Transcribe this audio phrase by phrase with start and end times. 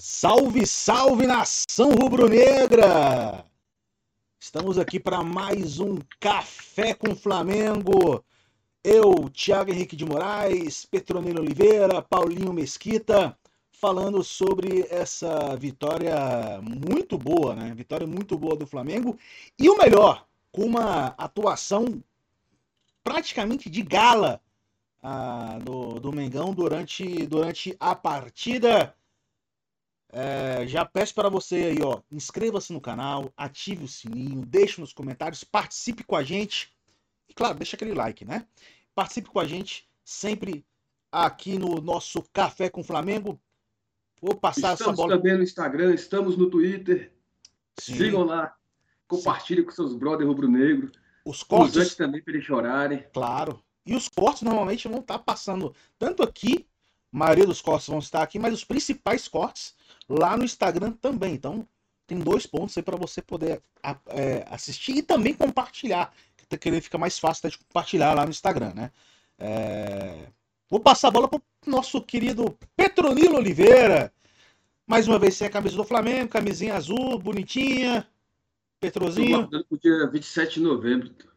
[0.00, 3.44] Salve, salve nação rubro-negra!
[4.38, 8.24] Estamos aqui para mais um Café com Flamengo.
[8.84, 13.36] Eu, Thiago Henrique de Moraes, Petronilo Oliveira, Paulinho Mesquita,
[13.72, 17.74] falando sobre essa vitória muito boa, né?
[17.74, 19.18] Vitória muito boa do Flamengo
[19.58, 22.00] e o melhor, com uma atuação
[23.02, 24.40] praticamente de gala
[25.02, 28.94] ah, do, do Mengão durante, durante a partida.
[30.10, 34.92] É, já peço para você aí, ó, inscreva-se no canal, ative o sininho, deixe nos
[34.92, 36.72] comentários, participe com a gente.
[37.28, 38.46] E claro, deixa aquele like, né?
[38.94, 40.64] Participe com a gente sempre
[41.12, 43.38] aqui no nosso Café com Flamengo.
[44.20, 45.16] Vou passar estamos essa bola.
[45.16, 47.12] também no Instagram, estamos no Twitter.
[47.78, 47.94] Sim.
[47.96, 48.56] Sigam lá,
[49.06, 50.90] compartilhem com seus brothers rubro-negro.
[51.24, 53.06] Os Os cortes, antes também para eles chorarem.
[53.12, 53.62] claro.
[53.84, 56.68] E os cortes normalmente vão estar passando tanto aqui,
[57.10, 59.74] a maioria dos cortes vão estar aqui, mas os principais cortes
[60.08, 61.34] lá no Instagram também.
[61.34, 61.66] Então,
[62.06, 63.62] tem dois pontos aí para você poder
[64.06, 66.12] é, assistir e também compartilhar.
[66.58, 68.90] Que ele fica mais fácil até de compartilhar lá no Instagram, né?
[69.38, 70.26] É,
[70.70, 74.12] Vou passar a bola pro nosso querido Petronilo Oliveira.
[74.86, 77.98] Mais uma vez sem a camisa do Flamengo, camisinha azul, bonitinha.
[77.98, 78.08] Estou
[78.80, 79.38] Petrozinho.
[79.40, 81.10] guardando para o dia 27 de novembro.
[81.10, 81.28] Estamos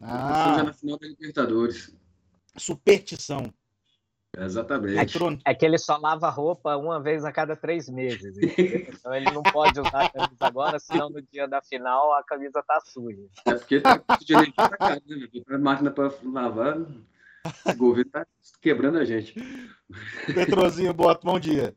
[0.00, 1.92] já Ah, na final da Libertadores.
[2.56, 3.52] superstição.
[4.36, 4.96] Exatamente.
[4.96, 5.40] Petrone.
[5.44, 8.36] É que ele só lava roupa uma vez a cada três meses.
[8.36, 8.86] entendeu?
[8.88, 12.62] Então ele não pode usar a camisa agora, senão no dia da final a camisa
[12.62, 13.26] tá suja.
[13.46, 15.00] É porque tá com de energia pra cá, né?
[15.06, 15.42] velho?
[15.48, 18.26] A máquina para lavar, o governo tá
[18.60, 19.34] quebrando a gente.
[20.34, 21.74] Petrozinho, bota, bom dia.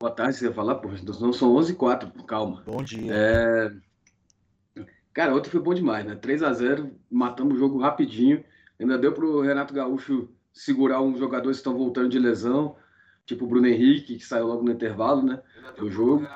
[0.00, 0.88] Boa tarde, você ia falar, pô,
[1.20, 2.62] não são 11 h 04 calma.
[2.64, 3.12] Bom dia.
[3.14, 3.72] É...
[5.12, 6.14] Cara, ontem foi bom demais, né?
[6.14, 8.42] 3 a 0 matamos o jogo rapidinho.
[8.78, 12.76] Ainda deu pro Renato Gaúcho segurar uns jogadores que estão voltando de lesão,
[13.24, 15.40] tipo o Bruno Henrique, que saiu logo no intervalo, né?
[15.78, 16.26] Do jogo.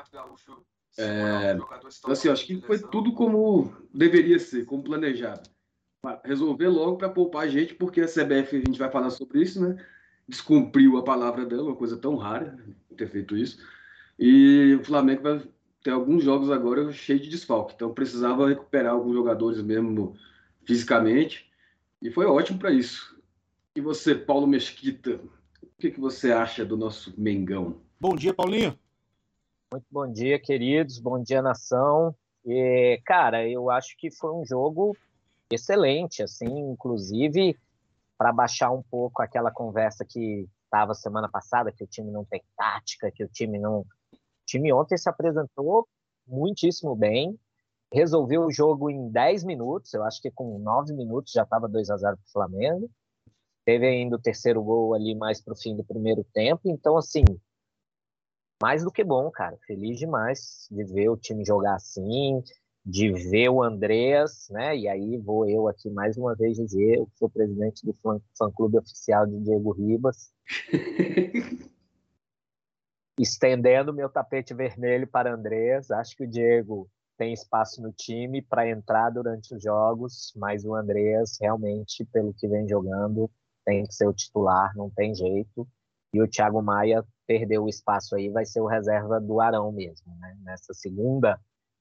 [0.96, 1.56] É...
[1.56, 5.50] Então, assim, acho que foi tudo como deveria ser, como planejado.
[6.22, 9.60] Resolver logo para poupar a gente, porque a CBF, a gente vai falar sobre isso,
[9.60, 9.84] né?
[10.28, 12.74] Descumpriu a palavra dela, uma coisa tão rara né?
[12.96, 13.58] ter feito isso.
[14.18, 15.42] E o Flamengo vai
[15.82, 20.16] ter alguns jogos agora cheio de desfalque, então precisava recuperar alguns jogadores mesmo
[20.64, 21.50] fisicamente,
[22.00, 23.13] e foi ótimo para isso.
[23.76, 25.20] E você, Paulo Mesquita,
[25.60, 27.80] o que, que você acha do nosso Mengão?
[27.98, 28.78] Bom dia, Paulinho.
[29.72, 31.00] Muito bom dia, queridos.
[31.00, 32.14] Bom dia, nação.
[32.46, 34.96] E, cara, eu acho que foi um jogo
[35.50, 37.58] excelente, assim, inclusive
[38.16, 42.44] para baixar um pouco aquela conversa que estava semana passada, que o time não tem
[42.56, 43.80] tática, que o time não.
[43.80, 43.86] O
[44.46, 45.88] time ontem se apresentou
[46.24, 47.36] muitíssimo bem,
[47.92, 51.90] resolveu o jogo em 10 minutos, eu acho que com 9 minutos já estava 2
[51.90, 52.88] a 0 para o Flamengo.
[53.64, 57.24] Teve ainda o terceiro gol ali mais para o fim do primeiro tempo, então, assim,
[58.62, 59.58] mais do que bom, cara.
[59.66, 62.42] Feliz demais de ver o time jogar assim,
[62.84, 64.76] de ver o Andreas, né?
[64.76, 68.78] E aí vou eu aqui mais uma vez dizer, eu sou presidente do fã- fã-clube
[68.78, 70.30] oficial de Diego Ribas,
[73.18, 75.90] estendendo meu tapete vermelho para Andreas.
[75.90, 80.74] Acho que o Diego tem espaço no time para entrar durante os jogos, mas o
[80.74, 83.30] Andreas realmente, pelo que vem jogando,
[83.64, 85.66] tem que ser o titular, não tem jeito.
[86.12, 90.14] E o Thiago Maia perdeu o espaço aí, vai ser o reserva do Arão mesmo,
[90.18, 90.36] né?
[90.42, 91.40] Nessa segunda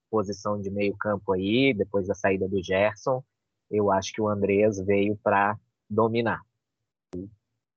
[0.10, 3.24] posição de meio campo aí, depois da saída do Gerson,
[3.70, 5.58] eu acho que o Andreas veio para
[5.90, 6.42] dominar.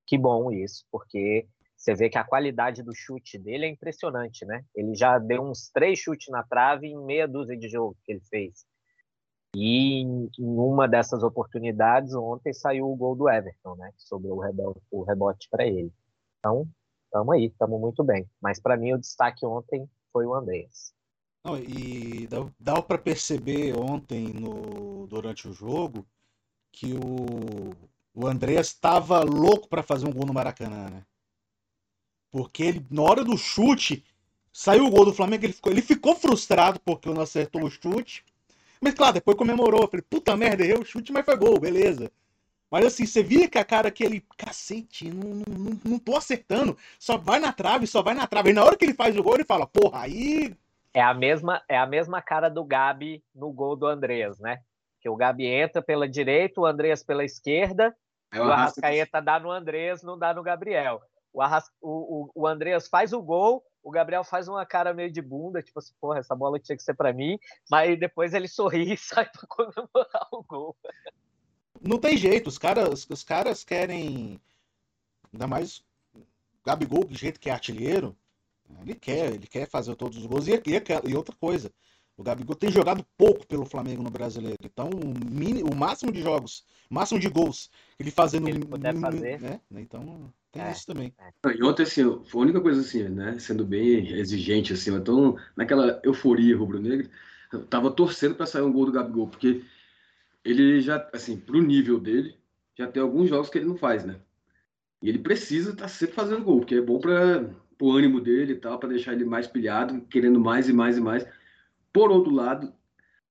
[0.07, 1.47] Que bom isso, porque
[1.77, 4.65] você vê que a qualidade do chute dele é impressionante, né?
[4.75, 8.23] Ele já deu uns três chutes na trave em meia dúzia de jogos que ele
[8.29, 8.65] fez.
[9.59, 13.91] E em uma dessas oportunidades, ontem saiu o gol do Everton, né?
[13.97, 14.39] Que sobrou
[14.91, 15.91] o rebote, para ele.
[16.39, 16.69] Então,
[17.07, 18.29] estamos aí, estamos muito bem.
[18.39, 20.93] Mas para mim, o destaque ontem foi o Andreas.
[21.67, 26.07] E dá, dá para perceber ontem no, durante o jogo
[26.71, 27.71] que o,
[28.13, 31.03] o Andreas estava louco para fazer um gol no Maracanã, né?
[32.31, 34.05] Porque ele, na hora do chute,
[34.53, 38.23] saiu o gol do Flamengo, ele ficou, ele ficou frustrado porque não acertou o chute.
[38.81, 39.83] Mas claro, depois comemorou.
[39.83, 42.11] Eu Falei, puta merda, errei o chute, mas foi gol, beleza.
[42.71, 46.77] Mas assim, você via que a cara que ele, cacete, não, não, não, tô acertando.
[46.99, 48.51] Só vai na trave, só vai na trave.
[48.51, 50.55] E na hora que ele faz o gol, ele fala, porra, aí
[50.93, 54.61] É a mesma, é a mesma cara do Gabi no gol do Andreas, né?
[55.01, 57.97] Que o Gabi entra pela direita, o Andreas pela esquerda,
[58.33, 61.01] É e o Arrascaeta dá no Andreas, não dá no Gabriel.
[61.33, 61.71] O, Arras...
[61.81, 65.63] o, o, o Andreas faz o gol, o Gabriel faz uma cara meio de bunda,
[65.63, 67.39] tipo assim, porra, essa bola tinha que ser para mim,
[67.71, 70.77] mas depois ele sorri e sai para comemorar o gol.
[71.81, 74.41] Não tem jeito, os caras, os caras querem.
[75.33, 75.85] Ainda mais
[76.65, 78.17] Gabigol, do jeito que é artilheiro.
[78.81, 80.49] Ele quer, ele quer fazer todos os gols.
[80.49, 81.73] E, e, e outra coisa,
[82.17, 84.57] o Gabigol tem jogado pouco pelo Flamengo no Brasileiro.
[84.65, 88.49] Então, o, mini, o máximo de jogos, o máximo de gols ele fazendo.
[88.49, 89.41] Ele puder fazer.
[89.41, 89.61] Né?
[89.73, 91.13] Então, tem é, isso também.
[91.19, 91.53] É.
[91.55, 93.39] E ontem, assim, foi a única coisa assim, né?
[93.39, 97.09] Sendo bem exigente, assim, então, naquela euforia rubro-negra,
[97.53, 99.63] eu tava torcendo para sair um gol do Gabigol, porque
[100.43, 102.35] ele já, assim, pro nível dele,
[102.75, 104.17] já tem alguns jogos que ele não faz, né?
[105.03, 107.45] E ele precisa estar tá sempre fazendo gol, porque é bom para
[107.79, 111.01] o ânimo dele e tal, para deixar ele mais pilhado, querendo mais e mais e
[111.01, 111.27] mais.
[111.97, 112.75] Por outro lado,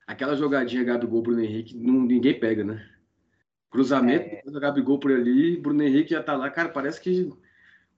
[0.07, 2.83] aquela jogadinha Gabigol Bruno Henrique, não, ninguém pega, né?
[3.69, 4.59] Cruzamento, é...
[4.59, 7.31] Gabigol por ali, Bruno Henrique já tá lá, cara, parece que,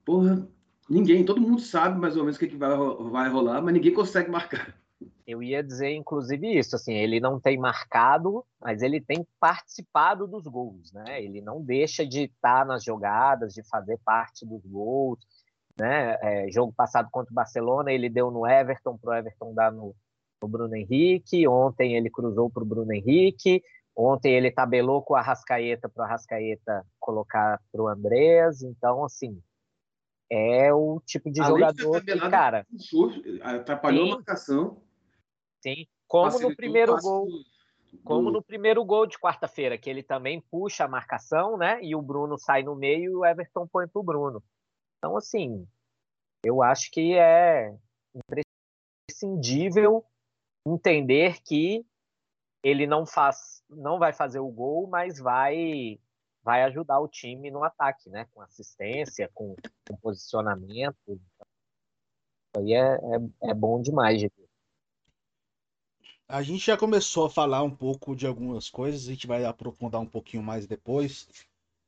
[0.04, 0.46] porra,
[0.86, 2.68] ninguém, todo mundo sabe mais ou menos o que, que vai,
[3.10, 4.78] vai rolar, mas ninguém consegue marcar.
[5.26, 10.46] Eu ia dizer, inclusive, isso, assim, ele não tem marcado, mas ele tem participado dos
[10.46, 11.24] gols, né?
[11.24, 15.18] Ele não deixa de estar nas jogadas, de fazer parte dos gols,
[15.80, 16.18] né?
[16.20, 19.94] É, jogo passado contra o Barcelona, ele deu no Everton, para o Everton dar no,
[20.42, 23.62] no Bruno Henrique, ontem ele cruzou para o Bruno Henrique,
[23.94, 29.42] ontem ele tabelou com a Rascaeta para o Arrascaeta colocar para o Andrés, então, assim,
[30.30, 32.66] é o tipo de Além jogador de que, cara...
[33.42, 34.82] Atrapalhou sim, a marcação
[35.62, 37.26] Sim, como no primeiro gol.
[37.26, 37.58] Do...
[38.04, 41.82] Como no primeiro gol de quarta-feira, que ele também puxa a marcação, né?
[41.82, 44.42] E o Bruno sai no meio e o Everton põe para o Bruno.
[44.98, 45.66] Então, assim,
[46.44, 47.74] eu acho que é
[49.10, 50.04] imprescindível
[50.74, 51.84] entender que
[52.62, 55.98] ele não faz, não vai fazer o gol, mas vai
[56.42, 58.26] vai ajudar o time no ataque, né?
[58.32, 59.54] Com assistência, com,
[59.86, 60.96] com posicionamento.
[61.06, 61.20] Isso
[62.56, 64.48] aí é, é, é bom demais de ver.
[66.26, 70.00] A gente já começou a falar um pouco de algumas coisas, a gente vai aprofundar
[70.00, 71.26] um pouquinho mais depois,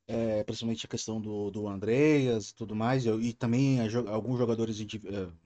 [0.07, 4.81] é, principalmente a questão do, do Andreas e tudo mais, e também a, alguns jogadores
[4.81, 4.85] é,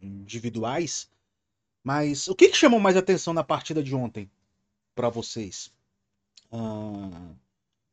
[0.00, 1.10] individuais.
[1.84, 4.30] Mas o que, que chamou mais atenção na partida de ontem
[4.94, 5.70] para vocês?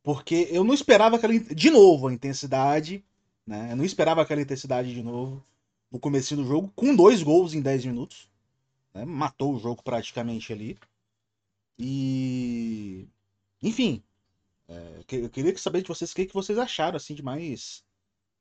[0.02, 1.38] Porque eu não esperava aquela.
[1.38, 3.04] De novo, a intensidade.
[3.46, 3.72] Né?
[3.72, 5.44] Eu não esperava aquela intensidade de novo
[5.92, 8.30] no começo do jogo, com dois gols em 10 minutos.
[8.94, 9.04] Né?
[9.04, 10.80] Matou o jogo praticamente ali.
[11.78, 13.08] E.
[13.62, 14.02] Enfim.
[14.70, 17.84] É, eu queria saber de vocês o que, que vocês acharam assim, de mais.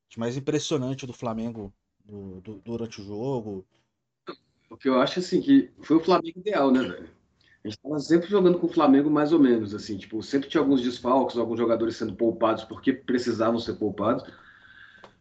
[0.09, 1.73] De mais impressionante do Flamengo
[2.05, 3.67] do, do, durante o jogo.
[4.71, 7.11] O que eu acho assim que foi o Flamengo ideal, né, velho?
[7.63, 10.63] A gente estava sempre jogando com o Flamengo mais ou menos, assim, tipo, sempre tinha
[10.63, 14.25] alguns desfalques, alguns jogadores sendo poupados porque precisavam ser poupados.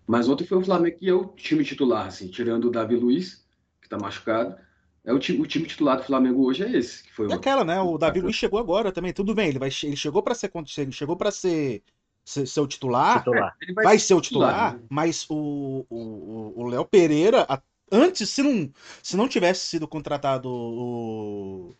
[0.07, 3.45] Mas ontem foi o Flamengo que é o time titular, assim, tirando o Davi Luiz,
[3.81, 4.55] que está machucado,
[5.03, 7.03] é o time, o time titular do Flamengo hoje é esse.
[7.03, 7.81] Que foi é aquela, né?
[7.81, 9.11] O Davi Luiz chegou agora também.
[9.11, 11.83] Tudo bem, ele, vai, ele chegou para ser ele chegou para ser,
[12.23, 13.17] ser, ser o titular.
[13.19, 13.57] titular.
[13.73, 14.87] Vai, vai, ser o titular, titular né?
[14.89, 17.45] mas o Léo Pereira,
[17.91, 18.71] antes, se não,
[19.01, 21.75] se não tivesse sido contratado o,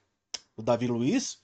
[0.56, 1.42] o Davi Luiz,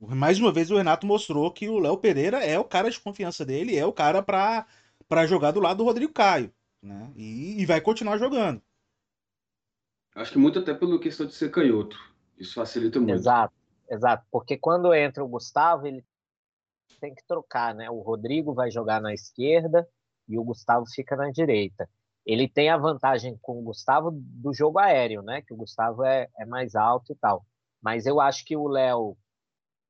[0.00, 3.44] mais uma vez o Renato mostrou que o Léo Pereira é o cara de confiança
[3.44, 6.52] dele, é o cara para jogar do lado do Rodrigo Caio.
[6.82, 7.12] Né?
[7.16, 8.62] E, e vai continuar jogando.
[10.14, 11.98] Acho que muito até pela questão de ser canhoto.
[12.36, 13.12] Isso facilita muito.
[13.12, 13.54] Exato,
[13.88, 14.24] exato.
[14.30, 16.04] Porque quando entra o Gustavo, ele
[17.00, 17.90] tem que trocar, né?
[17.90, 19.88] O Rodrigo vai jogar na esquerda
[20.28, 21.88] e o Gustavo fica na direita.
[22.28, 25.40] Ele tem a vantagem com o Gustavo do jogo aéreo, né?
[25.40, 27.44] Que o Gustavo é, é mais alto e tal.
[27.80, 29.16] Mas eu acho que o Léo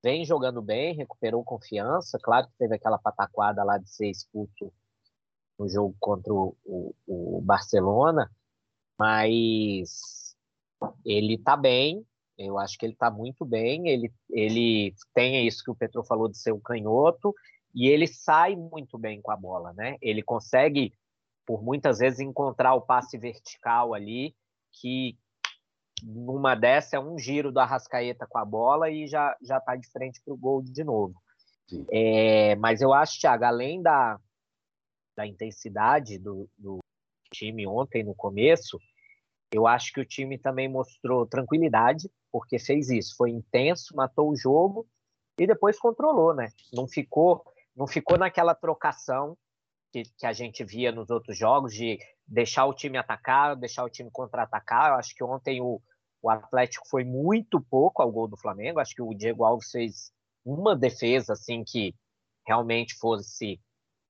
[0.02, 2.16] vem jogando bem, recuperou confiança.
[2.22, 4.72] Claro que teve aquela pataquada lá de ser expulso
[5.58, 8.30] no jogo contra o, o, o Barcelona,
[8.96, 10.36] mas
[11.04, 12.06] ele está bem,
[12.38, 13.88] eu acho que ele está muito bem.
[13.88, 17.34] Ele, ele tem isso que o Petro falou de ser um canhoto
[17.74, 19.96] e ele sai muito bem com a bola, né?
[20.00, 20.92] Ele consegue,
[21.48, 24.36] por muitas vezes, encontrar o passe vertical ali,
[24.70, 25.16] que
[26.02, 29.90] numa dessa é um giro do Arrascaeta com a bola e já já está de
[29.90, 31.14] frente para o gol de novo.
[31.90, 34.20] É, mas eu acho, Thiago, além da,
[35.16, 36.80] da intensidade do, do
[37.32, 38.78] time ontem no começo,
[39.50, 44.36] eu acho que o time também mostrou tranquilidade, porque fez isso, foi intenso, matou o
[44.36, 44.86] jogo
[45.38, 46.50] e depois controlou, né?
[46.74, 47.42] Não ficou,
[47.74, 49.34] não ficou naquela trocação
[49.92, 53.90] que, que a gente via nos outros jogos de deixar o time atacar, deixar o
[53.90, 54.90] time contra-atacar.
[54.90, 55.80] Eu acho que ontem o,
[56.22, 58.80] o Atlético foi muito pouco ao gol do Flamengo.
[58.80, 60.12] Acho que o Diego Alves fez
[60.44, 61.94] uma defesa assim que
[62.46, 63.60] realmente fosse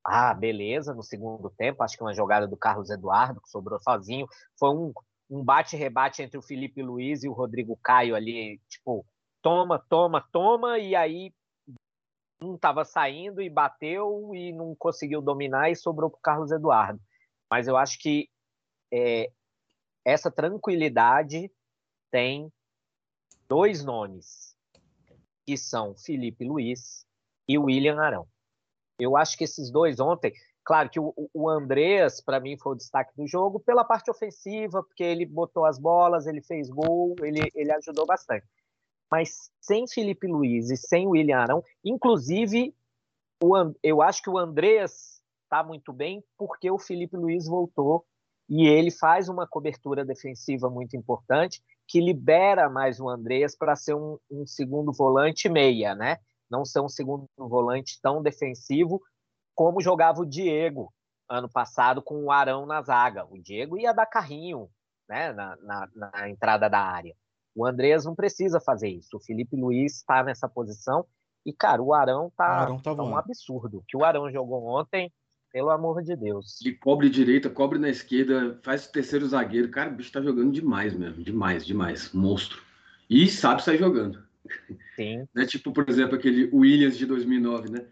[0.05, 4.27] ah, beleza, no segundo tempo, acho que uma jogada do Carlos Eduardo, que sobrou sozinho,
[4.59, 4.93] foi um,
[5.29, 9.05] um bate-rebate entre o Felipe Luiz e o Rodrigo Caio ali, tipo,
[9.43, 11.33] toma, toma, toma, e aí
[12.41, 17.01] um estava saindo e bateu e não conseguiu dominar e sobrou para o Carlos Eduardo.
[17.51, 18.29] Mas eu acho que
[18.93, 19.31] é,
[20.05, 21.51] essa tranquilidade
[22.11, 22.53] tem
[23.49, 24.57] dois nomes,
[25.47, 27.07] que são Felipe Luiz
[27.49, 28.29] e William Arão.
[28.99, 30.33] Eu acho que esses dois ontem,
[30.65, 34.83] claro que o, o Andreas, para mim, foi o destaque do jogo pela parte ofensiva,
[34.83, 38.47] porque ele botou as bolas, ele fez gol, ele, ele ajudou bastante.
[39.11, 42.75] Mas sem Felipe Luiz e sem William Arão, inclusive,
[43.43, 48.05] o, eu acho que o Andreas está muito bem porque o Felipe Luiz voltou
[48.49, 53.95] e ele faz uma cobertura defensiva muito importante que libera mais o Andreas para ser
[53.95, 56.19] um, um, segundo volante meia, né?
[56.51, 59.03] Não ser um segundo volante tão defensivo
[59.55, 60.93] como jogava o Diego
[61.29, 63.27] ano passado com o Arão na zaga.
[63.27, 64.71] O Diego ia dar carrinho
[65.09, 67.15] né, na, na, na entrada da área.
[67.59, 69.17] O Andreas não precisa fazer isso.
[69.17, 71.05] O Felipe Luiz está nessa posição
[71.45, 73.79] e, cara, o Arão tá, Arão tá, tá um absurdo.
[73.79, 75.13] O que o Arão jogou ontem
[75.53, 76.59] pelo amor de Deus.
[76.63, 79.73] De cobre direita, cobre na esquerda, faz o terceiro zagueiro.
[79.73, 81.21] Cara, o bicho tá jogando demais mesmo.
[81.21, 82.13] Demais, demais.
[82.13, 82.63] Monstro.
[83.11, 84.23] E sabe sair jogando.
[84.95, 85.27] Sim.
[85.35, 85.45] né?
[85.45, 87.87] Tipo, por exemplo, aquele Williams de 2009, né?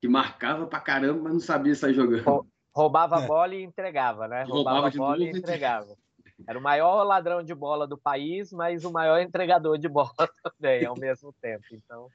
[0.00, 2.46] Que marcava pra caramba, mas não sabia sair jogando.
[2.74, 3.26] Roubava a é.
[3.26, 4.44] bola e entregava, né?
[4.44, 5.94] Roubava, Roubava a bola e entregava.
[6.46, 10.84] Era o maior ladrão de bola do país, mas o maior entregador de bola também,
[10.84, 11.64] ao mesmo tempo.
[11.72, 12.08] Então.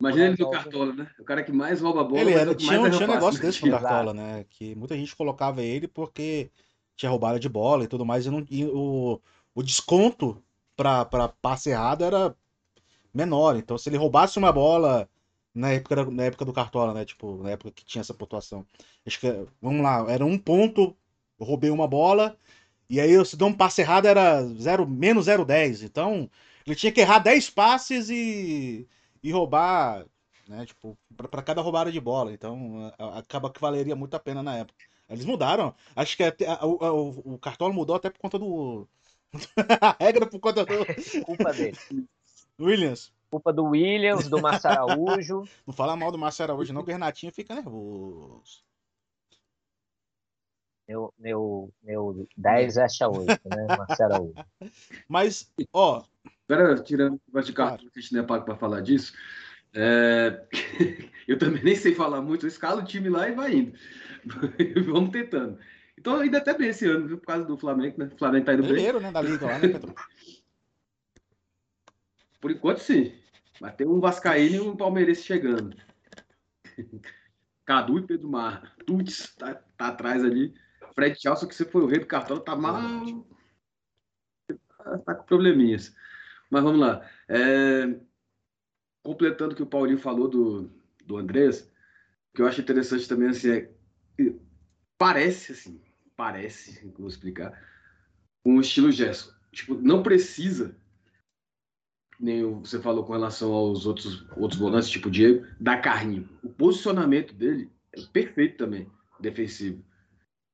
[0.00, 1.10] Imagina ele do Cartola, né?
[1.18, 2.20] O cara que mais rouba bola.
[2.20, 4.44] Ele era, tinha, tinha um negócio desse no Cartola, né?
[4.48, 6.50] Que muita gente colocava ele porque
[6.96, 8.24] tinha roubada de bola e tudo mais.
[8.24, 9.20] E, não, e o,
[9.54, 10.42] o desconto
[10.74, 12.34] para passe errado era
[13.12, 13.56] menor.
[13.56, 15.08] Então, se ele roubasse uma bola
[15.54, 17.04] na época, na época do Cartola, né?
[17.04, 18.64] Tipo, na época que tinha essa pontuação.
[19.06, 20.96] Acho que, vamos lá, era um ponto,
[21.38, 22.36] eu roubei uma bola,
[22.90, 25.84] e aí se deu um passe errado era zero, menos 0,10.
[25.84, 26.28] Então,
[26.66, 28.86] ele tinha que errar 10 passes e
[29.22, 30.06] e roubar,
[30.48, 32.32] né, tipo, para cada roubada de bola.
[32.32, 34.84] Então, acaba que valeria muito a pena na época.
[35.08, 35.74] Eles mudaram.
[35.94, 38.88] Acho que até, a, o, o Cartola mudou até por conta do.
[39.80, 40.72] a regra por conta do.
[41.26, 41.76] Culpa dele.
[42.58, 43.12] Williams.
[43.30, 45.44] Culpa do Williams, do Márcio Araújo.
[45.66, 48.64] Não fala mal do Márcio Araújo, não, que o Renatinho fica nervoso.
[50.90, 53.38] Meu, meu, meu 10 acha 8, né,
[53.78, 54.34] Márcio Araújo.
[55.08, 56.02] Mas, ó,
[56.48, 59.12] Agora, tirando o de carro, que a gente não é pago para falar disso,
[59.72, 60.44] é...
[61.28, 63.78] eu também nem sei falar muito, eu escalo o time lá e vai indo.
[64.84, 65.60] Vamos tentando.
[65.96, 67.18] Então, ainda até bem esse ano, viu?
[67.18, 68.10] Por causa do Flamengo, né?
[68.12, 69.06] O Flamengo tá indo Primeiro, bem.
[69.06, 69.12] né?
[69.12, 69.94] Da Liga lá, né, Pedro?
[72.40, 73.12] Por enquanto, sim.
[73.60, 75.76] Mas tem um Vascaíno e um Palmeirense chegando.
[77.64, 78.74] Cadu e Pedro Mar.
[78.84, 80.52] Tuts tá, tá atrás ali.
[81.00, 82.78] Fred Chalson, que você foi o rei do cartão, tá mal.
[85.06, 85.96] Tá, com probleminhas.
[86.50, 87.08] Mas vamos lá.
[87.26, 87.98] É...
[89.02, 90.70] Completando o que o Paulinho falou do,
[91.06, 91.62] do Andrés,
[92.30, 93.70] o que eu acho interessante também assim, é
[94.98, 95.80] parece assim,
[96.14, 97.58] parece, vou explicar,
[98.44, 99.32] um estilo Gerson.
[99.50, 100.76] Tipo, não precisa,
[102.20, 106.28] nem você falou com relação aos outros, outros volantes, tipo Diego, dar carrinho.
[106.42, 108.86] O posicionamento dele é perfeito também,
[109.18, 109.82] defensivo.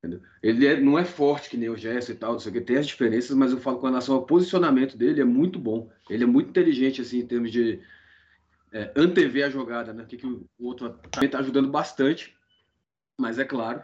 [0.07, 0.21] Entendeu?
[0.41, 2.61] Ele é, não é forte que nem o Gerson e tal, não sei o que,
[2.61, 5.89] tem as diferenças, mas eu falo com relação ao posicionamento dele, é muito bom.
[6.09, 7.81] Ele é muito inteligente, assim, em termos de
[8.71, 10.05] é, antever a jogada, né?
[10.07, 12.35] Que, que o outro também está ajudando bastante,
[13.17, 13.83] mas é claro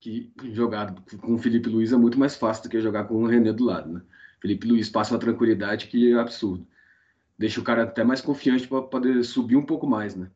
[0.00, 3.26] que jogar com o Felipe Luiz é muito mais fácil do que jogar com o
[3.26, 4.02] René do lado, né?
[4.40, 6.66] Felipe Luiz passa uma tranquilidade que é absurdo.
[7.38, 10.28] Deixa o cara até mais confiante para poder subir um pouco mais, né?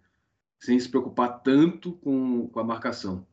[0.61, 3.27] Sem se preocupar tanto com, com a marcação.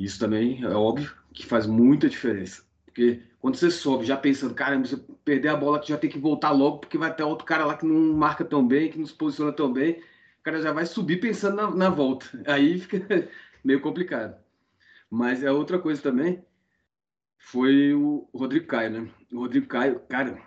[0.00, 2.64] Isso também é óbvio que faz muita diferença.
[2.86, 6.50] Porque quando você sobe já pensando, caramba, você perder a bola, já tem que voltar
[6.50, 9.14] logo, porque vai ter outro cara lá que não marca tão bem, que não se
[9.14, 10.00] posiciona tão bem.
[10.40, 12.26] O cara já vai subir pensando na, na volta.
[12.48, 13.28] Aí fica
[13.62, 14.36] meio complicado.
[15.10, 16.42] Mas é outra coisa também,
[17.36, 19.10] foi o Rodrigo Caio, né?
[19.32, 20.40] O Rodrigo Caio, cara,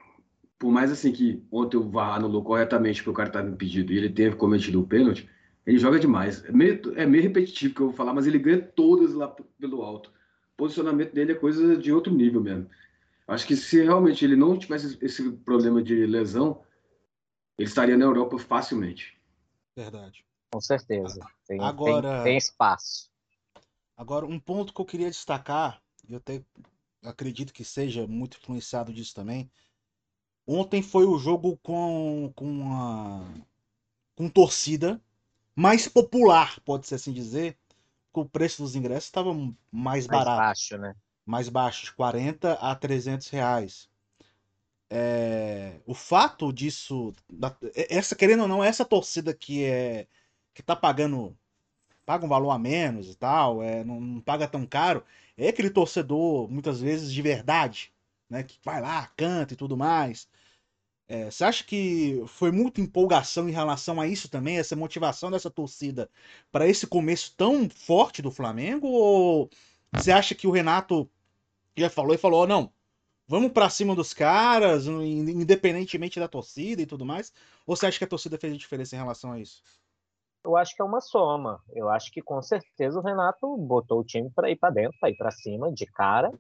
[0.57, 3.98] por mais assim que ontem o VAR anulou corretamente porque o cara estava impedido e
[3.98, 5.29] ele teve cometido o pênalti,
[5.65, 6.43] ele joga demais.
[6.46, 9.27] É meio, é meio repetitivo que eu vou falar, mas ele ganha todas lá
[9.60, 10.10] pelo alto.
[10.53, 12.70] O posicionamento dele é coisa de outro nível mesmo.
[13.27, 16.62] Acho que se realmente ele não tivesse esse problema de lesão,
[17.58, 19.17] ele estaria na Europa facilmente.
[19.75, 20.25] Verdade.
[20.51, 21.20] Com certeza.
[21.48, 23.10] Tem, agora, tem, tem espaço.
[23.96, 26.43] Agora, um ponto que eu queria destacar, e eu até
[27.01, 29.50] acredito que seja muito influenciado disso também.
[30.46, 33.25] Ontem foi o jogo com, com, a,
[34.15, 35.01] com torcida
[35.55, 37.57] mais popular, pode-se assim dizer,
[38.13, 39.33] que o preço dos ingressos estava
[39.72, 40.29] mais barato.
[40.29, 40.95] Mais baixo, né?
[41.25, 43.89] Mais baixo, de 40 a 300 reais.
[44.89, 47.13] É, o fato disso,
[47.89, 50.07] essa querendo ou não, essa torcida que é
[50.53, 51.36] que tá pagando
[52.05, 55.03] paga um valor a menos e tal, é, não, não paga tão caro,
[55.38, 57.91] é aquele torcedor muitas vezes de verdade,
[58.29, 58.43] né?
[58.43, 60.27] Que vai lá, canta e tudo mais.
[61.07, 65.50] É, você acha que foi muita empolgação em relação a isso também, essa motivação dessa
[65.50, 66.10] torcida
[66.51, 68.88] para esse começo tão forte do Flamengo?
[68.88, 69.50] Ou
[69.93, 71.10] você acha que o Renato
[71.77, 72.72] já falou e falou: não,
[73.27, 77.33] vamos para cima dos caras, independentemente da torcida e tudo mais?
[77.65, 79.62] Ou você acha que a torcida fez diferença em relação a isso?
[80.43, 81.62] Eu acho que é uma soma.
[81.74, 85.10] Eu acho que com certeza o Renato botou o time para ir para dentro, para
[85.10, 86.31] ir para cima de cara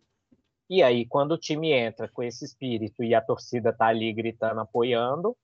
[0.69, 4.59] e aí, quando o time entra com esse espírito e a torcida tá ali gritando,
[4.61, 5.35] apoiando,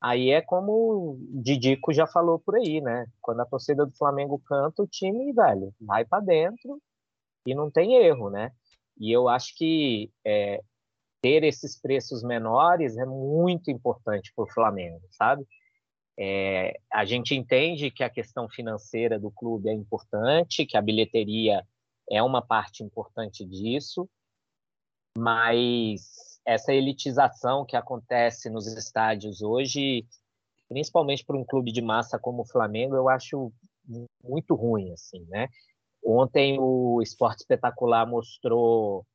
[0.00, 3.06] aí é como o Didico já falou por aí, né?
[3.20, 6.80] Quando a torcida do Flamengo canta, o time, velho, vai para dentro
[7.46, 8.52] e não tem erro, né?
[8.98, 10.62] E eu acho que é,
[11.22, 15.46] ter esses preços menores é muito importante para o Flamengo, sabe?
[16.18, 21.64] É, a gente entende que a questão financeira do clube é importante, que a bilheteria
[22.10, 24.08] é uma parte importante disso,
[25.16, 30.06] mas essa elitização que acontece nos estádios hoje,
[30.68, 33.52] principalmente para um clube de massa como o Flamengo, eu acho
[34.22, 35.48] muito ruim, assim, né?
[36.04, 39.06] Ontem o Esporte Espetacular mostrou,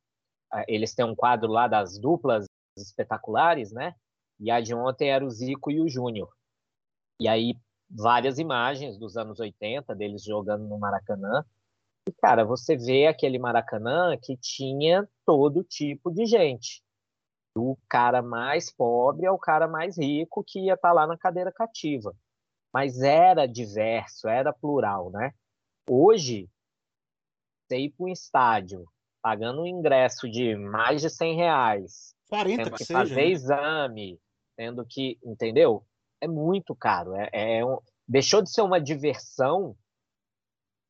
[0.50, 3.94] ah, eles têm um quadro lá das duplas espetaculares, né?
[4.40, 6.30] E a de ontem era o Zico e o Júnior.
[7.20, 7.54] E aí
[7.90, 11.44] várias imagens dos anos 80 deles jogando no Maracanã.
[12.08, 16.82] E, cara, você vê aquele Maracanã que tinha todo tipo de gente.
[17.54, 21.52] Do cara mais pobre ao cara mais rico que ia estar tá lá na cadeira
[21.52, 22.16] cativa.
[22.72, 25.34] Mas era diverso, era plural, né?
[25.86, 26.48] Hoje,
[27.66, 28.86] você ir para um estádio
[29.20, 33.28] pagando um ingresso de mais de 100 reais, 40 tendo que, que fazer seja, né?
[33.28, 34.20] exame,
[34.56, 35.84] tendo que, entendeu?
[36.22, 37.14] É muito caro.
[37.14, 39.76] É, é um, deixou de ser uma diversão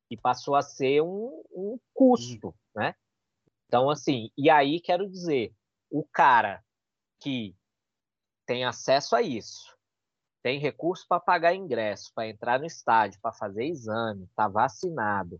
[0.09, 2.95] e passou a ser um, um custo, né?
[3.67, 5.53] Então, assim, e aí quero dizer,
[5.91, 6.63] o cara
[7.19, 7.55] que
[8.45, 9.77] tem acesso a isso,
[10.41, 15.39] tem recurso para pagar ingresso, para entrar no estádio, para fazer exame, está vacinado,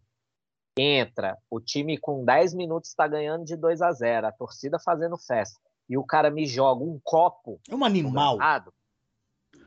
[0.78, 5.18] entra, o time com 10 minutos está ganhando de 2 a 0, a torcida fazendo
[5.18, 7.60] festa, e o cara me joga um copo.
[7.68, 8.38] É um animal.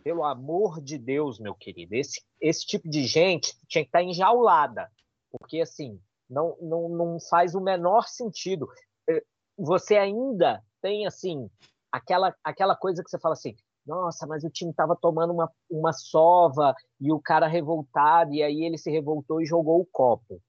[0.02, 4.04] Pelo amor de Deus, meu querido, esse, esse tipo de gente tinha que estar tá
[4.04, 4.90] enjaulada,
[5.30, 8.68] porque assim, não, não, não faz o menor sentido.
[9.08, 9.22] É,
[9.56, 11.48] você ainda tem assim
[11.90, 13.54] aquela, aquela coisa que você fala assim,
[13.86, 18.64] nossa, mas o time estava tomando uma, uma sova e o cara revoltado, e aí
[18.64, 20.40] ele se revoltou e jogou o copo.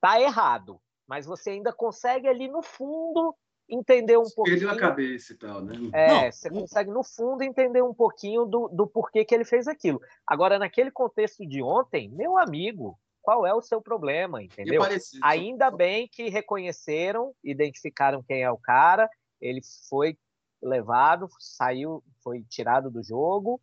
[0.00, 3.34] Tá errado, mas você ainda consegue ali no fundo
[3.70, 4.58] entender um pouquinho.
[4.58, 5.74] Perdeu a cabeça e tal, né?
[5.92, 9.68] É, Não, você consegue no fundo entender um pouquinho do, do porquê que ele fez
[9.68, 10.00] aquilo.
[10.26, 14.80] Agora, naquele contexto de ontem, meu amigo, qual é o seu problema, entendeu?
[14.80, 15.24] Parecido.
[15.24, 19.08] Ainda bem que reconheceram, identificaram quem é o cara,
[19.40, 20.18] ele foi
[20.62, 23.60] levado, saiu, foi tirado do jogo,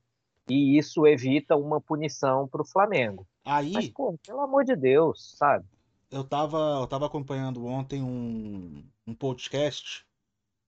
[0.49, 3.27] e isso evita uma punição para o Flamengo.
[3.45, 5.65] Aí, Mas, pô, pelo amor de Deus, sabe?
[6.11, 10.05] Eu tava, eu tava acompanhando ontem um, um podcast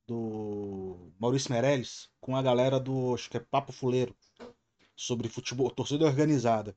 [0.08, 4.16] do Maurício Meirelles com a galera do, acho que é Papo Fuleiro,
[4.96, 6.76] sobre futebol, torcida organizada.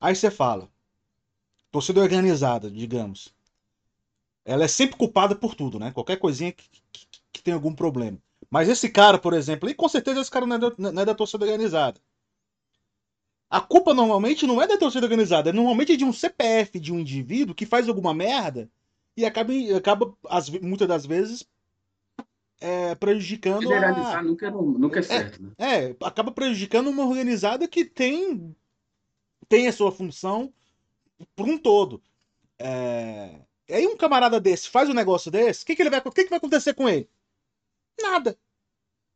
[0.00, 0.70] Aí você fala,
[1.70, 3.34] torcida organizada, digamos,
[4.44, 5.90] ela é sempre culpada por tudo, né?
[5.92, 8.18] Qualquer coisinha que, que, que tem algum problema.
[8.50, 11.14] Mas esse cara, por exemplo, e com certeza esse cara não é não é da
[11.14, 12.00] torcida organizada.
[13.50, 16.98] A culpa normalmente não é da torcida organizada, é normalmente de um CPF de um
[16.98, 18.70] indivíduo que faz alguma merda
[19.16, 21.46] e acaba, acaba as, muitas das vezes,
[22.60, 23.62] é, prejudicando.
[23.62, 24.22] Generalizar A...
[24.22, 25.50] nunca, é- nunca é certo, né?
[25.58, 28.54] É, acaba prejudicando uma organizada que tem,
[29.48, 30.52] tem a sua função
[31.34, 32.02] por um todo.
[32.58, 33.40] É...
[33.68, 36.24] E aí um camarada desse faz um negócio desse, o que, que, ele vai, que,
[36.24, 37.08] que vai acontecer com ele?
[38.00, 38.38] Nada.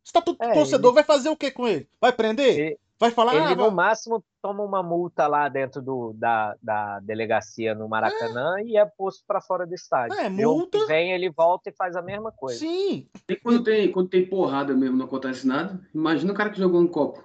[0.05, 1.89] Estatuto É, torcedor ele- vai fazer o que com ele?
[2.01, 2.79] Vai prender?
[3.03, 3.35] Ele, Vai falar?
[3.35, 7.89] ele, ah, no vai- máximo, toma uma multa lá dentro do, da, da delegacia no
[7.89, 10.17] Maracanã e é posto para fora do estádio.
[10.19, 10.79] É, multa.
[10.79, 12.59] que vem, ele volta e faz a mesma coisa.
[12.61, 15.81] Sim, E quando tem, quando tem porrada mesmo, não acontece nada.
[15.95, 17.23] Imagina o cara que jogou um copo.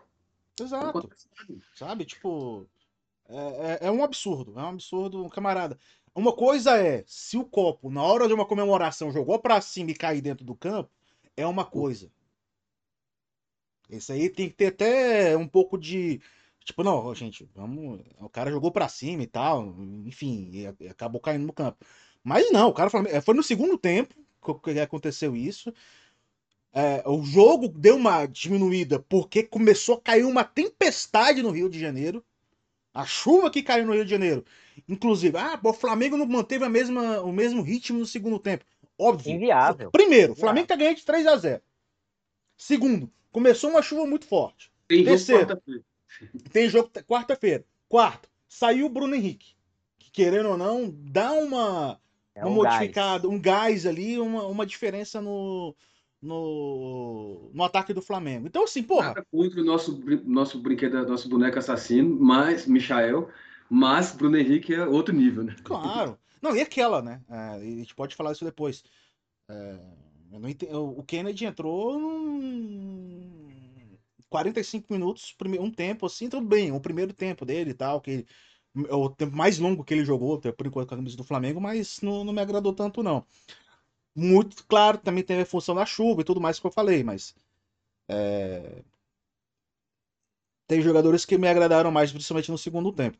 [0.59, 1.09] Exato.
[1.75, 2.05] Sabe?
[2.05, 2.67] Tipo,
[3.29, 3.37] é,
[3.83, 4.53] é, é um absurdo.
[4.57, 5.77] É um absurdo, camarada.
[6.15, 9.95] Uma coisa é, se o copo, na hora de uma comemoração, jogou pra cima e
[9.95, 10.89] cair dentro do campo,
[11.35, 12.09] é uma coisa.
[13.89, 16.21] Esse aí tem que ter até um pouco de.
[16.63, 18.01] Tipo, não, gente, vamos.
[18.19, 19.73] O cara jogou pra cima e tal,
[20.05, 21.77] enfim, e acabou caindo no campo.
[22.23, 24.13] Mas não, o cara foi, foi no segundo tempo
[24.55, 25.73] que que aconteceu isso.
[26.73, 31.79] É, o jogo deu uma diminuída porque começou a cair uma tempestade no Rio de
[31.79, 32.23] Janeiro.
[32.93, 34.43] A chuva que caiu no Rio de Janeiro.
[34.87, 38.65] Inclusive, ah, o Flamengo não manteve a mesma, o mesmo ritmo no segundo tempo.
[38.97, 39.33] Óbvio.
[39.33, 39.91] Inviável.
[39.91, 41.61] Primeiro, o Flamengo tá ganhando de 3 a 0
[42.57, 44.71] Segundo, começou uma chuva muito forte.
[44.87, 45.45] Tem jogo Terceiro.
[45.47, 45.83] quarta-feira.
[46.51, 47.65] Tem jogo quarta-feira.
[47.87, 49.55] Quarto, saiu o Bruno Henrique.
[49.99, 51.99] Que querendo ou não, dá uma,
[52.33, 52.75] É uma um gás.
[52.75, 55.75] modificada, um gás ali, uma, uma diferença no,
[56.21, 58.47] no, no ataque do Flamengo.
[58.47, 63.29] Então, assim, porra, Nada contra o nosso, nosso brinquedo, nosso boneco assassino, mas Michael,
[63.69, 65.55] mas Bruno Henrique é outro nível, né?
[65.63, 66.17] Claro.
[66.41, 67.21] Não, e aquela, né?
[67.29, 68.83] É, a gente pode falar isso depois.
[69.49, 69.79] É,
[70.73, 73.47] o Kennedy entrou num
[74.29, 78.25] 45 minutos, um tempo assim, tudo bem, o primeiro tempo dele e tal, que
[78.87, 81.61] é o tempo mais longo que ele jogou, por enquanto com a camisa do Flamengo,
[81.61, 83.25] mas não, não me agradou tanto, não.
[84.15, 87.35] Muito claro, também tem a função da chuva e tudo mais que eu falei, mas
[88.09, 88.83] é,
[90.67, 93.17] tem jogadores que me agradaram mais, principalmente no segundo tempo.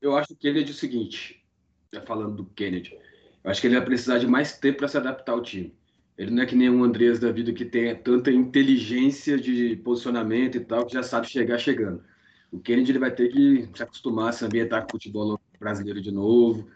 [0.00, 1.44] Eu acho que ele é o seguinte,
[1.92, 2.98] já falando do Kennedy,
[3.44, 5.76] eu acho que ele vai precisar de mais tempo para se adaptar ao time.
[6.18, 10.56] Ele não é que nem um Andreas da vida que tem tanta inteligência de posicionamento
[10.56, 12.02] e tal, que já sabe chegar chegando.
[12.50, 16.00] O Kennedy ele vai ter que se acostumar a se ambientar com o futebol brasileiro
[16.00, 16.68] de novo.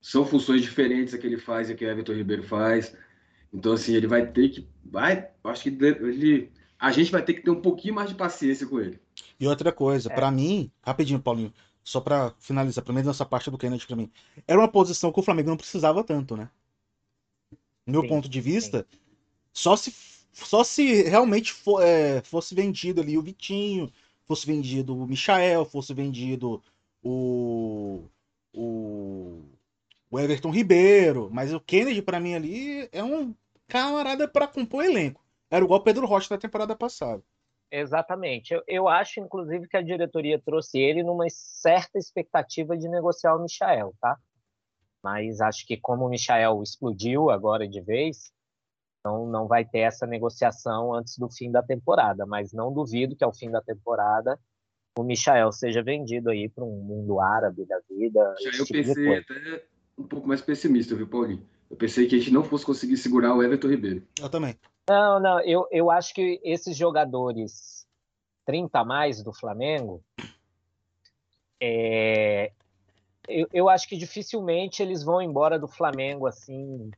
[0.00, 2.96] São funções diferentes a que ele faz e a que o Everton Ribeiro faz.
[3.52, 4.66] Então, assim, ele vai ter que.
[4.82, 8.66] Vai, acho que ele, a gente vai ter que ter um pouquinho mais de paciência
[8.66, 8.98] com ele.
[9.38, 10.14] E outra coisa, É.
[10.14, 11.52] pra mim, rapidinho, Paulinho,
[11.84, 14.10] só pra finalizar, pelo menos nessa parte do Kennedy pra mim,
[14.46, 16.48] era uma posição que o Flamengo não precisava tanto, né?
[17.90, 18.86] Meu Sim, ponto de vista,
[19.52, 19.94] só se
[20.32, 23.92] só se realmente fo- é, fosse vendido ali o Vitinho,
[24.26, 26.62] fosse vendido o Michael, fosse vendido
[27.02, 28.04] o,
[28.54, 29.42] o,
[30.10, 33.34] o Everton Ribeiro, mas o Kennedy pra mim ali é um
[33.68, 35.24] camarada pra compor elenco.
[35.50, 37.22] Era igual o Pedro Rocha da temporada passada.
[37.70, 38.52] Exatamente.
[38.52, 43.42] Eu, eu acho, inclusive, que a diretoria trouxe ele numa certa expectativa de negociar o
[43.42, 44.16] Michael, tá?
[45.02, 48.32] Mas acho que como o Michael explodiu agora de vez,
[49.00, 52.26] então não vai ter essa negociação antes do fim da temporada.
[52.26, 54.38] Mas não duvido que ao fim da temporada
[54.98, 58.34] o Michael seja vendido aí para um mundo árabe da vida.
[58.40, 59.64] Já eu tipo pensei até
[59.96, 61.46] um pouco mais pessimista, viu, Paulinho?
[61.70, 64.02] Eu pensei que a gente não fosse conseguir segurar o Everton Ribeiro.
[64.20, 64.58] Eu também.
[64.88, 67.86] Não, não, eu, eu acho que esses jogadores
[68.44, 70.02] 30 a mais do Flamengo,
[71.62, 72.52] é,
[73.30, 76.90] eu, eu acho que dificilmente eles vão embora do Flamengo assim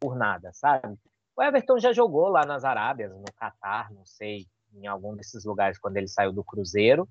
[0.00, 0.96] por nada, sabe?
[1.36, 5.78] O Everton já jogou lá nas Arábias, no Catar, não sei, em algum desses lugares
[5.78, 7.08] quando ele saiu do Cruzeiro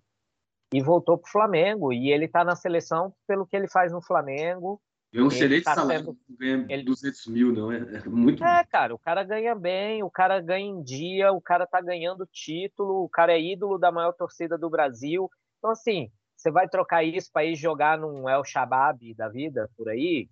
[0.74, 1.92] e voltou para o Flamengo.
[1.94, 4.80] E ele está na seleção pelo que ele faz no Flamengo.
[5.12, 7.72] É um Ele excelente tá salário, sendo- não ganha ele- 200 mil, não.
[7.72, 11.42] É, é muito É, cara, o cara ganha bem, o cara ganha em dia, o
[11.42, 15.30] cara tá ganhando título, o cara é ídolo da maior torcida do Brasil.
[15.58, 19.90] Então, assim, você vai trocar isso para ir jogar num El Shabab da vida por
[19.90, 20.30] aí?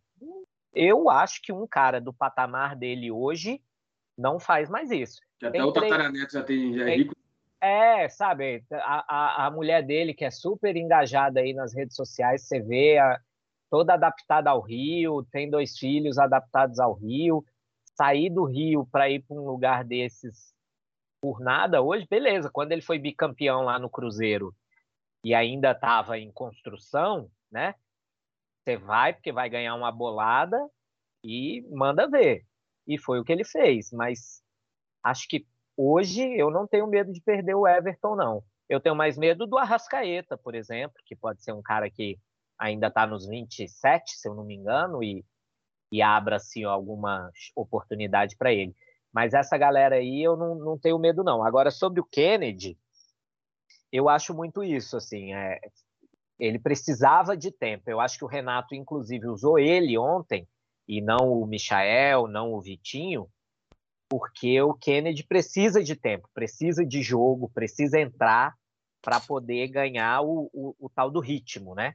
[0.74, 3.62] Eu acho que um cara do patamar dele hoje
[4.17, 5.20] não faz mais isso.
[5.38, 7.13] que até o Tataraneto já, tem, já é rico.
[7.60, 12.43] É, sabe, a, a, a mulher dele, que é super engajada aí nas redes sociais,
[12.48, 13.20] você vê a-
[13.70, 17.43] toda adaptada ao Rio, tem dois filhos adaptados ao Rio.
[17.98, 20.54] Sair do Rio para ir para um lugar desses
[21.20, 22.50] por nada hoje, beleza.
[22.50, 24.56] Quando ele foi bicampeão lá no Cruzeiro
[25.23, 27.75] e ainda estava em construção, né?
[28.63, 30.58] Você vai porque vai ganhar uma bolada
[31.23, 32.45] e manda ver.
[32.86, 34.41] E foi o que ele fez, mas
[35.03, 38.43] acho que hoje eu não tenho medo de perder o Everton, não.
[38.69, 42.19] Eu tenho mais medo do Arrascaeta, por exemplo, que pode ser um cara que
[42.58, 45.23] ainda está nos 27, se eu não me engano, e,
[45.91, 48.75] e abra-se alguma oportunidade para ele.
[49.13, 51.43] Mas essa galera aí eu não, não tenho medo, não.
[51.43, 52.77] Agora, sobre o Kennedy,
[53.91, 55.60] eu acho muito isso, assim, é,
[56.39, 57.89] ele precisava de tempo.
[57.89, 60.47] Eu acho que o Renato, inclusive, usou ele ontem,
[60.88, 63.30] e não o Michael, não o Vitinho,
[64.10, 68.56] porque o Kennedy precisa de tempo, precisa de jogo, precisa entrar
[69.02, 71.93] para poder ganhar o, o, o, tal do ritmo, né?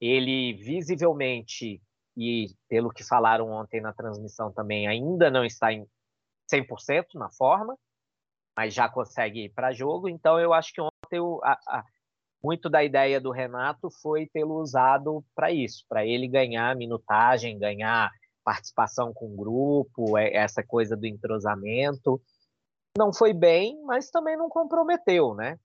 [0.00, 1.82] Ele visivelmente,
[2.16, 5.86] e pelo que falaram ontem na transmissão também, ainda não está em
[6.52, 7.76] 100% na forma,
[8.56, 10.80] mas já consegue ir para jogo, então eu acho que
[11.42, 11.84] a, a,
[12.42, 18.10] muito da ideia do Renato foi tê-lo usado para isso, para ele ganhar minutagem, ganhar
[18.42, 22.20] participação com o grupo, essa coisa do entrosamento.
[22.96, 25.58] Não foi bem, mas também não comprometeu, né?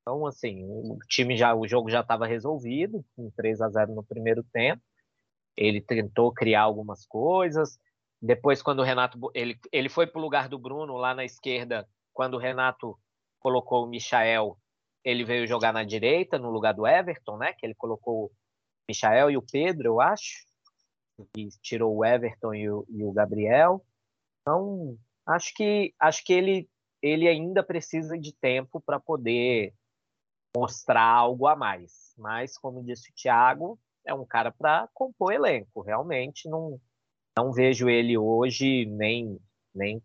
[0.00, 4.02] Então, assim, o time já, o jogo já estava resolvido, com 3 a 0 no
[4.02, 4.82] primeiro tempo.
[5.56, 7.78] Ele tentou criar algumas coisas.
[8.20, 11.86] Depois, quando o Renato ele, ele foi para o lugar do Bruno lá na esquerda,
[12.12, 12.98] quando o Renato
[13.38, 14.56] colocou o Michael,
[15.04, 17.52] ele veio jogar na direita, no lugar do Everton, né?
[17.52, 18.30] Que ele colocou o
[18.88, 20.46] Michael e o Pedro, eu acho.
[21.36, 23.84] e tirou o Everton e o, e o Gabriel.
[24.40, 26.68] Então, acho que acho que ele
[27.02, 29.74] ele ainda precisa de tempo para poder
[30.56, 32.14] mostrar algo a mais.
[32.16, 35.80] Mas, como disse o Thiago, é um cara para compor elenco.
[35.82, 36.80] Realmente não,
[37.36, 39.38] não vejo ele hoje, nem,
[39.74, 40.00] nem,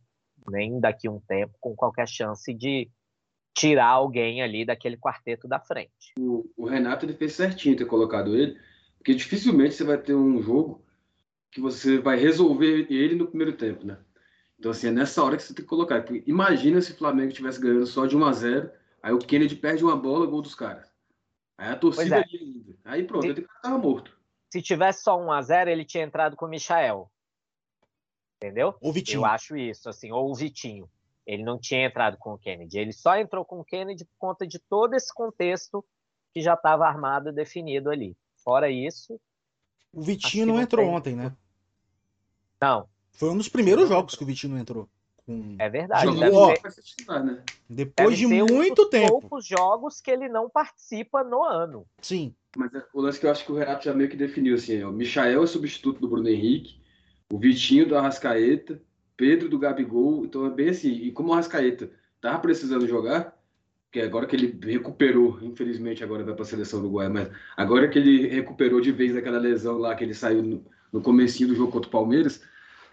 [0.49, 2.89] nem daqui a um tempo, com qualquer chance de
[3.57, 6.13] tirar alguém ali daquele quarteto da frente.
[6.19, 8.55] O, o Renato ele fez certinho ter colocado ele,
[8.99, 10.85] porque dificilmente você vai ter um jogo
[11.49, 13.97] que você vai resolver ele no primeiro tempo, né?
[14.59, 16.05] Então, assim, é nessa hora que você tem que colocar.
[16.27, 19.83] Imagina se o Flamengo estivesse ganhando só de 1 a 0 aí o Kennedy perde
[19.83, 20.87] uma bola, gol dos caras.
[21.57, 22.25] Aí a torcida é.
[22.31, 22.75] ainda.
[22.85, 24.15] Aí pronto, se, ele tava morto.
[24.51, 27.09] Se tivesse só 1 a 0 ele tinha entrado com o Michael.
[28.35, 28.75] Entendeu?
[28.79, 29.21] O Vitinho.
[29.21, 30.87] Eu acho isso, assim, ou o Vitinho.
[31.27, 32.79] Ele não tinha entrado com o Kennedy.
[32.79, 35.85] Ele só entrou com o Kennedy por conta de todo esse contexto
[36.33, 38.15] que já estava armado e definido ali.
[38.37, 39.19] Fora isso.
[39.91, 40.95] O Vitinho não, não entrou tem...
[40.95, 41.35] ontem, né?
[42.61, 42.87] Não,
[43.17, 44.87] foi um dos primeiros jogos que o Vitinho entrou.
[45.25, 45.55] Com...
[45.59, 46.05] É verdade.
[46.05, 47.23] Jogou, ser...
[47.23, 47.43] né?
[47.67, 49.19] Depois de muito um tempo.
[49.19, 51.85] poucos jogos que ele não participa no ano.
[51.99, 52.33] Sim.
[52.55, 54.83] Mas é, o lance que eu acho que o Renato já meio que definiu assim,
[54.83, 56.79] o Michael é substituto do Bruno Henrique,
[57.31, 58.81] o Vitinho do Arrascaeta,
[59.17, 61.89] Pedro do Gabigol, então é bem assim, e como o Arrascaeta
[62.21, 63.35] tava precisando jogar,
[63.91, 67.97] que agora que ele recuperou, infelizmente agora vai para a seleção uruguaia, mas agora que
[67.97, 71.71] ele recuperou de vez daquela lesão lá que ele saiu no, no comecinho do jogo
[71.71, 72.43] contra o Palmeiras,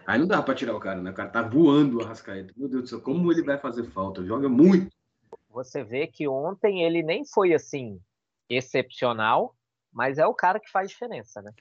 [0.05, 1.09] Aí não dá para tirar o cara, né?
[1.09, 2.53] O cara tá voando o Arrascaeta.
[2.55, 4.23] Meu Deus do céu, como ele vai fazer falta?
[4.23, 4.95] Joga muito.
[5.49, 7.99] Você vê que ontem ele nem foi assim
[8.47, 9.55] excepcional,
[9.91, 11.51] mas é o cara que faz diferença, né?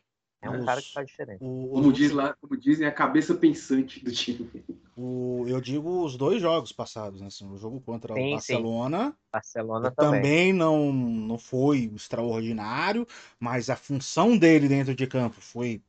[0.45, 1.43] É um Os, cara que faz diferença.
[1.43, 4.51] O, como, diz lá, como dizem, é a cabeça pensante do time.
[4.95, 7.29] O, eu digo os dois jogos passados, né?
[7.29, 9.07] Assim, o jogo contra sim, o Barcelona.
[9.07, 9.17] Sim.
[9.33, 10.21] Barcelona também.
[10.21, 13.07] também não, não foi extraordinário,
[13.41, 15.83] mas a função dele dentro de campo foi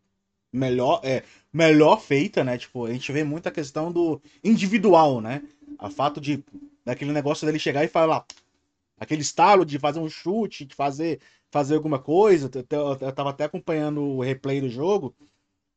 [0.52, 2.58] melhor, é, melhor feita, né?
[2.58, 5.44] Tipo, a gente vê muita questão do individual, né?
[5.78, 6.42] A fato de
[6.86, 8.26] daquele negócio dele chegar e falar
[8.98, 11.20] aquele estalo de fazer um chute, de fazer
[11.56, 12.52] fazer alguma coisa.
[12.70, 15.16] Eu, tava até acompanhando o replay do jogo,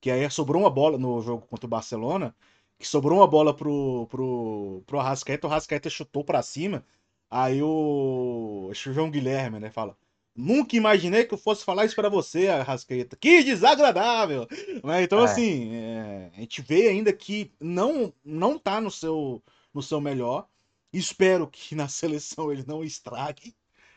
[0.00, 2.34] que aí sobrou uma bola no jogo contra o Barcelona,
[2.78, 6.84] que sobrou uma bola pro pro pro Arrascaeta, o Arrascaeta chutou para cima.
[7.30, 9.96] Aí o, o João Guilherme, né, fala:
[10.34, 13.16] Nunca imaginei que eu fosse falar isso para você, Rascaeta.
[13.16, 14.48] Que desagradável!
[14.82, 15.02] Né?
[15.02, 15.24] Então, é.
[15.24, 20.48] assim, é, a gente vê ainda que não não tá no seu, no seu melhor.
[20.92, 23.54] Espero que na seleção ele não estrague,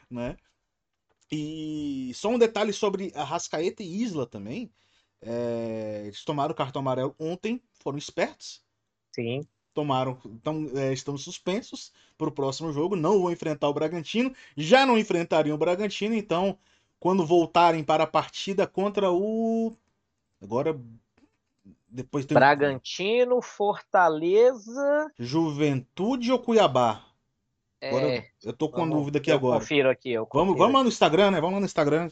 [0.09, 0.37] né?
[1.31, 4.71] E só um detalhe sobre a Rascaeta e Isla também.
[5.21, 8.61] É, eles tomaram o cartão amarelo ontem, foram espertos.
[9.13, 14.33] Sim tomaram, então, é, estão suspensos para o próximo jogo, não vão enfrentar o Bragantino,
[14.55, 16.57] já não enfrentariam o Bragantino, então,
[16.99, 19.75] quando voltarem para a partida contra o.
[20.41, 20.79] Agora.
[21.93, 25.11] Depois tem Bragantino, Fortaleza.
[25.19, 27.03] Juventude ou Cuiabá?
[27.81, 29.59] Agora é, eu tô com vamos, dúvida aqui eu agora.
[29.59, 31.41] Confiro aqui, eu confiro vamos, vamos lá no Instagram, né?
[31.41, 32.09] Vamos lá no Instagram.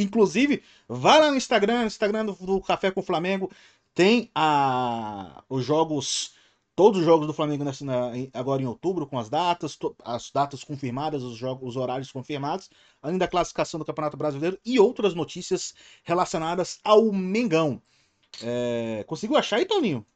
[0.00, 3.50] Inclusive, vá lá no Instagram, Instagram do, do Café com o Flamengo.
[3.92, 6.34] Tem a, os jogos,
[6.74, 10.30] todos os jogos do Flamengo nessa, na, agora em outubro, com as datas, to, as
[10.30, 12.70] datas confirmadas, os, jogos, os horários confirmados,
[13.02, 17.82] além da classificação do Campeonato Brasileiro e outras notícias relacionadas ao Mengão.
[18.42, 20.06] É, conseguiu achar aí, Toninho?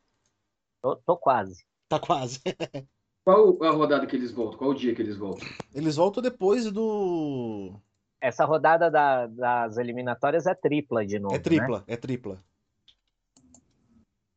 [0.80, 1.66] Tô, tô quase.
[1.86, 2.40] Tá quase.
[3.24, 4.58] Qual a rodada que eles voltam?
[4.58, 5.46] Qual o dia que eles voltam?
[5.74, 7.72] Eles voltam depois do.
[8.20, 11.34] Essa rodada da, das eliminatórias é tripla de novo.
[11.34, 11.84] É tripla, né?
[11.88, 12.42] é tripla.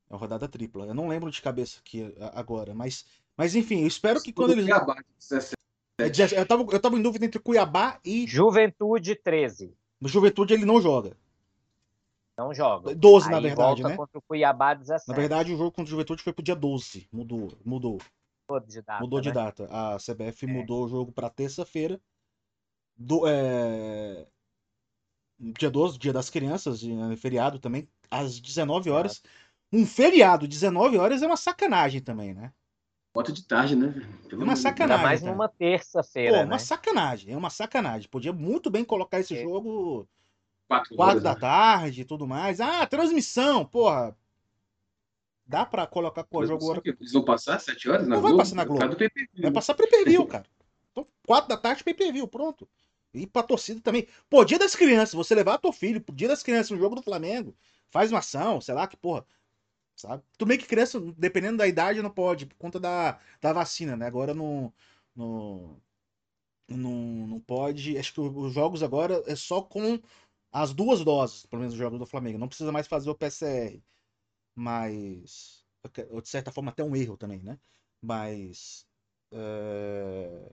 [0.10, 0.86] É uma rodada tripla.
[0.86, 4.66] Eu não lembro de cabeça aqui agora, mas, mas enfim, eu espero que quando eles.
[4.66, 5.56] Cuiabá, 17.
[5.98, 8.28] É, eu, tava, eu tava em dúvida entre Cuiabá e.
[8.28, 9.74] Juventude 13.
[10.00, 11.18] No Juventude ele não joga.
[12.38, 12.94] Não joga.
[12.94, 13.96] 12, Aí na verdade, volta né?
[13.96, 15.08] contra o Cuiabá 17.
[15.08, 17.08] Na verdade, o jogo contra o Juventude foi pro dia 12.
[17.12, 17.52] Mudou.
[17.64, 18.00] Mudou.
[18.50, 19.04] Mudou de data.
[19.04, 19.24] Mudou né?
[19.24, 19.68] de data.
[19.72, 20.48] A CBF é.
[20.48, 22.00] mudou o jogo para terça-feira.
[22.96, 24.28] Do, é...
[25.38, 26.82] Dia 12, dia das crianças,
[27.18, 29.22] feriado também, às 19 horas.
[29.72, 29.78] É.
[29.78, 32.54] Um feriado, 19 horas, é uma sacanagem também, né?
[33.14, 33.94] Bota de tarde, né?
[34.30, 35.04] Pelo é uma sacanagem.
[35.04, 35.32] mais cara.
[35.32, 36.38] numa terça-feira.
[36.38, 38.10] É uma sacanagem, é uma sacanagem.
[38.10, 39.42] Podia muito bem colocar esse é.
[39.42, 40.08] jogo
[40.68, 41.40] quatro, quatro da né?
[41.40, 42.60] tarde e tudo mais.
[42.60, 44.16] Ah, transmissão, porra.
[45.46, 46.82] Dá pra colocar o jogo agora.
[46.84, 48.38] Eles vão passar sete horas na Não Globo?
[48.38, 48.98] vai passar na Globo.
[49.42, 50.46] Vai passar per view, cara.
[50.92, 52.68] Então, quatro da tarde, view, pronto.
[53.14, 54.08] E pra torcida também.
[54.30, 57.02] Pô, dia das crianças, você levar teu filho pro dia das crianças no jogo do
[57.02, 57.56] Flamengo,
[57.90, 59.26] faz uma ação, sei lá, que porra
[59.96, 60.24] sabe?
[60.38, 64.06] Tudo bem que criança, dependendo da idade, não pode, por conta da, da vacina, né?
[64.08, 64.74] Agora não,
[65.16, 65.82] não,
[66.68, 66.92] não,
[67.28, 67.98] não pode.
[67.98, 70.00] Acho que os jogos agora é só com
[70.52, 72.38] as duas doses, pelo menos o jogador do Flamengo.
[72.38, 73.82] Não precisa mais fazer o PCR.
[74.56, 75.64] Mas.
[76.24, 77.60] De certa forma, até um erro também, né?
[78.02, 78.88] Mas.
[79.32, 80.52] É...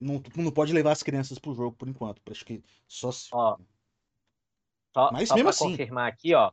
[0.00, 2.22] Não, não pode levar as crianças pro jogo por enquanto.
[2.30, 3.28] Acho que só se.
[3.32, 3.58] Ó,
[4.96, 5.70] só, Mas só mesmo assim.
[5.70, 6.50] confirmar aqui, ó.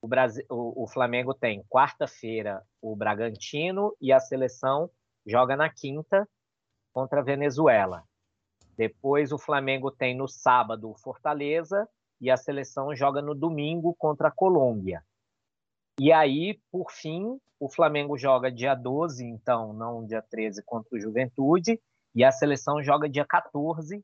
[0.00, 4.88] O, Brasil, o, o Flamengo tem quarta-feira o Bragantino e a seleção
[5.26, 6.28] joga na quinta
[6.92, 8.04] contra a Venezuela.
[8.76, 11.88] Depois o Flamengo tem no sábado o Fortaleza
[12.20, 15.04] e a seleção joga no domingo contra a Colômbia.
[15.98, 21.00] E aí, por fim, o Flamengo joga dia 12, então, não dia 13, contra o
[21.00, 21.80] Juventude,
[22.14, 24.02] e a seleção joga dia 14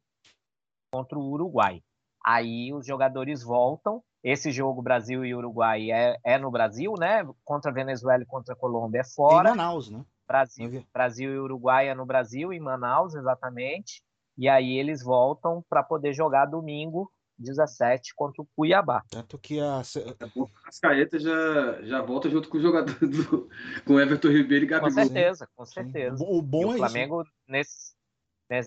[0.92, 1.82] contra o Uruguai.
[2.24, 4.02] Aí os jogadores voltam.
[4.22, 7.26] Esse jogo Brasil e Uruguai é, é no Brasil, né?
[7.44, 9.48] Contra a Venezuela e contra a Colômbia é fora.
[9.48, 10.04] Em Manaus, né?
[10.26, 14.00] Brasil, Brasil e Uruguai é no Brasil, em Manaus, exatamente.
[14.38, 19.02] E aí eles voltam para poder jogar domingo 17 contra o Cuiabá.
[19.10, 19.80] Tanto que a.
[19.80, 23.48] As caetas já, já volta junto com o jogador do,
[23.84, 24.90] com Everton Ribeiro e Gabigol.
[24.90, 26.16] Com certeza, com certeza.
[26.16, 26.26] Sim.
[26.28, 27.94] O bom e é o Flamengo, nesse,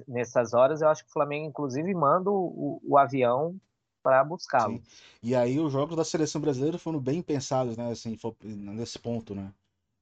[0.08, 3.60] nessas horas, eu acho que o Flamengo, inclusive, manda o, o avião
[4.02, 4.82] para buscá-lo.
[5.22, 7.90] E aí os jogos da seleção brasileira foram bem pensados, né?
[7.90, 9.52] Assim, nesse ponto, né?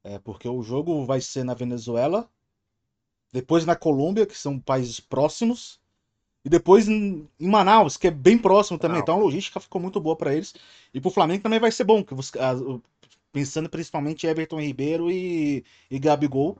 [0.03, 2.29] É, porque o jogo vai ser na Venezuela,
[3.31, 5.79] depois na Colômbia, que são países próximos,
[6.45, 8.99] e depois em Manaus, que é bem próximo também.
[8.99, 10.53] Então a logística ficou muito boa para eles.
[10.93, 12.13] E pro Flamengo também vai ser bom, que
[13.31, 16.57] pensando principalmente em Everton Ribeiro e, e Gabigol,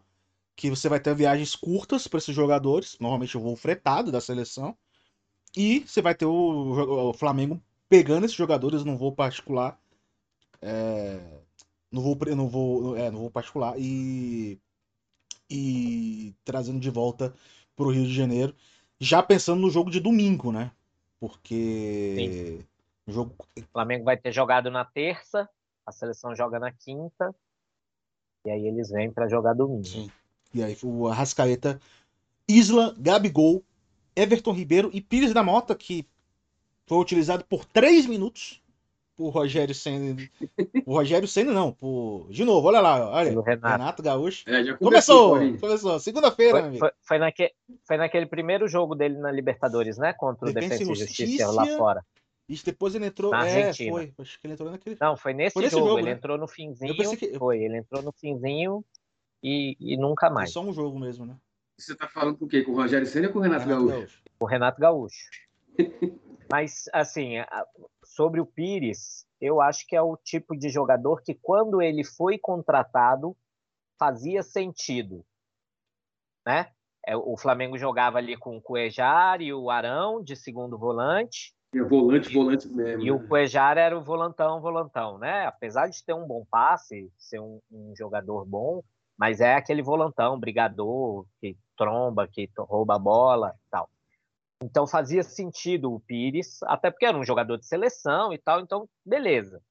[0.56, 4.76] que você vai ter viagens curtas para esses jogadores, normalmente o voo fretado da seleção.
[5.56, 9.78] E você vai ter o, o Flamengo pegando esses jogadores num voo particular.
[10.62, 11.20] É,
[11.92, 14.58] no voo, no voo, é, no voo particular e,
[15.50, 17.36] e trazendo de volta
[17.76, 18.56] para o Rio de Janeiro
[19.00, 20.72] já pensando no jogo de domingo, né?
[21.20, 22.66] Porque
[23.06, 25.50] o jogo o Flamengo vai ter jogado na terça,
[25.86, 27.34] a seleção joga na quinta,
[28.46, 29.86] e aí eles vêm para jogar domingo.
[29.86, 30.12] Sim.
[30.54, 31.80] E aí o Arrascaeta,
[32.48, 33.64] Isla, Gabigol,
[34.16, 36.08] Everton Ribeiro e Pires da Mota, que
[36.86, 38.63] foi utilizado por três minutos
[39.16, 40.16] por Rogério Senna.
[40.86, 42.28] O Rogério Senna não, por.
[42.30, 43.30] De novo, olha lá, olha.
[43.30, 43.68] Renato.
[43.68, 44.44] Renato Gaúcho.
[44.50, 46.00] É, começou, começou, começou.
[46.00, 47.52] Segunda-feira, foi, foi, foi, naque,
[47.88, 50.14] foi naquele primeiro jogo dele na Libertadores, né?
[50.14, 52.06] Contra o Defensa, e Justiça, lá fora.
[52.50, 53.32] E depois ele entrou.
[53.32, 53.92] Na é, Argentina.
[53.92, 54.14] foi.
[54.20, 54.98] Acho que ele entrou naquele.
[55.00, 55.88] Não, foi nesse, foi nesse jogo.
[55.88, 56.00] jogo.
[56.00, 56.12] Ele né?
[56.14, 57.18] entrou no finzinho.
[57.18, 57.38] Que...
[57.38, 58.84] Foi, ele entrou no finzinho
[59.42, 60.52] e, e nunca mais.
[60.52, 61.36] Foi só um jogo mesmo, né?
[61.78, 62.62] Você tá falando com o quê?
[62.62, 64.00] Com o Rogério Senna ou com o Renato, Renato Gaúcho?
[64.00, 64.22] Gaúcho?
[64.40, 65.30] O Renato Gaúcho.
[66.52, 67.38] Mas, assim,
[68.16, 72.38] sobre o Pires, eu acho que é o tipo de jogador que, quando ele foi
[72.38, 73.36] contratado,
[74.00, 75.26] fazia sentido.
[76.46, 76.70] Né?
[77.06, 81.54] É, o Flamengo jogava ali com o Cuejar e o Arão de segundo volante.
[81.74, 83.02] E o volante, volante mesmo.
[83.02, 83.12] E né?
[83.12, 85.46] o Cuejar era o volantão, volantão, né?
[85.48, 88.84] Apesar de ter um bom passe, ser um, um jogador bom,
[89.18, 93.90] mas é aquele volantão, brigador, que tromba, que rouba a bola tal.
[94.64, 98.88] Então fazia sentido o Pires, até porque era um jogador de seleção e tal, então
[99.06, 99.62] beleza.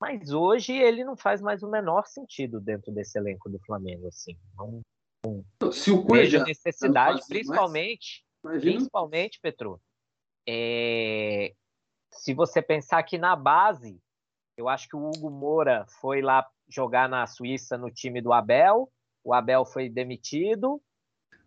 [0.00, 4.36] Mas hoje ele não faz mais o menor sentido dentro desse elenco do Flamengo, assim.
[4.56, 4.80] Não,
[5.24, 9.80] não Se o vejo necessidade, principalmente, principalmente, Petro,
[10.46, 11.54] é...
[12.10, 13.98] se você pensar que na base,
[14.56, 18.90] eu acho que o Hugo Moura foi lá jogar na Suíça no time do Abel,
[19.24, 20.82] o Abel foi demitido,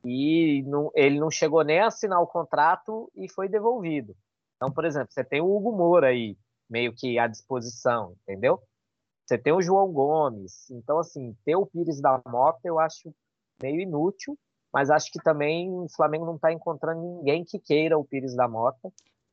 [0.05, 4.15] e não, ele não chegou nem a assinar o contrato e foi devolvido.
[4.55, 6.37] Então, por exemplo, você tem o Hugo Moura aí,
[6.69, 8.61] meio que à disposição, entendeu?
[9.25, 10.69] Você tem o João Gomes.
[10.69, 13.13] Então, assim, ter o Pires da Mota eu acho
[13.61, 14.37] meio inútil,
[14.71, 18.47] mas acho que também o Flamengo não está encontrando ninguém que queira o Pires da
[18.47, 18.91] Mota.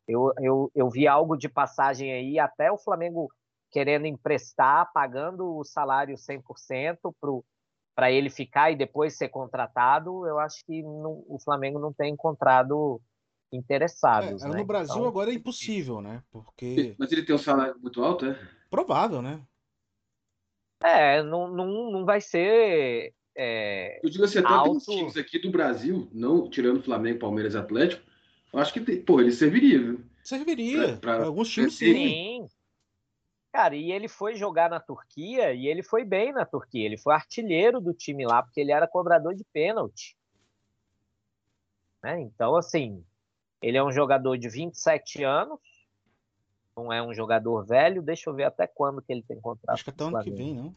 [0.08, 3.28] Eu, eu, eu vi algo de passagem aí, até o Flamengo
[3.70, 7.44] querendo emprestar, pagando o salário 100% para o
[7.94, 12.12] para ele ficar e depois ser contratado, eu acho que não, o Flamengo não tem
[12.12, 13.00] encontrado
[13.52, 14.42] interessados.
[14.42, 14.58] É, né?
[14.58, 15.08] No Brasil então...
[15.08, 16.22] agora é impossível, né?
[16.30, 16.94] Porque.
[16.98, 18.38] Mas ele tem um salário muito alto, é?
[18.70, 19.40] Provável, né?
[20.82, 23.14] É, não, não, não vai ser.
[23.36, 24.78] É, eu digo assim, até alto...
[24.80, 28.02] times aqui do Brasil, não tirando Flamengo, Palmeiras Atlético,
[28.52, 30.04] eu acho que, pô, ele serviria, viu?
[30.22, 30.98] Serviria.
[30.98, 31.94] Para alguns times, sim.
[31.94, 32.46] sim.
[33.52, 36.86] Cara, e ele foi jogar na Turquia e ele foi bem na Turquia.
[36.86, 40.16] Ele foi artilheiro do time lá, porque ele era cobrador de pênalti.
[42.02, 42.18] Né?
[42.20, 43.04] Então, assim,
[43.60, 45.60] ele é um jogador de 27 anos,
[46.74, 48.02] não é um jogador velho.
[48.02, 49.74] Deixa eu ver até quando que ele tem contrato.
[49.74, 50.74] Acho que até ano que vem, não?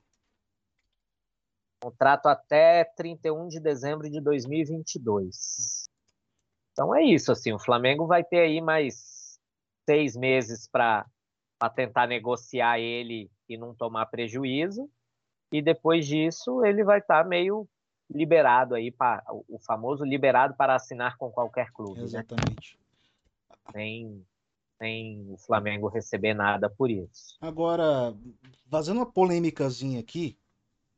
[1.81, 5.85] Contrato até 31 de dezembro de 2022.
[6.73, 9.39] Então é isso, assim, o Flamengo vai ter aí mais
[9.85, 11.05] seis meses para
[11.73, 14.89] tentar negociar ele e não tomar prejuízo.
[15.51, 17.67] E depois disso, ele vai estar tá meio
[18.09, 21.99] liberado aí, para, o famoso liberado para assinar com qualquer clube.
[21.99, 22.05] Né?
[22.05, 22.77] Exatamente.
[23.49, 23.55] Né?
[23.71, 24.25] Sem,
[24.77, 27.35] sem o Flamengo receber nada por isso.
[27.41, 28.15] Agora,
[28.69, 30.37] fazendo uma polêmicazinha aqui,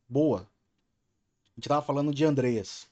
[0.08, 0.40] boa.
[0.40, 2.90] A gente tava falando de Andreas.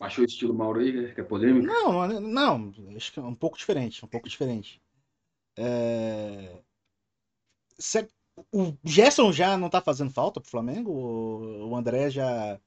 [0.00, 1.12] Achou o estilo Mauro aí, né?
[1.14, 1.66] que é polêmico?
[1.66, 4.80] Não, não, acho que é um pouco diferente, um pouco diferente.
[5.56, 6.62] É...
[8.52, 10.90] O Gerson já não tá fazendo falta pro Flamengo?
[10.92, 12.60] O André já,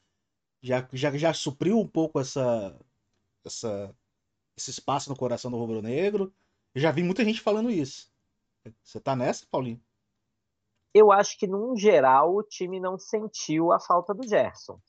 [0.62, 2.76] já, já, já supriu um pouco essa,
[3.46, 3.96] essa,
[4.58, 6.34] esse espaço no coração do Rubro Negro?
[6.76, 8.12] já vi muita gente falando isso.
[8.84, 9.82] Você tá nessa, Paulinho?
[10.94, 14.80] Eu acho que, num geral, o time não sentiu a falta do Gerson.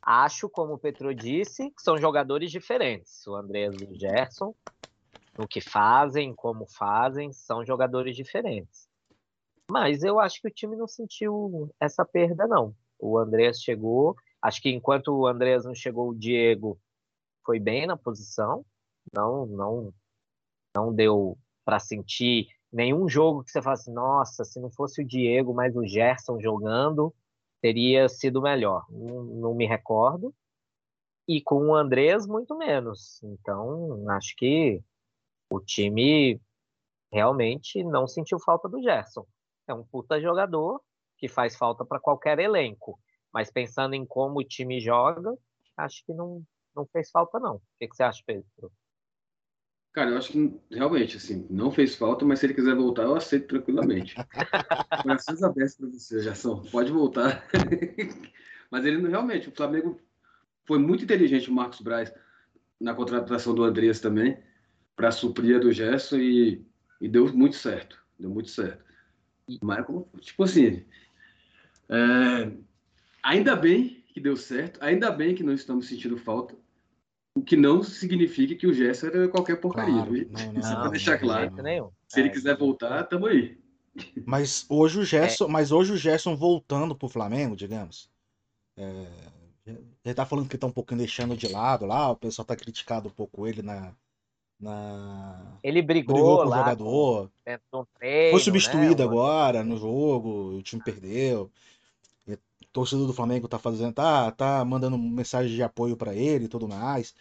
[0.00, 3.26] Acho, como o Petro disse, que são jogadores diferentes.
[3.26, 4.54] O Andrés e o Gerson,
[5.38, 8.88] no que fazem, como fazem, são jogadores diferentes.
[9.70, 12.74] Mas eu acho que o time não sentiu essa perda, não.
[12.98, 16.78] O Andrés chegou, acho que enquanto o Andrés não chegou, o Diego
[17.44, 18.64] foi bem na posição,
[19.12, 19.94] não, não,
[20.74, 25.06] não deu para sentir nenhum jogo que você fala assim, nossa, se não fosse o
[25.06, 27.14] Diego, mas o Gerson jogando,
[27.60, 28.84] teria sido melhor.
[28.90, 30.34] Não, não me recordo.
[31.26, 33.20] E com o Andrés, muito menos.
[33.22, 34.80] Então, acho que
[35.50, 36.40] o time
[37.12, 39.26] realmente não sentiu falta do Gerson.
[39.68, 40.80] É um puta jogador
[41.16, 42.98] que faz falta para qualquer elenco.
[43.32, 45.36] Mas pensando em como o time joga,
[45.76, 46.42] acho que não,
[46.74, 47.56] não fez falta, não.
[47.56, 48.72] O que, que você acha, Pedro?
[49.92, 53.14] Cara, eu acho que realmente, assim, não fez falta, mas se ele quiser voltar, eu
[53.14, 54.14] aceito tranquilamente.
[55.02, 56.62] Corações abertos para você, Gerson.
[56.70, 57.48] Pode voltar.
[58.70, 59.98] mas ele realmente, o Flamengo
[60.64, 62.12] foi muito inteligente, o Marcos Braz,
[62.78, 64.36] na contratação do Andreas também,
[64.96, 66.64] para suprir a do Gerson e,
[67.00, 68.02] e, deu muito certo.
[68.18, 68.82] Deu muito certo.
[69.62, 69.86] Mas,
[70.20, 70.84] tipo assim,
[71.88, 72.50] é,
[73.22, 76.56] ainda bem que deu certo, ainda bem que não estamos sentindo falta,
[77.34, 79.92] o que não significa que o Gerson era qualquer porcaria.
[79.94, 81.54] Claro, não, não, Só para deixar claro.
[82.08, 83.58] Se ele é, quiser voltar, tamo aí.
[84.24, 85.48] Mas hoje o Gerson, é.
[85.48, 88.10] mas hoje o Gerson voltando pro Flamengo, digamos.
[88.76, 89.06] É,
[90.04, 93.08] ele tá falando que tá um pouquinho deixando de lado lá, o pessoal tá criticado
[93.08, 93.92] um pouco ele na.
[94.58, 95.58] Na...
[95.62, 97.30] Ele brigou, brigou com o jogador.
[97.70, 101.50] Com, treino, Foi substituído né, agora no jogo, o time perdeu.
[102.28, 102.36] O
[102.72, 106.68] torcedor do Flamengo tá fazendo, tá, tá mandando mensagem de apoio para ele e tudo
[106.68, 107.14] mais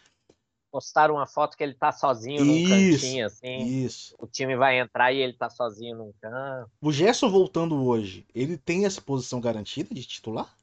[0.75, 3.57] postaram uma foto que ele tá sozinho num isso, cantinho, assim.
[3.59, 4.13] Isso.
[4.19, 6.69] O time vai entrar e ele tá sozinho num canto.
[6.81, 10.53] O Gerson voltando hoje, ele tem essa posição garantida de titular?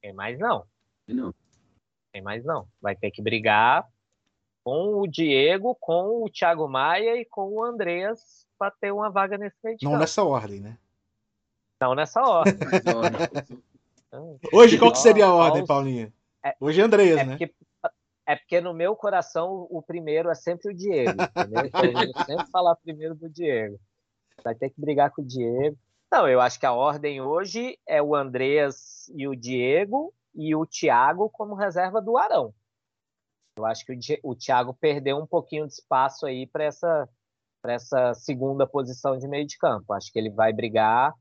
[0.00, 0.64] Tem mais não.
[1.06, 1.34] Não.
[2.10, 2.66] Tem mais não.
[2.80, 3.86] Vai ter que brigar
[4.68, 9.38] com o Diego, com o Thiago Maia e com o Andreas para ter uma vaga
[9.38, 10.76] nesse meio Não nessa ordem, né?
[11.80, 12.54] Não nessa ordem.
[14.52, 16.12] Hoje qual que seria a ordem, Paulinha?
[16.44, 17.38] É, Hoje é Andreas, é né?
[17.38, 17.54] Porque
[18.26, 21.64] é porque no meu coração o primeiro é sempre o Diego, entendeu?
[21.64, 23.80] Então eu sempre falar primeiro do Diego.
[24.44, 25.78] Vai ter que brigar com o Diego.
[26.12, 30.66] Não, eu acho que a ordem hoje é o Andreas e o Diego e o
[30.66, 32.52] Thiago como reserva do Arão.
[33.58, 37.08] Eu acho que o, Thiago perdeu um pouquinho de espaço aí para essa,
[37.64, 39.92] essa segunda posição de meio de campo.
[39.92, 41.12] Acho que ele vai brigar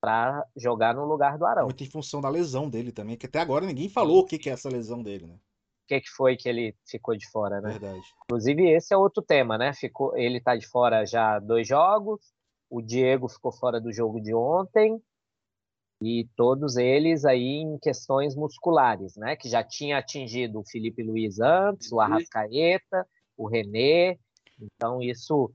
[0.00, 1.64] para jogar no lugar do Arão.
[1.64, 4.52] Muito em função da lesão dele também, que até agora ninguém falou o que é
[4.52, 5.38] essa lesão dele, né?
[5.88, 7.70] que, que foi que ele ficou de fora, né?
[7.70, 8.02] Verdade.
[8.24, 9.72] Inclusive, esse é outro tema, né?
[9.72, 12.20] Ficou, ele tá de fora já dois jogos,
[12.70, 15.02] o Diego ficou fora do jogo de ontem,
[16.00, 19.34] e todos eles aí em questões musculares, né?
[19.36, 24.18] Que já tinha atingido o Felipe Luiz antes, o Arrascaeta, o René.
[24.60, 25.52] Então, isso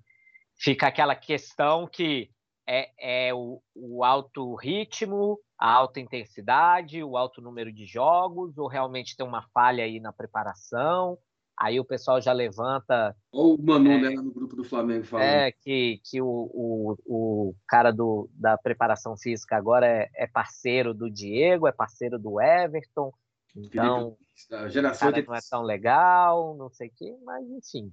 [0.56, 2.30] fica aquela questão que
[2.68, 8.68] é, é o, o alto ritmo, a alta intensidade, o alto número de jogos, ou
[8.68, 11.18] realmente tem uma falha aí na preparação?
[11.60, 13.16] Aí o pessoal já levanta.
[13.32, 15.26] Ou o Manu, é, né, no grupo do Flamengo falando.
[15.26, 20.94] É, que, que o, o, o cara do, da preparação física agora é, é parceiro
[20.94, 23.14] do Diego, é parceiro do Everton.
[23.56, 24.18] Então,
[24.52, 25.28] a geração cara de...
[25.28, 27.92] não é tão legal, não sei o quê, mas enfim.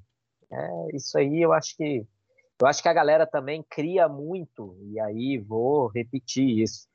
[0.51, 2.07] É, isso aí eu acho que
[2.61, 6.91] eu acho que a galera também cria muito, e aí vou repetir isso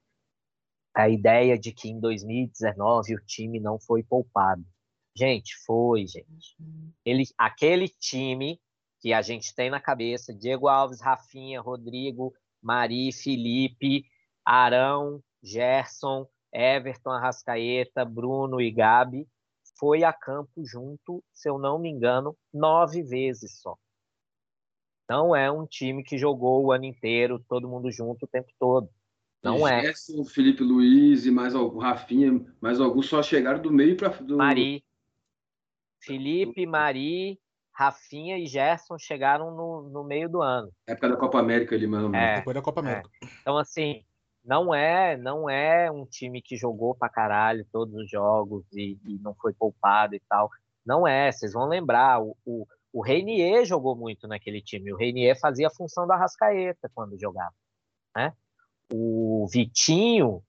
[0.95, 4.63] a ideia de que em 2019 o time não foi poupado.
[5.17, 6.55] Gente, foi, gente.
[7.05, 8.59] Ele, aquele time
[8.99, 14.05] que a gente tem na cabeça, Diego Alves, Rafinha, Rodrigo, Mari, Felipe,
[14.43, 19.27] Arão, Gerson, Everton, Arrascaeta, Bruno e Gabi,
[19.77, 23.77] foi a campo junto, se eu não me engano, nove vezes só.
[25.09, 28.89] Não é um time que jogou o ano inteiro, todo mundo junto o tempo todo.
[29.43, 29.81] Não é.
[29.81, 34.37] Gerson, Felipe Luiz e mais algum, Rafinha, mais alguns só chegaram do meio para do...
[34.37, 34.83] Mari.
[36.05, 37.39] Felipe, Mari,
[37.73, 40.71] Rafinha e Gerson chegaram no, no meio do ano.
[40.87, 42.15] Época da Copa América ali, mesmo.
[42.15, 42.83] É, Depois da Copa é.
[42.83, 43.09] América.
[43.41, 44.03] Então, assim,
[44.43, 49.19] não é não é um time que jogou pra caralho todos os jogos e, e
[49.19, 50.49] não foi poupado e tal.
[50.85, 54.93] Não é, vocês vão lembrar, o, o, o Reinier jogou muito naquele time.
[54.93, 57.55] O Reinier fazia a função da Rascaeta quando jogava,
[58.15, 58.31] né?
[58.93, 60.43] O Vitinho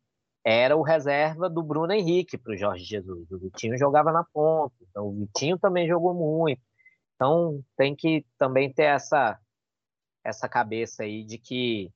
[0.49, 3.29] era o reserva do Bruno Henrique para o Jorge Jesus.
[3.33, 6.63] O Vitinho jogava na ponta, então o Vitinho também jogou muito.
[7.17, 9.37] Então tem que também ter essa
[10.23, 11.91] essa cabeça aí de que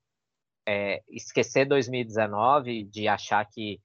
[0.66, 3.80] é, esquecer 2019, de achar que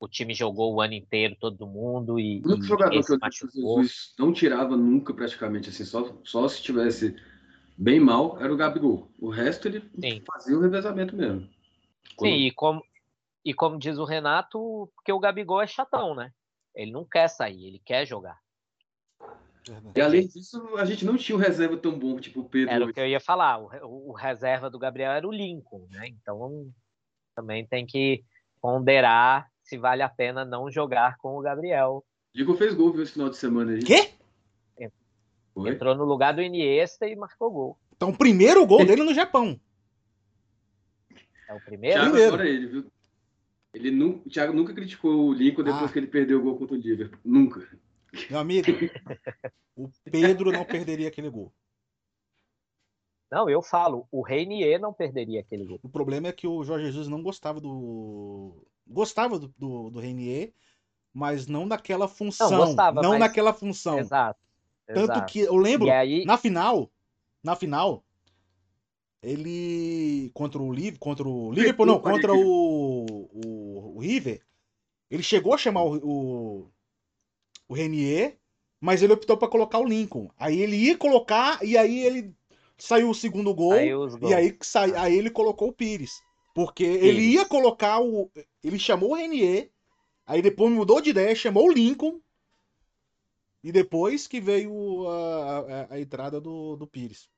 [0.00, 3.82] o time jogou o ano inteiro, todo mundo, e, O único jogador que eu machucou.
[3.82, 7.14] Jesus não tirava nunca, praticamente, assim, só, só se tivesse
[7.76, 9.10] bem mal, era o Gabigol.
[9.18, 10.22] O resto ele Sim.
[10.32, 11.48] fazia o revezamento mesmo.
[12.16, 12.82] Quando- Sim, e como,
[13.44, 16.32] e como diz o Renato, porque o Gabigol é chatão, né?
[16.74, 18.38] Ele não quer sair, ele quer jogar.
[19.94, 22.74] E além disso, a gente não tinha um reserva tão bom, tipo o Pedro.
[22.74, 23.58] Era o que eu ia falar.
[23.58, 26.08] O, o reserva do Gabriel era o Lincoln, né?
[26.08, 26.70] Então
[27.34, 28.24] também tem que
[28.60, 32.04] ponderar se vale a pena não jogar com o Gabriel.
[32.34, 33.82] Diego fez gol, viu, esse final de semana aí.
[33.82, 34.10] Quê?
[35.52, 35.70] Foi?
[35.70, 37.78] Entrou no lugar do Iniesta e marcou gol.
[37.94, 39.60] Então, o primeiro gol dele no Japão.
[41.48, 41.96] É o primeiro?
[41.96, 42.34] Thiago Primeiro.
[42.34, 42.92] adora ele, viu?
[43.72, 44.22] Ele nu...
[44.26, 45.92] O Thiago nunca criticou o Lincoln depois Ah.
[45.92, 47.20] que ele perdeu o gol contra o Liverpool.
[47.24, 47.66] Nunca.
[48.28, 48.66] Meu amigo,
[49.76, 51.52] o Pedro não perderia aquele gol.
[53.30, 55.78] Não, eu falo, o Reinier não perderia aquele gol.
[55.82, 58.66] O problema é que o Jorge Jesus não gostava do.
[58.84, 60.52] Gostava do, do, do Reinier,
[61.14, 62.50] mas não daquela função.
[62.50, 64.00] Não, gostava, mas- naquela função.
[64.00, 64.40] Exato.
[64.84, 65.32] Tanto exato.
[65.32, 66.90] que eu lembro, aí, na final,
[67.44, 68.02] na final,
[69.22, 72.99] ele contra o Liverpool, contra o Liverpool, não, contra o,
[74.00, 74.42] o, River,
[75.10, 76.70] ele chegou a chamar o, o,
[77.68, 78.38] o Renier,
[78.80, 80.30] mas ele optou para colocar o Lincoln.
[80.38, 82.34] Aí ele ia colocar e aí ele
[82.78, 86.12] saiu o segundo gol aí e aí que sai, aí ele colocou o Pires,
[86.54, 88.30] porque ele ia colocar o,
[88.62, 89.70] ele chamou o Renier,
[90.26, 92.20] aí depois mudou de ideia, chamou o Lincoln.
[93.62, 97.28] E depois que veio a, a- a entrada do, do Pires.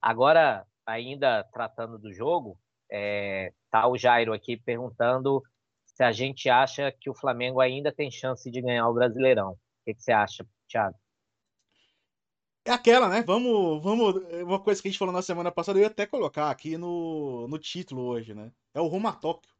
[0.00, 2.58] Agora, ainda tratando do jogo,
[2.90, 5.42] é, tá o Jairo aqui perguntando
[5.84, 9.52] se a gente acha que o Flamengo ainda tem chance de ganhar o Brasileirão.
[9.52, 10.96] O que, que você acha, Thiago?
[12.64, 13.22] É aquela, né?
[13.26, 14.22] Vamos, vamos.
[14.32, 16.78] é Uma coisa que a gente falou na semana passada, eu ia até colocar aqui
[16.78, 18.50] no, no título hoje, né?
[18.72, 19.52] É o Roma Tóquio.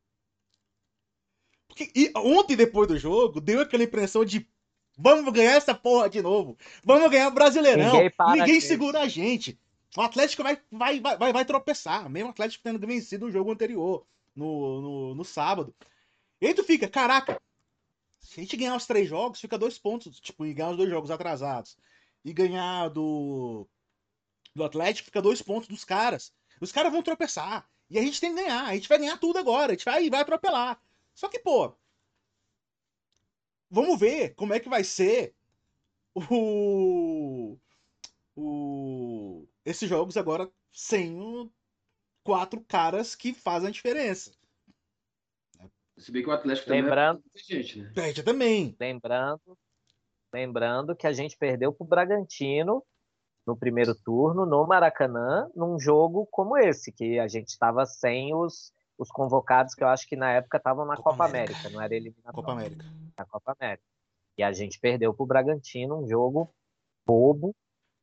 [1.68, 4.48] Porque e ontem, depois do jogo, deu aquela impressão de
[4.96, 6.56] vamos ganhar essa porra de novo.
[6.82, 7.92] Vamos ganhar o Brasileirão.
[7.92, 9.58] Ninguém Ninguém segura a gente.
[9.96, 12.08] O Atlético vai, vai, vai, vai, tropeçar.
[12.10, 15.74] Mesmo o Atlético tendo vencido o jogo anterior, no, no, no sábado.
[16.40, 17.40] E aí tu fica, caraca,
[18.20, 20.18] se a gente ganhar os três jogos, fica dois pontos.
[20.18, 21.76] Tipo, e ganhar os dois jogos atrasados.
[22.24, 23.68] E ganhar do,
[24.54, 26.32] do Atlético, fica dois pontos dos caras.
[26.60, 27.68] Os caras vão tropeçar.
[27.88, 28.64] E a gente tem que ganhar.
[28.64, 29.72] A gente vai ganhar tudo agora.
[29.72, 30.80] A gente vai, vai atropelar.
[31.14, 31.72] Só que, pô.
[33.70, 35.34] Vamos ver como é que vai ser
[36.14, 37.56] o.
[38.34, 41.50] o esses jogos agora sem o-
[42.22, 44.32] quatro caras que fazem a diferença.
[45.96, 47.92] Se bem que o Atlético também Lembrando, é muita gente, né?
[47.94, 48.76] Perde também.
[48.80, 49.58] lembrando,
[50.32, 52.82] lembrando que a gente perdeu para o Bragantino
[53.46, 58.72] no primeiro turno, no Maracanã, num jogo como esse, que a gente estava sem os,
[58.98, 61.52] os convocados, que eu acho que na época estavam na Copa Copa, América.
[61.58, 61.70] América.
[61.76, 62.34] não era eliminatório.
[62.34, 62.84] Copa América.
[63.16, 63.84] na Copa América.
[64.38, 66.52] E a gente perdeu para o Bragantino, um jogo
[67.06, 67.54] bobo.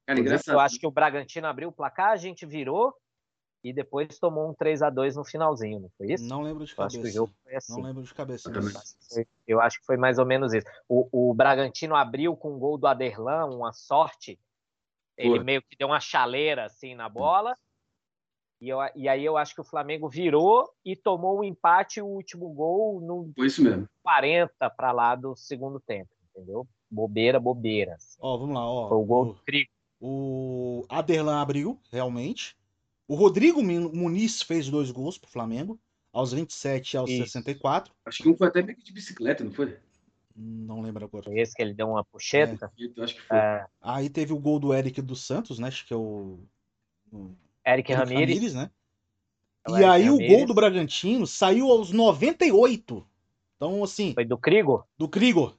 [0.06, 0.56] Cara, engraçado.
[0.56, 2.94] eu acho que o Bragantino abriu o placar, a gente virou
[3.64, 6.28] e depois tomou um 3 a 2 no finalzinho, não foi isso?
[6.28, 7.16] Não lembro de eu acho que o cabeça.
[7.16, 7.74] jogo foi assim.
[7.74, 8.50] Não lembro de cabeça.
[8.50, 8.74] Eu também.
[8.74, 10.66] mas- Eu acho que foi- Eu acho que foi mais ou menos isso.
[10.90, 14.40] O, o Bragantino abriu com o gol do Aderlan, uma sorte.
[15.18, 17.56] Ele meio que deu uma chaleira assim na bola.
[18.60, 22.02] E, eu- e aí eu acho que o Flamengo virou e tomou o empate e
[22.04, 23.88] o último gol no Foi isso mesmo.
[24.04, 26.68] 40 para lá do segundo tempo, entendeu?
[26.90, 27.94] Bobeira, bobeira.
[27.96, 28.18] assim.
[28.20, 28.88] Ó, vamos lá, ó.
[28.90, 29.72] Foi o gol O- do Crico.
[30.04, 32.58] O Aderlan abriu, realmente.
[33.08, 35.80] O Rodrigo Muniz fez dois gols pro Flamengo,
[36.12, 37.26] aos 27 e aos Isso.
[37.26, 37.94] 64.
[38.06, 39.78] Acho que um foi até meio que de bicicleta, não foi?
[40.36, 41.26] Não lembro agora.
[41.26, 42.72] Foi esse que ele deu uma puxeta.
[42.80, 43.38] Eu acho que foi.
[43.38, 45.68] É, Aí teve o gol do Eric dos Santos, né?
[45.68, 46.40] Acho que é o.
[47.12, 47.36] o
[47.66, 48.54] Eric Eric Ramírez.
[48.56, 48.72] né?
[49.68, 53.06] É o E Eric aí o gol do Bragantino saiu aos 98.
[53.56, 54.88] Então, assim, Foi do Crigo?
[54.98, 55.56] do Krigor.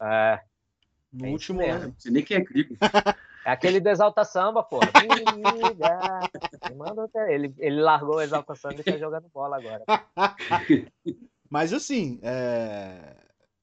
[0.00, 0.40] É,
[1.12, 1.88] No É último ano.
[1.88, 2.76] Não sei nem quem é Crico.
[3.44, 4.80] É aquele do Exalta Samba, pô.
[7.28, 9.84] ele, ele largou o Exalta Samba e tá jogando bola agora.
[11.50, 13.16] Mas assim, é...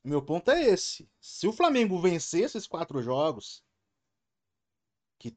[0.03, 1.09] meu ponto é esse.
[1.19, 3.63] Se o Flamengo vencer esses quatro jogos,
[5.17, 5.36] que...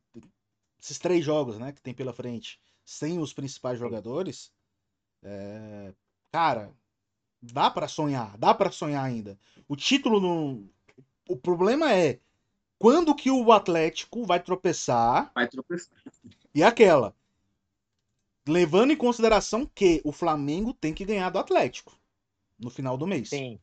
[0.78, 4.52] esses três jogos né, que tem pela frente, sem os principais jogadores,
[5.22, 5.94] é...
[6.30, 6.70] cara,
[7.40, 9.38] dá para sonhar, dá para sonhar ainda.
[9.66, 10.68] O título não.
[11.26, 12.20] O problema é
[12.84, 15.32] quando que o Atlético vai tropeçar?
[15.34, 15.98] Vai tropeçar.
[16.54, 17.16] E aquela.
[18.46, 21.98] Levando em consideração que o Flamengo tem que ganhar do Atlético
[22.58, 23.30] no final do mês.
[23.30, 23.58] Sim.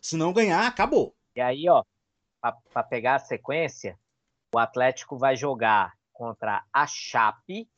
[0.00, 1.14] Se não ganhar, acabou.
[1.36, 1.84] E aí, ó,
[2.40, 4.00] para pegar a sequência,
[4.54, 7.68] o Atlético vai jogar contra a Chape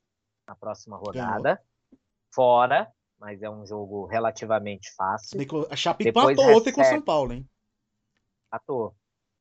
[0.46, 2.00] na próxima rodada, Ganhou.
[2.32, 5.36] fora, mas é um jogo relativamente fácil.
[5.68, 6.60] A Chape Depois empatou recebe...
[6.60, 7.50] ontem com o São Paulo, hein?
[8.46, 8.94] Empatou.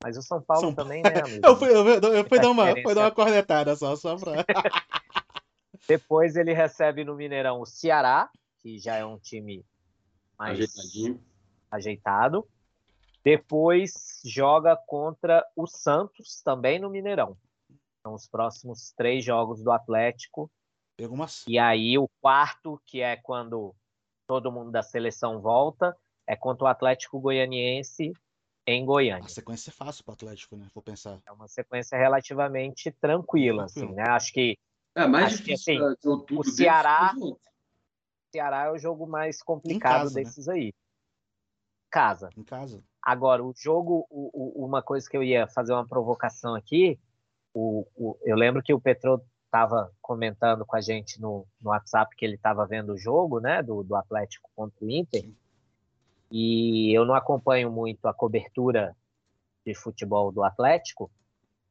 [0.04, 0.76] Mas o São Paulo São...
[0.76, 1.46] também, né, amigo?
[1.46, 4.46] eu fui, eu, eu fui dar, uma, fui dar uma cornetada só, só pra.
[5.88, 8.30] Depois ele recebe no Mineirão o Ceará,
[8.60, 9.66] que já é um time
[10.38, 10.60] mais
[11.72, 12.48] ajeitado.
[13.24, 17.36] Depois joga contra o Santos, também no Mineirão.
[18.02, 20.50] São os próximos três jogos do Atlético.
[21.48, 23.76] E aí o quarto, que é quando
[24.28, 25.98] todo mundo da seleção volta,
[26.28, 28.14] é contra o Atlético Goianiense
[28.72, 29.26] em Goiânia.
[29.26, 30.68] A sequência é fácil para o Atlético, né?
[30.74, 31.20] Vou pensar.
[31.26, 34.04] É uma sequência relativamente tranquila, assim, né?
[34.10, 34.58] Acho que.
[34.96, 37.14] É mais difícil que, assim, o Ceará.
[37.18, 37.38] O
[38.32, 40.24] Ceará é o jogo mais complicado casa, né?
[40.24, 40.54] desses né?
[40.54, 40.74] aí.
[41.90, 42.30] Casa.
[42.38, 42.84] Em casa.
[43.02, 47.00] Agora, o jogo, o, o, uma coisa que eu ia fazer uma provocação aqui,
[47.54, 47.86] o,
[48.24, 52.36] eu lembro que o Petro estava comentando com a gente no, no WhatsApp que ele
[52.36, 55.22] estava vendo o jogo, né, do, do Atlético contra o Inter.
[55.22, 55.36] Sim.
[56.32, 58.96] E eu não acompanho muito a cobertura
[59.66, 61.10] de futebol do Atlético,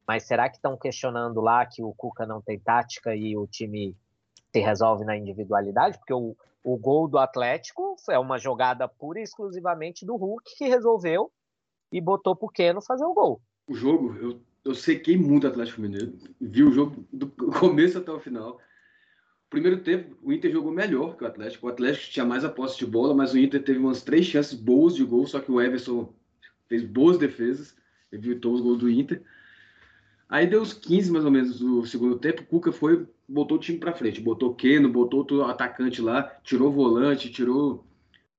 [0.06, 3.94] mas será que estão questionando lá que o Cuca não tem tática e o time
[4.52, 5.98] se resolve na individualidade?
[5.98, 10.66] Porque o, o gol do Atlético é uma jogada pura e exclusivamente do Hulk que
[10.66, 11.30] resolveu
[11.92, 13.40] e botou pro Keno fazer o gol.
[13.66, 16.18] O jogo, eu, eu sequei muito o Atlético Mineiro.
[16.40, 18.58] Vi o jogo do começo até o final.
[19.50, 21.66] Primeiro tempo, o Inter jogou melhor que o Atlético.
[21.66, 24.52] O Atlético tinha mais a posse de bola, mas o Inter teve umas três chances
[24.52, 26.12] boas de gol, só que o Everson
[26.68, 27.74] fez boas defesas,
[28.12, 29.22] evitou os gols do Inter.
[30.28, 33.60] Aí deu uns 15 mais ou menos do segundo tempo, o Cuca foi, botou o
[33.60, 37.86] time para frente, botou Keno, botou outro atacante lá, tirou o volante, tirou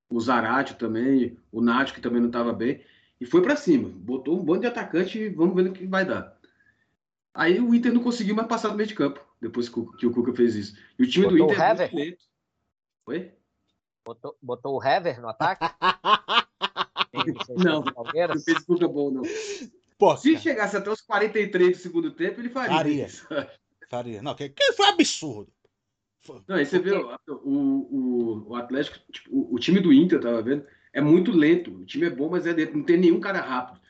[0.08, 2.82] o Zaratio também, o Nath que também não estava bem,
[3.20, 6.06] e foi para cima, botou um bando de atacante e vamos ver o que vai
[6.06, 6.38] dar.
[7.34, 10.34] Aí o Inter não conseguiu mais passar do meio de campo depois que o Cuca
[10.34, 10.78] fez isso.
[10.98, 12.26] E o time botou do Inter é muito lento.
[13.08, 13.32] Oi?
[14.06, 15.66] Botou, botou o Hever no ataque?
[17.64, 19.24] não, não fez Cuca bom, não.
[19.98, 20.42] Pô, Se cara.
[20.42, 22.76] chegasse até os 43 do segundo tempo, ele faria.
[22.76, 23.06] Faria.
[23.06, 23.28] Isso.
[23.90, 24.22] Faria.
[24.22, 25.52] Não, que, que foi absurdo.
[26.48, 30.42] Não, aí você vê o, o, o Atlético, tipo, o, o, time do Inter, tava
[30.42, 31.72] vendo, é muito lento.
[31.72, 32.78] O time é bom, mas é lento.
[32.78, 33.82] Não tem nenhum cara rápido.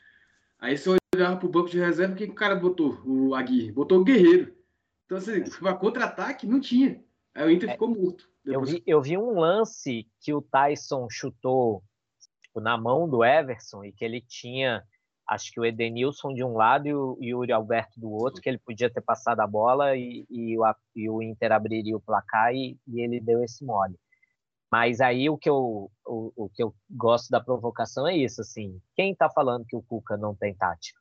[0.58, 3.00] Aí você olhava pro banco de reserva, o que o cara botou?
[3.04, 3.72] O Aguirre.
[3.72, 4.54] Botou o Guerreiro.
[5.10, 7.02] Então, assim, para contra-ataque, não tinha.
[7.34, 8.30] Aí o Inter é, ficou morto.
[8.44, 11.82] Eu vi, eu vi um lance que o Tyson chutou
[12.40, 14.84] tipo, na mão do Everson e que ele tinha,
[15.28, 18.58] acho que o Edenilson de um lado e o Yuri Alberto do outro, que ele
[18.58, 20.62] podia ter passado a bola e, e, o,
[20.94, 23.98] e o, Inter abriria o placar e, e, ele deu esse mole.
[24.70, 28.80] Mas aí o que, eu, o, o que eu gosto da provocação é isso, assim,
[28.94, 30.99] quem está falando que o Cuca não tem tática?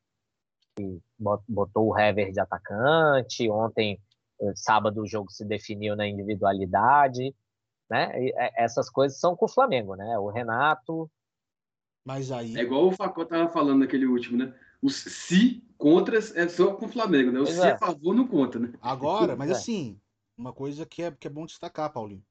[1.48, 3.50] Botou o Hever de atacante.
[3.50, 4.00] Ontem,
[4.42, 7.36] eh, sábado, o jogo se definiu na individualidade.
[7.90, 8.12] Né?
[8.24, 10.18] E é, essas coisas são com o Flamengo, né?
[10.20, 11.10] O Renato.
[12.06, 12.58] Mas aí.
[12.58, 14.54] É igual o Facó estava falando naquele último, né?
[14.82, 17.40] Os se contras é só com o Flamengo, né?
[17.40, 17.72] O pois se é.
[17.72, 18.74] a favor não conta, né?
[18.82, 19.54] Agora, mas é.
[19.54, 20.00] assim,
[20.38, 22.24] uma coisa que é, que é bom destacar, Paulinho.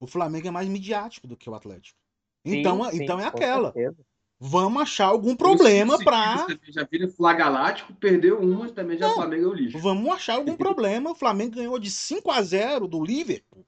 [0.00, 1.98] O Flamengo é mais midiático do que o Atlético.
[2.44, 3.72] Então, sim, então é aquela.
[3.72, 4.07] Certeza
[4.38, 6.46] vamos achar algum problema para.
[6.68, 9.78] Já vira Flagalático, perdeu uma, também já Não, Flamengo é o lixo.
[9.78, 11.10] Vamos achar algum problema.
[11.10, 13.66] O Flamengo ganhou de 5 a 0 do Liverpool.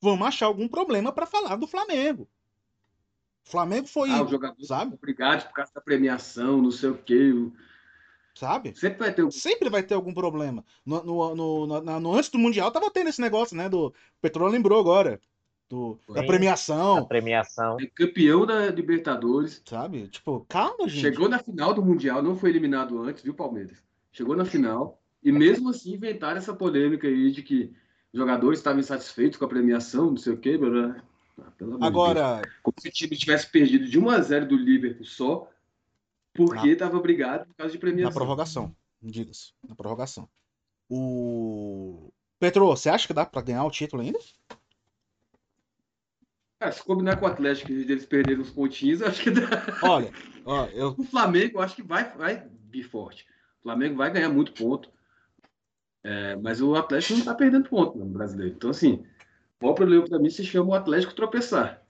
[0.00, 2.28] Vamos achar algum problema para falar do Flamengo.
[3.46, 4.10] O Flamengo foi.
[4.10, 4.94] Ah, o jogador sabe?
[4.94, 7.32] Obrigado por causa da premiação, não sei o quê.
[8.34, 8.74] Sabe?
[8.74, 10.64] Sempre vai ter, Sempre vai ter algum problema.
[10.86, 13.68] No, no, no, no, no antes do Mundial tava tendo esse negócio, né?
[13.68, 15.20] Do o Petróleo lembrou agora
[15.72, 16.96] do, da premiação.
[16.96, 17.78] Da premiação.
[17.80, 19.62] É campeão da Libertadores.
[19.64, 20.06] Sabe?
[20.08, 21.00] Tipo, calma, gente.
[21.00, 23.82] Chegou na final do Mundial, não foi eliminado antes, viu, Palmeiras?
[24.12, 27.72] Chegou na final e mesmo assim inventaram essa polêmica aí de que
[28.12, 30.58] jogadores estavam insatisfeitos com a premiação, não sei o quê.
[30.58, 31.02] Blá, blá.
[31.80, 32.42] Agora.
[32.62, 35.50] Como se o time tivesse perdido de 1 a 0 do Liverpool só,
[36.34, 38.10] porque estava brigado por causa de premiação.
[38.10, 39.52] Na prorrogação, diga-se.
[39.66, 40.28] Na prorrogação.
[40.90, 44.18] O Petro, você acha que dá para ganhar o título ainda?
[46.62, 49.48] Cara, se combinar com o Atlético e eles perderem os pontinhos, eu acho que dá.
[49.82, 50.12] Olha,
[50.44, 50.94] ó, eu...
[50.96, 53.26] o Flamengo, eu acho que vai, vai vir forte.
[53.58, 54.88] O Flamengo vai ganhar muito ponto.
[56.04, 58.54] É, mas o Atlético não está perdendo ponto no brasileiro.
[58.54, 59.04] Então, assim,
[59.60, 61.82] o maior problema para mim se chama o Atlético tropeçar.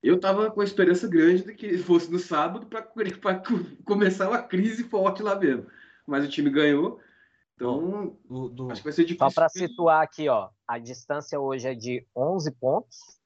[0.00, 2.82] Eu estava com a esperança grande de que fosse no sábado para
[3.84, 5.66] começar uma crise forte lá mesmo.
[6.06, 7.00] Mas o time ganhou.
[7.56, 8.70] Então, do, do...
[8.70, 9.28] acho que vai ser difícil.
[9.28, 13.17] Só para situar aqui, ó, a distância hoje é de 11 pontos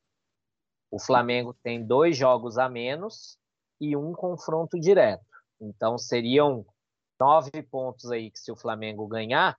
[0.93, 3.39] o Flamengo tem dois jogos a menos
[3.81, 5.25] e um confronto direto.
[5.59, 6.67] Então seriam
[7.19, 9.59] nove pontos aí que se o Flamengo ganhar,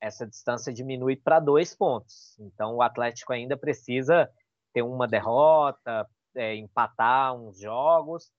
[0.00, 2.36] essa distância diminui para dois pontos.
[2.40, 4.28] Então o Atlético ainda precisa
[4.72, 8.32] ter uma derrota, é, empatar uns jogos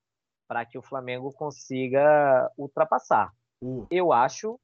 [0.46, 3.32] para que o Flamengo consiga ultrapassar.
[3.62, 3.88] Uh.
[3.90, 4.60] Eu acho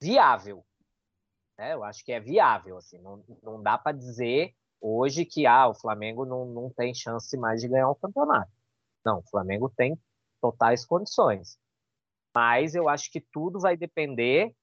[0.00, 0.64] viável.
[1.58, 1.74] Né?
[1.74, 2.76] Eu acho que é viável.
[2.76, 7.36] Assim, não, não dá para dizer hoje que ah, o Flamengo não, não tem chance
[7.36, 8.50] mais de ganhar o um campeonato.
[9.04, 9.98] Não, o Flamengo tem
[10.40, 11.56] totais condições.
[12.34, 14.54] Mas eu acho que tudo vai depender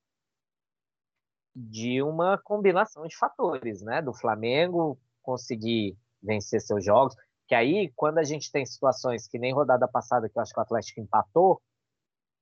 [1.55, 4.01] de uma combinação de fatores, né?
[4.01, 7.15] Do Flamengo conseguir vencer seus jogos.
[7.47, 10.59] Que aí, quando a gente tem situações que nem rodada passada, que eu acho que
[10.59, 11.61] o Atlético empatou,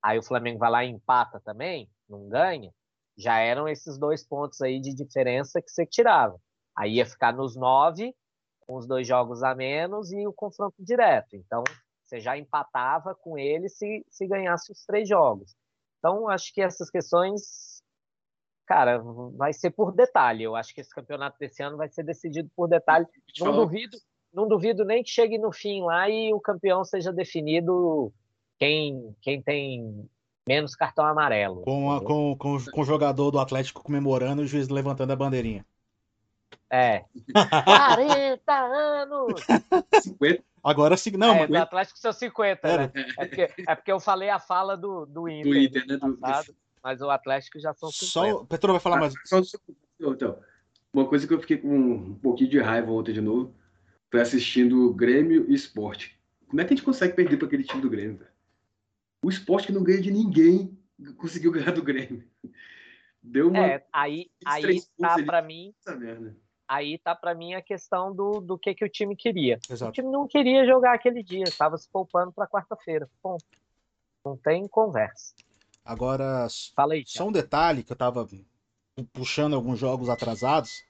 [0.02, 2.72] aí o Flamengo vai lá e empata também, não ganha,
[3.16, 6.40] já eram esses dois pontos aí de diferença que você tirava.
[6.78, 8.14] Aí ia ficar nos nove,
[8.60, 11.34] com os dois jogos a menos e o confronto direto.
[11.34, 11.64] Então,
[12.04, 15.56] você já empatava com ele se, se ganhasse os três jogos.
[15.98, 17.82] Então, acho que essas questões,
[18.64, 19.02] cara,
[19.34, 20.44] vai ser por detalhe.
[20.44, 23.06] Eu acho que esse campeonato desse ano vai ser decidido por detalhe.
[23.40, 23.98] Não duvido,
[24.32, 28.12] não duvido nem que chegue no fim lá e o campeão seja definido
[28.56, 30.08] quem, quem tem
[30.46, 31.62] menos cartão amarelo.
[31.62, 35.16] Com, a, com, com, com o jogador do Atlético comemorando e o juiz levantando a
[35.16, 35.66] bandeirinha.
[36.70, 37.04] É.
[37.64, 39.40] 40 anos!
[40.02, 40.42] 50?
[40.62, 41.12] Agora sim.
[41.12, 41.48] Não, é, mas...
[41.48, 42.92] do Atlético são 50, né?
[43.18, 45.52] É porque, é porque eu falei a fala do, do Inter.
[45.52, 45.98] Do Inter, né?
[46.20, 48.10] Passado, mas o Atlético já são 50.
[48.10, 49.14] Só o Petro vai falar ah, mais.
[49.24, 49.40] Só...
[50.00, 50.38] Então,
[50.92, 53.54] uma coisa que eu fiquei com um pouquinho de raiva ontem de novo
[54.10, 56.18] foi assistindo Grêmio e Esporte.
[56.48, 58.18] Como é que a gente consegue perder para aquele time do Grêmio?
[58.18, 58.32] Cara?
[59.24, 60.78] O esporte que não ganha de ninguém
[61.16, 62.24] conseguiu ganhar do Grêmio.
[63.22, 63.58] Deu uma.
[63.58, 65.74] É, aí, aí tá para mim.
[66.66, 69.58] Aí tá para mim a questão do, do que, que o time queria.
[69.70, 69.90] Exato.
[69.90, 73.08] O time não queria jogar aquele dia, estava se poupando para quarta-feira.
[73.22, 73.44] Ponto.
[74.24, 75.34] Não tem conversa.
[75.84, 76.46] Agora,
[76.76, 78.28] aí, só um detalhe que eu tava
[79.12, 80.84] puxando alguns jogos atrasados.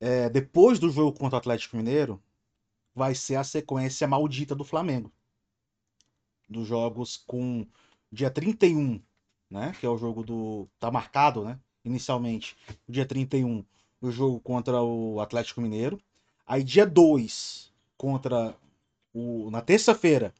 [0.00, 2.20] É, depois do jogo contra o Atlético Mineiro,
[2.94, 5.12] vai ser a sequência maldita do Flamengo.
[6.48, 7.64] Dos jogos com
[8.10, 9.00] dia 31
[9.50, 9.74] né?
[9.78, 10.68] Que é o jogo do.
[10.78, 11.58] Tá marcado, né?
[11.84, 12.56] Inicialmente,
[12.88, 13.64] dia 31,
[14.00, 16.00] o jogo contra o Atlético Mineiro.
[16.46, 18.54] Aí, dia 2, contra
[19.12, 19.50] o.
[19.50, 20.34] Na terça-feira,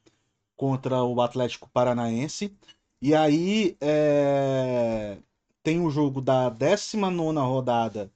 [0.57, 2.55] contra o Atlético Paranaense.
[3.03, 5.17] E aí é...
[5.63, 8.13] tem o jogo da 19 rodada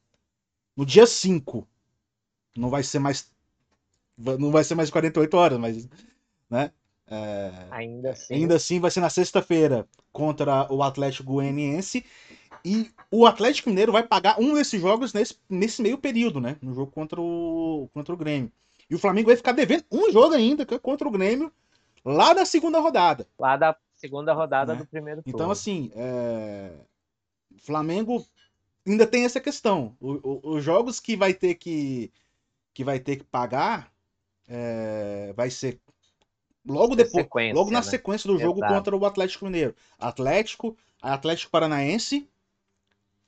[0.76, 1.66] no dia 5.
[2.56, 3.32] Não vai ser mais.
[4.16, 5.88] Não vai ser mais 48 horas, mas.
[6.50, 6.70] Né?
[7.06, 8.34] É, ainda assim.
[8.34, 12.04] Ainda assim, vai ser na sexta-feira contra o Atlético Goianiense.
[12.64, 16.56] E o Atlético Mineiro vai pagar um desses jogos nesse, nesse meio período, né?
[16.62, 18.50] No jogo contra o, contra o Grêmio.
[18.88, 21.52] E o Flamengo vai ficar devendo um jogo ainda, que é contra o Grêmio,
[22.04, 23.26] lá da segunda rodada.
[23.38, 24.80] Lá da segunda rodada né?
[24.80, 25.36] do primeiro turno.
[25.36, 26.72] Então, assim, é...
[27.58, 28.26] Flamengo
[28.86, 29.94] ainda tem essa questão.
[30.00, 32.10] O, o, os jogos que vai ter que,
[32.72, 33.92] que, vai ter que pagar
[34.48, 35.32] é...
[35.34, 35.80] vai ser
[36.66, 37.82] Logo depois, logo na né?
[37.82, 38.74] sequência do jogo Exato.
[38.74, 39.74] contra o Atlético Mineiro.
[39.98, 42.28] Atlético, Atlético Paranaense,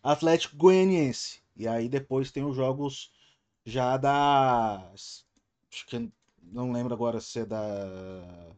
[0.03, 1.43] Atlético Goianiense.
[1.55, 3.11] E aí depois tem os jogos
[3.64, 4.91] já da.
[4.93, 6.11] Acho que
[6.43, 8.55] não lembro agora se é da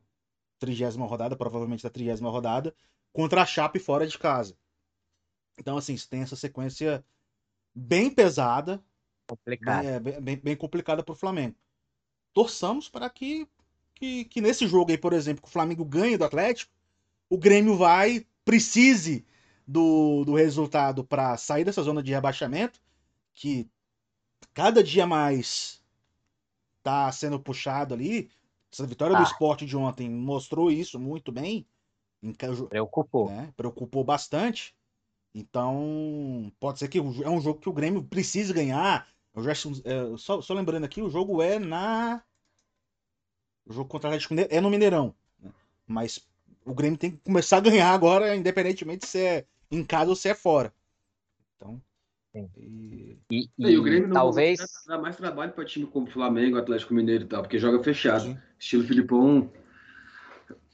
[0.58, 2.74] trigésima rodada, provavelmente da trigésima rodada,
[3.12, 4.56] contra a Chape fora de casa.
[5.56, 7.04] Então, assim, tem essa sequência
[7.74, 8.82] bem pesada.
[9.26, 9.82] Complicada.
[9.82, 11.56] Bem, é, bem, bem, bem complicada para o Flamengo.
[12.32, 13.48] Torçamos para que
[13.98, 16.72] que, que nesse jogo aí, por exemplo, que o Flamengo ganha do Atlético,
[17.28, 19.26] o Grêmio vai, precise
[19.66, 22.80] do, do resultado para sair dessa zona de rebaixamento,
[23.34, 23.68] que
[24.54, 25.82] cada dia mais
[26.82, 28.30] tá sendo puxado ali.
[28.72, 29.20] Essa vitória ah.
[29.20, 31.66] do esporte de ontem mostrou isso muito bem.
[32.68, 33.30] Preocupou.
[33.30, 33.52] Né?
[33.56, 34.74] Preocupou bastante.
[35.34, 39.06] Então, pode ser que é um jogo que o Grêmio precise ganhar.
[39.34, 42.22] Eu já, é, só, só lembrando aqui, o jogo é na
[43.68, 45.14] o jogo contra o Atlético Mineiro é no Mineirão.
[45.40, 45.50] Né?
[45.86, 46.26] Mas
[46.64, 50.28] o Grêmio tem que começar a ganhar agora, independentemente se é em casa ou se
[50.28, 50.72] é fora.
[51.56, 51.80] Então.
[52.34, 56.94] E, e, e, e o Grêmio talvez dá mais trabalho para time como Flamengo, Atlético
[56.94, 58.22] Mineiro e tal, porque joga fechado.
[58.22, 58.38] Sim.
[58.58, 59.52] Estilo Filipão.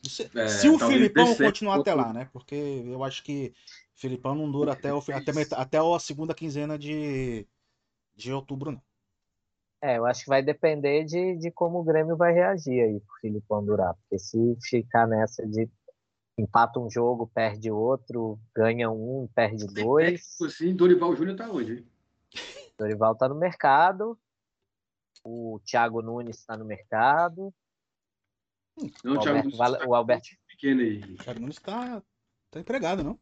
[0.02, 2.28] Se, é, se o Filipão continuar até lá, né?
[2.32, 3.52] Porque eu acho que
[3.96, 7.46] o Filipão não dura até, o, até, até a segunda quinzena de,
[8.14, 8.82] de outubro, não.
[9.84, 13.20] É, eu acho que vai depender de, de como o Grêmio vai reagir aí pro
[13.20, 13.94] Filipão durar.
[13.94, 15.68] Porque se ficar nessa de
[16.38, 20.40] empata um jogo, perde outro, ganha um, perde dois.
[20.40, 21.86] Assim, Dorival Júnior tá onde?
[22.78, 24.18] Dorival tá no mercado.
[25.22, 27.52] O Thiago Nunes está no mercado.
[29.04, 31.00] Não, o, Thiago Alberto, Nunes tá o Alberto pequeno aí.
[31.12, 32.02] O Thiago Nunes tá,
[32.50, 33.20] tá empregado, não?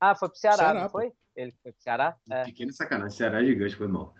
[0.00, 1.12] Ah, foi pro Ceará, Ceará não foi?
[1.36, 2.16] Ele foi pro Ceará?
[2.28, 2.42] É.
[2.46, 3.16] Pequeno sacanagem.
[3.16, 4.12] Ceará é gigante, foi mal.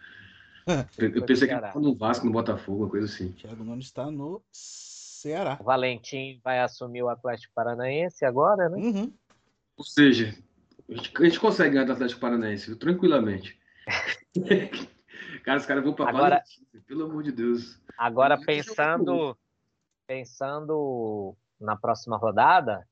[0.98, 3.32] Eu pensei que ele no Vasco, no Botafogo, uma coisa assim.
[3.32, 5.56] Thiago Nunes está no Ceará.
[5.60, 8.76] O Valentim vai assumir o Atlético Paranaense agora, né?
[8.78, 9.12] Uhum.
[9.76, 10.34] Ou seja,
[10.88, 13.58] a gente, a gente, consegue ganhar do Atlético Paranaense, tranquilamente.
[15.44, 16.42] cara, os caras vão para agora,
[16.86, 17.80] pelo amor de Deus.
[17.96, 19.36] Agora, pensando,
[20.06, 22.86] pensando na próxima rodada,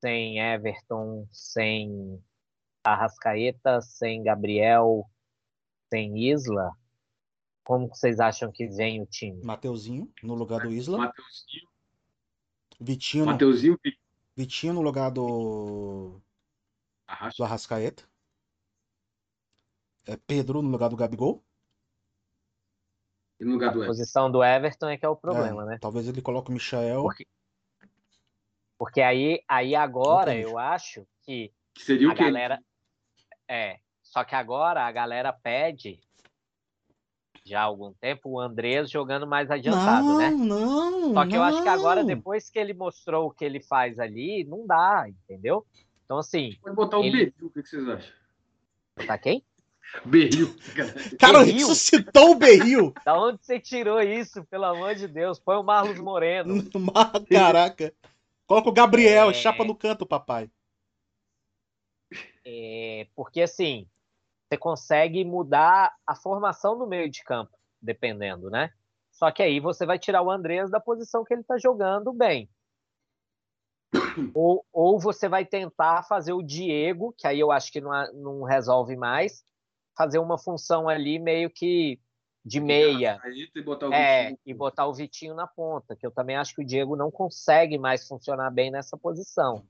[0.00, 2.22] sem Everton, sem
[2.84, 5.08] Arrascaeta, sem Gabriel,
[5.88, 6.76] sem Isla,
[7.64, 9.42] como vocês acham que vem o time?
[9.42, 10.98] Mateuzinho no lugar do Isla.
[10.98, 11.68] Mateuzinho.
[12.80, 13.26] Vitinho.
[13.26, 13.78] Mateuzinho.
[14.36, 16.20] Vitinho no lugar do.
[17.06, 17.36] Arrasca.
[17.36, 18.04] Do Arrascaeta.
[20.06, 21.42] É Pedro no lugar do Gabigol.
[23.40, 25.78] E no lugar do A posição do Everton é que é o problema, é, né?
[25.80, 27.02] Talvez ele coloque o Michael.
[27.02, 27.26] Porque,
[28.78, 32.62] porque aí, aí agora eu acho que, que seria a o galera.
[33.48, 33.80] É.
[34.10, 36.00] Só que agora a galera pede
[37.46, 40.30] já há algum tempo o Andrés jogando mais adiantado, não, né?
[40.30, 41.36] Não, Só que não.
[41.36, 45.06] eu acho que agora, depois que ele mostrou o que ele faz ali, não dá,
[45.08, 45.64] entendeu?
[46.04, 46.56] Então, assim.
[46.60, 47.08] Pode botar ele...
[47.08, 48.12] o Berril, o que vocês acham?
[48.96, 49.44] Botar quem?
[50.04, 50.56] Berril.
[51.20, 51.68] Cara, berril?
[51.68, 52.92] ressuscitou o Berril.
[53.04, 55.38] da onde você tirou isso, pelo amor de Deus?
[55.38, 56.64] Põe o Marlos Moreno.
[57.30, 57.94] Caraca.
[58.46, 59.34] Coloca o Gabriel, é...
[59.34, 60.50] chapa no canto, papai.
[62.44, 63.06] É...
[63.14, 63.86] Porque, assim,
[64.48, 68.70] você consegue mudar a formação do meio de campo, dependendo, né?
[69.10, 72.48] Só que aí você vai tirar o Andrés da posição que ele está jogando bem.
[74.34, 78.42] Ou, ou você vai tentar fazer o Diego, que aí eu acho que não, não
[78.42, 79.44] resolve mais,
[79.96, 81.98] fazer uma função ali meio que
[82.44, 83.20] de meia.
[83.24, 86.66] E botar, é, e botar o Vitinho na ponta, que eu também acho que o
[86.66, 89.66] Diego não consegue mais funcionar bem nessa posição.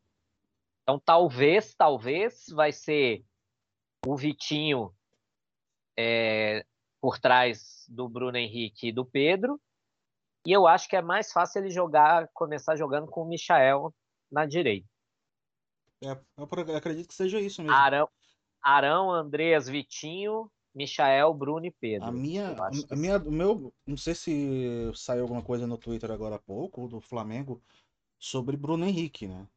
[0.83, 3.24] Então talvez, talvez vai ser
[4.07, 4.94] o Vitinho
[5.96, 6.64] é,
[7.00, 9.61] por trás do Bruno Henrique e do Pedro.
[10.46, 13.92] E eu acho que é mais fácil ele jogar, começar jogando com o Michael
[14.30, 14.86] na direita.
[16.04, 17.76] É, eu acredito que seja isso mesmo.
[17.76, 18.09] Arão,
[18.62, 22.07] Arão Andreas, Vitinho, Michael, Bruno e Pedro.
[22.07, 22.54] A minha,
[22.90, 26.86] a minha, o meu, não sei se saiu alguma coisa no Twitter agora há pouco
[26.86, 27.61] do Flamengo
[28.18, 29.48] sobre Bruno Henrique, né?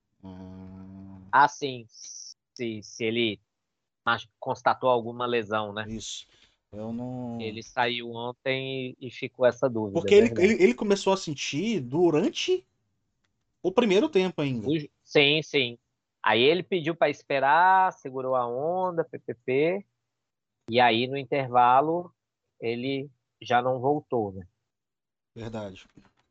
[1.31, 1.85] Ah, sim.
[1.89, 3.39] Se, se ele
[4.39, 5.85] constatou alguma lesão, né?
[5.87, 6.27] Isso.
[6.71, 7.39] Eu não.
[7.41, 9.99] Ele saiu ontem e, ficou essa dúvida.
[9.99, 12.63] Porque ele, ele, ele, começou a sentir durante
[13.63, 14.67] o primeiro tempo ainda.
[15.03, 15.77] Sim, sim.
[16.21, 19.83] Aí ele pediu para esperar, segurou a onda, PPP.
[20.69, 22.13] E aí no intervalo
[22.59, 23.09] ele
[23.41, 24.45] já não voltou, né?
[25.35, 25.87] Verdade.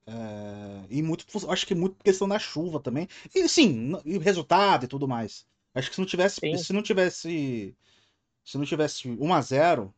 [0.06, 0.84] É...
[0.88, 3.08] E muito, acho que muito questão da chuva também.
[3.34, 5.46] E sim, e resultado e tudo mais.
[5.78, 6.56] Acho que se não tivesse, Sim.
[6.56, 7.76] se não tivesse,
[8.44, 9.94] se não tivesse 1 a 0,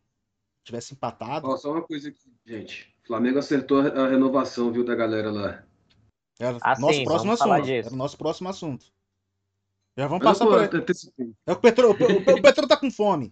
[0.62, 1.48] tivesse empatado.
[1.48, 2.94] Ó, só uma coisa aqui, gente.
[3.02, 5.64] O Flamengo acertou a renovação, viu, da galera lá.
[6.38, 7.70] Era ah, nosso sim, próximo assunto.
[7.70, 8.86] Era o nosso próximo assunto.
[9.96, 10.68] Já vamos passar por aí.
[11.46, 13.26] É o Petro, o, o Petro tá com fome.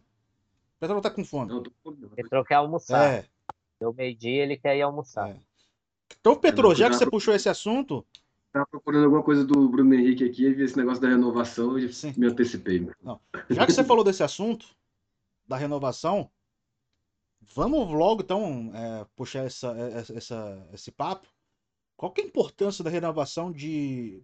[0.77, 1.51] O Petro tá com fome.
[1.51, 2.09] Não, fome.
[2.17, 3.11] Petro quer almoçar.
[3.11, 3.25] É.
[3.79, 5.29] Deu meio-dia, ele quer ir almoçar.
[5.29, 5.37] É.
[6.19, 8.07] Então, Petro, já que você puxou esse assunto,
[8.53, 11.93] Tava procurando alguma coisa do Bruno Henrique aqui e vi esse negócio da renovação e
[11.93, 12.15] Sim.
[12.17, 12.89] me antecipei.
[13.03, 13.21] Não.
[13.51, 14.67] Já que você falou desse assunto,
[15.47, 16.31] da renovação,
[17.55, 21.29] vamos logo então é, puxar essa, é, essa, esse papo.
[21.97, 24.23] Qual que é a importância da renovação de,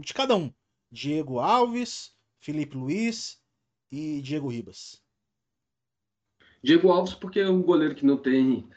[0.00, 0.52] de cada um?
[0.90, 3.40] Diego Alves, Felipe Luiz
[3.92, 5.02] e Diego Ribas.
[6.62, 8.68] Diego Alves, porque é um goleiro que não tem.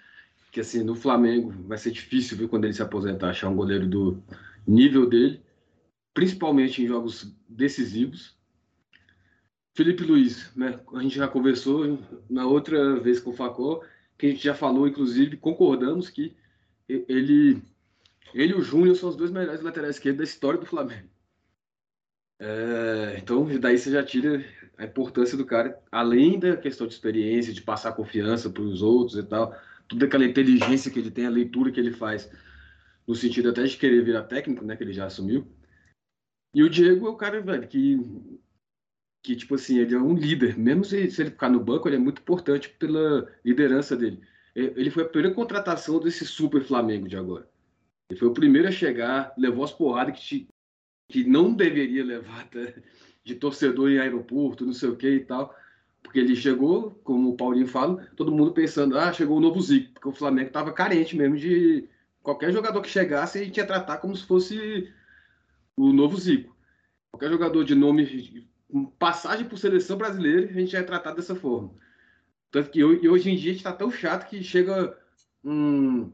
[0.52, 3.88] Que assim, no Flamengo vai ser difícil ver quando ele se aposentar, achar um goleiro
[3.88, 4.24] do,
[4.70, 5.42] nível dele,
[6.14, 8.38] principalmente em jogos decisivos.
[9.74, 10.80] Felipe Luiz, né?
[10.94, 12.00] A gente já conversou
[12.30, 13.82] na outra vez com o Facó,
[14.18, 16.36] que a gente já falou, inclusive, concordamos que
[16.88, 17.62] ele,
[18.34, 21.08] ele e o Júnior são os dois melhores laterais esquerdos da história do Flamengo.
[22.40, 24.44] É, então, daí você já tira
[24.78, 29.18] a importância do cara, além da questão de experiência, de passar confiança para os outros
[29.18, 29.54] e tal,
[29.88, 32.30] toda aquela inteligência que ele tem, a leitura que ele faz,
[33.10, 35.47] no sentido até de querer virar técnico, né, que ele já assumiu.
[36.53, 37.97] E o Diego é o cara, velho, que,
[39.24, 40.55] que tipo assim, ele é um líder.
[40.55, 44.22] Mesmo se, se ele ficar no banco, ele é muito importante pela liderança dele.
[44.53, 47.49] Ele foi a primeira contratação desse super Flamengo de agora.
[48.12, 50.47] Ele foi o primeiro a chegar, levou as porradas que, te,
[51.07, 52.76] que não deveria levar até,
[53.24, 55.55] de torcedor em aeroporto, não sei o que e tal.
[56.03, 59.93] Porque ele chegou, como o Paulinho fala, todo mundo pensando, ah, chegou o novo Zico,
[59.93, 61.89] porque o Flamengo estava carente mesmo de
[62.30, 64.94] qualquer jogador que chegasse, a gente ia tratar como se fosse
[65.76, 66.56] o novo Zico.
[67.12, 68.48] Qualquer jogador de nome,
[69.00, 71.74] passagem por seleção brasileira, a gente ia tratar dessa forma.
[72.52, 74.96] Tanto que hoje em dia a gente está tão chato que chega
[75.44, 76.12] um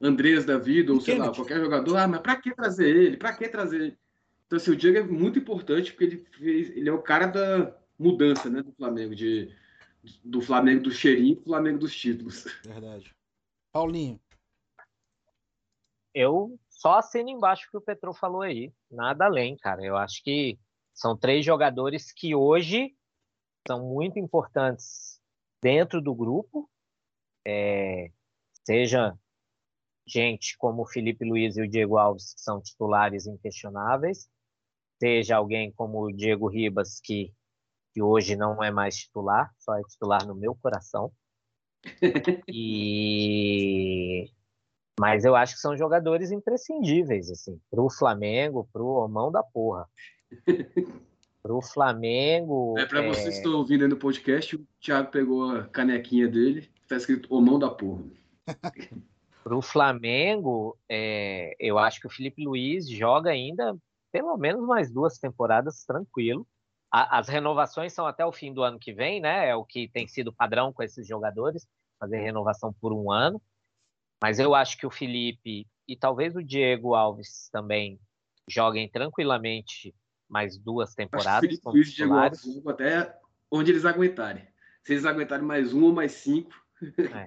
[0.00, 3.16] Andrés da vida, ou sei lá, qualquer jogador, ah, mas para que trazer ele?
[3.16, 3.98] Para que trazer ele?
[4.46, 7.74] Então, assim, o Diego é muito importante porque ele, fez, ele é o cara da
[7.98, 9.50] mudança né, do Flamengo, de,
[10.22, 12.46] do Flamengo do cheirinho pro Flamengo dos títulos.
[12.62, 13.14] Verdade.
[13.72, 14.20] Paulinho.
[16.16, 18.72] Eu só assino embaixo que o Petro falou aí.
[18.90, 19.84] Nada além, cara.
[19.84, 20.58] Eu acho que
[20.94, 22.96] são três jogadores que hoje
[23.68, 25.20] são muito importantes
[25.62, 26.70] dentro do grupo.
[27.46, 28.10] É,
[28.64, 29.14] seja
[30.06, 34.26] gente como o Felipe Luiz e o Diego Alves, que são titulares inquestionáveis,
[34.98, 37.30] seja alguém como o Diego Ribas, que,
[37.92, 41.12] que hoje não é mais titular, só é titular no meu coração.
[42.48, 44.32] e
[44.98, 49.42] mas eu acho que são jogadores imprescindíveis assim para o Flamengo, para o mão da
[49.42, 49.88] porra.
[51.42, 52.74] Para o Flamengo.
[52.76, 53.06] É para é...
[53.06, 57.32] vocês que estão ouvindo aí no podcast, o Thiago pegou a canequinha dele, está escrito
[57.32, 58.02] o mão da porra.
[59.44, 63.76] Para o Flamengo, é, eu acho que o Felipe Luiz joga ainda
[64.10, 66.44] pelo menos mais duas temporadas tranquilo.
[66.90, 69.48] A, as renovações são até o fim do ano que vem, né?
[69.48, 71.64] É o que tem sido padrão com esses jogadores,
[72.00, 73.40] fazer renovação por um ano.
[74.22, 78.00] Mas eu acho que o Felipe e talvez o Diego Alves também
[78.48, 79.94] joguem tranquilamente
[80.28, 81.50] mais duas temporadas.
[81.50, 83.18] Acho que o Felipe Diego Alves até
[83.50, 84.46] onde eles aguentarem.
[84.82, 86.52] Se eles aguentarem mais um ou mais cinco.
[86.82, 87.26] É.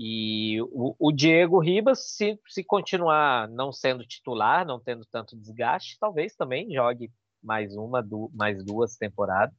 [0.00, 5.98] E o, o, Diego Ribas, se, se continuar não sendo titular, não tendo tanto desgaste,
[6.00, 7.12] talvez também jogue
[7.42, 9.54] mais uma, du mais duas temporadas.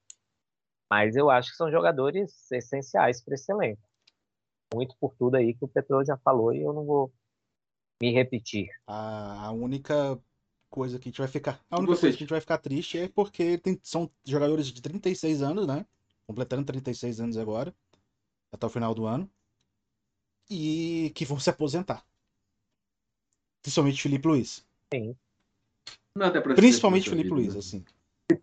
[0.89, 3.81] Mas eu acho que são jogadores essenciais para esse elenco.
[4.73, 7.11] Muito por tudo aí que o Petro já falou e eu não vou
[8.01, 8.69] me repetir.
[8.87, 10.19] A, a única
[10.69, 11.59] coisa que a gente vai ficar.
[11.69, 14.81] A única coisa que a gente vai ficar triste é porque tem, são jogadores de
[14.81, 15.85] 36 anos, né?
[16.25, 17.73] Completando 36 anos agora,
[18.51, 19.29] até o final do ano
[20.49, 22.05] e que vão se aposentar.
[23.61, 24.65] Principalmente Felipe Luiz.
[24.93, 25.15] Sim.
[26.55, 27.83] Principalmente Felipe Luiz, assim.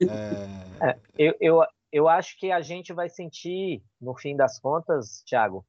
[0.03, 0.91] É...
[0.91, 5.66] É, eu, eu, eu acho que a gente vai sentir, no fim das contas, Thiago,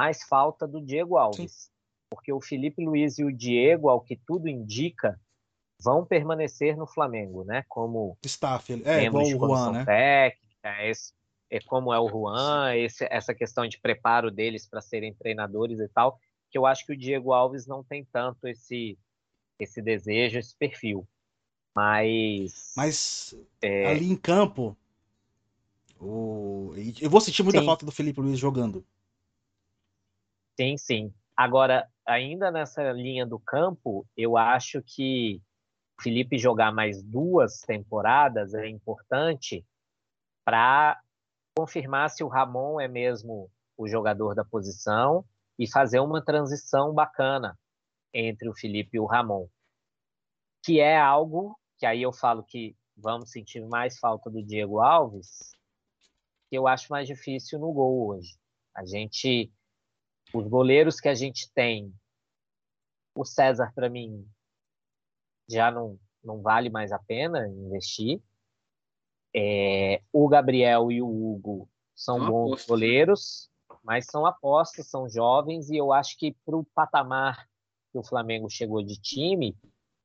[0.00, 1.52] mais falta do Diego Alves.
[1.52, 1.70] Sim.
[2.08, 5.20] Porque o Felipe Luiz e o Diego, ao que tudo indica,
[5.78, 7.64] vão permanecer no Flamengo, né?
[7.68, 9.84] Como staff, é igual o Juan, né?
[9.84, 11.12] Técnica, esse,
[11.50, 15.88] é como é o Juan, esse, essa questão de preparo deles para serem treinadores e
[15.88, 16.18] tal,
[16.50, 18.98] que eu acho que o Diego Alves não tem tanto esse
[19.58, 21.06] esse desejo, esse perfil.
[21.76, 23.90] Mas mas é...
[23.90, 24.74] ali em campo
[26.00, 26.72] o...
[26.98, 27.66] eu vou sentir muita sim.
[27.66, 28.82] falta do Felipe Luiz jogando.
[30.60, 31.14] Sim, sim.
[31.34, 35.40] Agora, ainda nessa linha do campo, eu acho que
[35.98, 39.64] o Felipe jogar mais duas temporadas é importante
[40.44, 41.00] para
[41.56, 45.24] confirmar se o Ramon é mesmo o jogador da posição
[45.58, 47.58] e fazer uma transição bacana
[48.12, 49.48] entre o Felipe e o Ramon,
[50.62, 55.52] que é algo que aí eu falo que vamos sentir mais falta do Diego Alves,
[56.50, 58.38] que eu acho mais difícil no gol hoje.
[58.76, 59.50] A gente,
[60.32, 61.92] os goleiros que a gente tem,
[63.14, 64.26] o César para mim
[65.48, 68.20] já não não vale mais a pena investir.
[69.34, 73.50] É, o Gabriel e o Hugo são bons goleiros,
[73.82, 77.48] mas são apostas, são jovens, e eu acho que para o patamar
[77.92, 79.56] que o Flamengo chegou de time,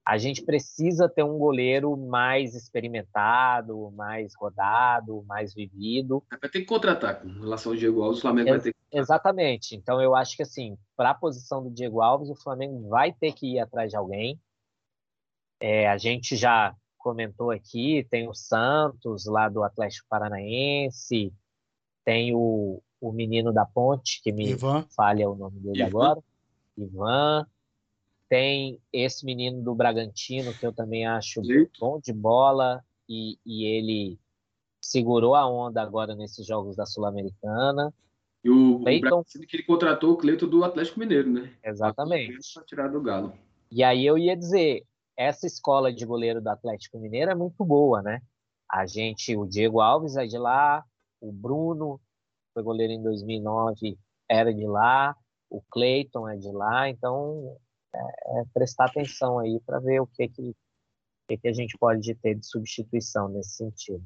[0.06, 6.24] a gente precisa ter um goleiro mais experimentado, mais rodado, mais vivido.
[6.32, 8.74] É, vai ter que contratar em relação ao Diego Alves, o Flamengo Ex vai ter
[8.74, 8.98] que...
[8.98, 9.76] Exatamente.
[9.76, 13.34] Então eu acho que assim, para a posição do Diego Alves, o Flamengo vai ter
[13.34, 14.40] que ir atrás de alguém.
[15.60, 21.34] É, a gente já comentou aqui, tem o Santos, lá do Atlético Paranaense,
[22.04, 24.86] tem o, o menino da ponte, que me Ivan.
[24.96, 25.88] falha o nome dele Ivan.
[25.88, 26.24] agora,
[26.78, 27.48] Ivan.
[28.28, 31.42] Tem esse menino do Bragantino, que eu também acho
[31.80, 34.20] bom de bola, e, e ele
[34.82, 37.94] segurou a onda agora nesses jogos da Sul-Americana.
[38.44, 41.52] E o, o que ele contratou o Cleiton do Atlético Mineiro, né?
[41.64, 42.54] Exatamente.
[42.54, 43.34] Para tirar do Galo.
[43.72, 44.86] E aí eu ia dizer,
[45.18, 48.22] essa escola de goleiro do Atlético Mineiro é muito boa, né?
[48.70, 50.84] A gente, o Diego Alves é de lá,
[51.20, 52.00] o Bruno
[52.54, 53.98] foi goleiro em 2009,
[54.30, 55.16] era de lá,
[55.50, 57.58] o Cleiton é de lá, então
[57.96, 60.56] é, prestar atenção aí para ver o que que,
[61.28, 64.06] que que a gente pode ter de substituição nesse sentido.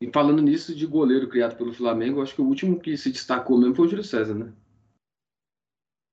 [0.00, 3.58] E falando nisso de goleiro criado pelo Flamengo, acho que o último que se destacou
[3.58, 4.52] mesmo foi o Júlio César, né?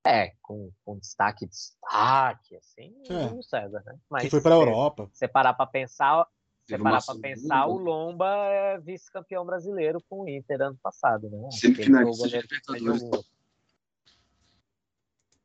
[0.08, 3.14] É, com, com destaque, destaque, assim, é.
[3.14, 3.96] o Júlio César, né?
[4.10, 5.10] Mas que foi para a Europa.
[5.12, 6.28] Você parar para pensar,
[6.66, 11.50] você parar para pensar, o Lomba é vice-campeão brasileiro com o Inter ano passado, né?
[11.52, 13.04] Semifinalista de Libertadores.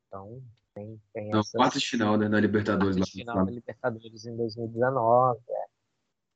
[0.07, 0.43] Então,
[0.73, 1.73] tem, tem Não, essas...
[1.73, 2.95] de final, né, na Libertadores.
[2.95, 5.65] Quarta de final da Libertadores em 2019, é.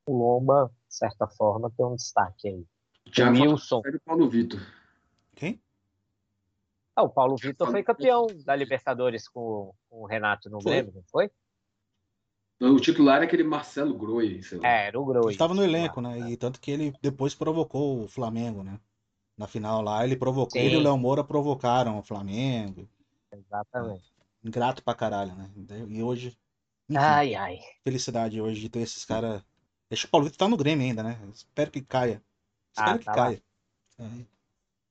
[0.07, 2.65] O Lomba, de certa forma, tem um destaque aí.
[3.07, 3.79] O Wilson.
[3.79, 4.59] O Paulo Vitor.
[5.35, 5.61] Quem?
[6.95, 11.03] Ah, o Paulo Vitor foi campeão da Libertadores com, com o Renato no Grêmio, não
[11.03, 11.29] foi?
[12.61, 14.39] O titular é aquele Marcelo Groi.
[14.63, 15.31] É, era o Groi.
[15.31, 16.31] Estava no elenco, né?
[16.31, 18.79] E tanto que ele depois provocou o Flamengo, né?
[19.37, 20.51] Na final lá, ele provocou.
[20.51, 20.59] Sim.
[20.59, 22.87] Ele e o Léo Moura provocaram o Flamengo.
[23.29, 24.14] Exatamente.
[24.45, 25.49] Ingrato pra caralho, né?
[25.89, 26.37] E hoje.
[26.87, 27.59] Enfim, ai, ai.
[27.83, 29.43] Felicidade hoje de ter esses caras.
[29.89, 31.19] Deixa o Paulo Vitor tá no Grêmio ainda, né?
[31.33, 32.21] Espero que caia.
[32.71, 33.43] Espero ah, que tá caia.
[33.97, 34.03] É.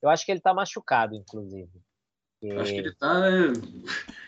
[0.02, 1.70] Eu acho que ele tá machucado, inclusive.
[2.59, 3.28] Acho que ele tá.
[3.28, 3.52] É,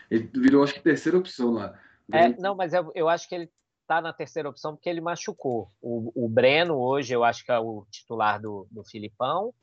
[0.09, 1.77] ele virou, acho que, terceira opção lá.
[2.11, 3.51] É, não, mas eu, eu acho que ele
[3.85, 5.69] tá na terceira opção porque ele machucou.
[5.81, 9.53] O, o Breno, hoje, eu acho que é o titular do, do Filipão.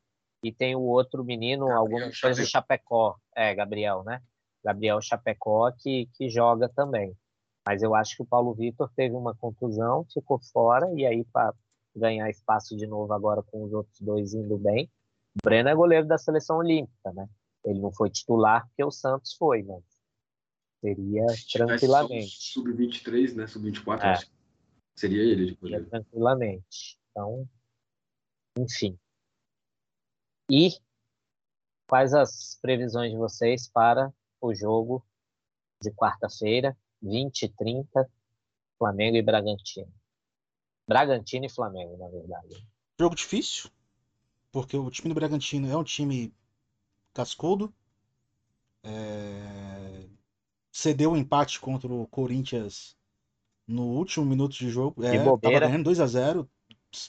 [0.42, 3.16] E tem o outro menino, Gabriel alguma coisa do Chapecó.
[3.34, 4.20] É, Gabriel, né?
[4.64, 7.14] Gabriel Chapecó, que, que joga também.
[7.66, 11.54] Mas eu acho que o Paulo Vitor teve uma contusão, ficou fora, e aí para
[11.94, 14.90] ganhar espaço de novo agora com os outros dois indo bem.
[15.34, 17.28] O Breno é goleiro da seleção olímpica, né?
[17.64, 19.82] Ele não foi titular porque o Santos foi, mas
[20.80, 22.52] seria tranquilamente.
[22.52, 23.46] Sub-23, né?
[23.46, 24.12] Sub-24, é.
[24.12, 24.32] acho que
[24.96, 25.86] seria ele de goleiro.
[25.86, 26.98] Tranquilamente.
[27.10, 27.48] Então,
[28.58, 28.98] enfim.
[30.50, 30.70] E
[31.88, 34.12] quais as previsões de vocês para
[34.46, 35.04] o jogo
[35.80, 38.10] de quarta-feira, 20 e 30,
[38.78, 39.92] Flamengo e Bragantino?
[40.86, 42.66] Bragantino e Flamengo, na verdade.
[42.98, 43.70] Jogo difícil,
[44.52, 46.32] porque o time do Bragantino é um time
[47.12, 47.72] cascudo.
[48.82, 50.06] É...
[50.70, 52.96] Cedeu o um empate contra o Corinthians
[53.66, 55.02] no último minuto de jogo.
[55.04, 56.50] É, tava ganhando 2 a 0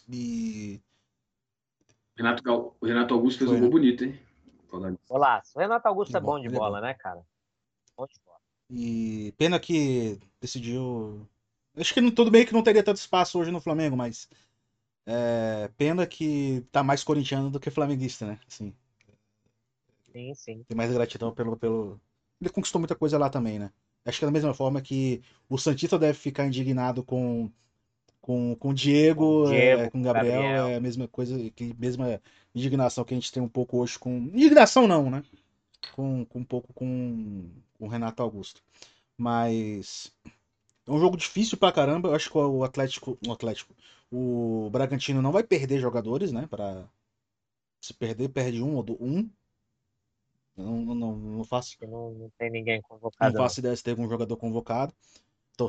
[0.10, 0.82] e
[2.18, 3.74] Renato, o Renato Augusto fez Foi, um gol né?
[3.74, 4.20] bonito, hein?
[5.10, 7.22] Olá, o Renato Augusto é bom de bola, né, cara?
[7.98, 8.40] Bom de bola.
[8.70, 11.28] E pena que decidiu.
[11.78, 14.30] Acho que não, tudo bem que não teria tanto espaço hoje no Flamengo, mas
[15.06, 18.40] é, pena que tá mais corintiano do que flamenguista, né?
[18.48, 18.74] Assim,
[20.16, 20.64] Sim, sim.
[20.64, 22.00] Tem mais gratidão pelo, pelo.
[22.40, 23.70] Ele conquistou muita coisa lá também, né?
[24.06, 27.52] Acho que é da mesma forma que o Santista deve ficar indignado com
[28.26, 31.76] com, com o Diego, Diego é, com o Gabriel, Gabriel, é a mesma coisa, que
[31.78, 32.20] mesma
[32.56, 34.18] indignação que a gente tem um pouco hoje com.
[34.18, 35.24] Indignação não, né?
[35.94, 37.48] Com, com um pouco com,
[37.78, 38.64] com o Renato Augusto.
[39.16, 40.12] Mas
[40.88, 42.10] é um jogo difícil pra caramba.
[42.10, 43.16] Eu acho que o Atlético.
[43.28, 43.76] O Atlético.
[44.12, 46.48] O Bragantino não vai perder jogadores, né?
[46.50, 46.84] Pra...
[47.80, 49.30] Se perder, perde um ou um.
[50.58, 51.78] Não, não, não faço.
[51.84, 53.36] Não, não tem ninguém convocado.
[53.36, 54.92] Não faço ideia se tem algum jogador convocado.
[55.54, 55.68] Então,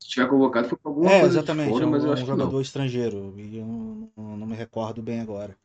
[0.00, 2.12] se tiver convocado foi pra alguma é, coisa exatamente, fora, é um, mas eu um
[2.14, 2.60] acho jogador que não.
[2.62, 3.34] estrangeiro.
[3.38, 5.56] E eu não, não, me recordo bem agora.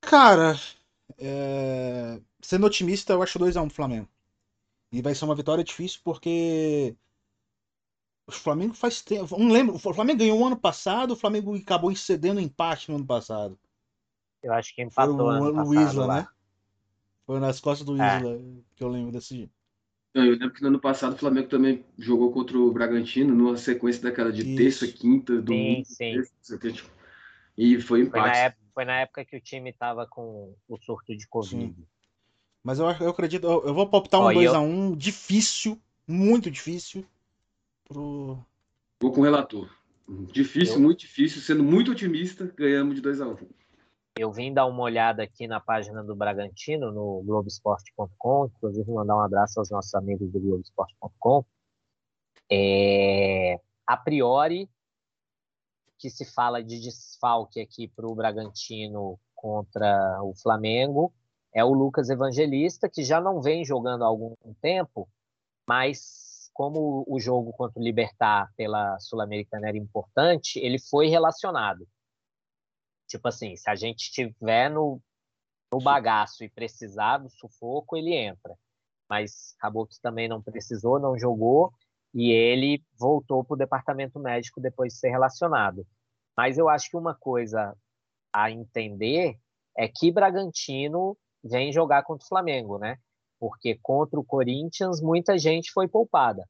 [0.00, 0.58] Cara,
[1.18, 2.20] é...
[2.40, 4.08] sendo otimista, eu acho 2x1 um Flamengo.
[4.92, 6.96] E vai ser uma vitória difícil porque
[8.26, 9.38] o Flamengo faz tempo.
[9.38, 13.06] Não lembro, o Flamengo ganhou o ano passado, o Flamengo acabou cedendo empate no ano
[13.06, 13.58] passado.
[14.42, 16.28] Eu acho que empatou Foi o, ano o passado, Isla, né?
[17.24, 18.16] Foi nas costas do é.
[18.16, 18.40] Isla
[18.74, 19.50] que eu lembro desse.
[20.16, 24.02] Eu lembro que no ano passado o Flamengo também jogou contra o Bragantino, numa sequência
[24.02, 24.56] daquela de Isso.
[24.56, 25.84] terça, quinta, domingo.
[25.84, 26.58] Sim, sim.
[26.58, 26.86] Terça,
[27.56, 28.22] e foi empate.
[28.22, 31.74] Foi na, época, foi na época que o time estava com o surto de Covid.
[31.74, 31.86] Sim.
[32.62, 34.96] Mas eu, eu acredito, eu, eu vou optar um 2x1 um eu...
[34.96, 37.04] difícil, muito difícil.
[37.84, 38.38] Pro...
[39.00, 39.70] Vou com o relator.
[40.32, 40.80] Difícil, eu...
[40.80, 41.40] muito difícil.
[41.40, 43.42] Sendo muito otimista, ganhamos de 2x1.
[43.42, 43.48] Um.
[44.18, 49.20] Eu vim dar uma olhada aqui na página do Bragantino, no Globoesporte.com, inclusive mandar um
[49.20, 51.44] abraço aos nossos amigos do Globoesporte.com.
[52.50, 54.70] É, a priori,
[55.98, 61.12] que se fala de desfalque aqui para o Bragantino contra o Flamengo
[61.52, 65.08] é o Lucas Evangelista, que já não vem jogando há algum tempo,
[65.66, 71.86] mas como o jogo contra o Libertar pela Sul-Americana era importante, ele foi relacionado.
[73.06, 75.00] Tipo assim, se a gente estiver no,
[75.72, 78.56] no bagaço e precisar do sufoco, ele entra.
[79.08, 81.72] Mas acabou que também não precisou, não jogou,
[82.12, 85.86] e ele voltou para o departamento médico depois de ser relacionado.
[86.36, 87.76] Mas eu acho que uma coisa
[88.32, 89.38] a entender
[89.76, 92.98] é que Bragantino vem jogar contra o Flamengo, né?
[93.38, 96.46] Porque contra o Corinthians muita gente foi poupada.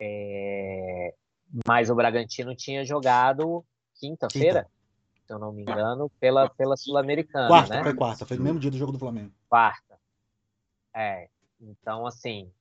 [0.00, 1.14] É...
[1.66, 3.64] Mas o Bragantino tinha jogado
[3.94, 4.73] quinta-feira, Quinta.
[5.24, 7.48] Se eu não me engano, pela, pela Sul-Americana.
[7.48, 7.82] Quarta, né?
[7.82, 9.32] foi quarta, foi no mesmo dia do jogo do Flamengo.
[9.48, 9.98] Quarta.
[10.94, 11.28] É.
[11.60, 12.52] Então, assim,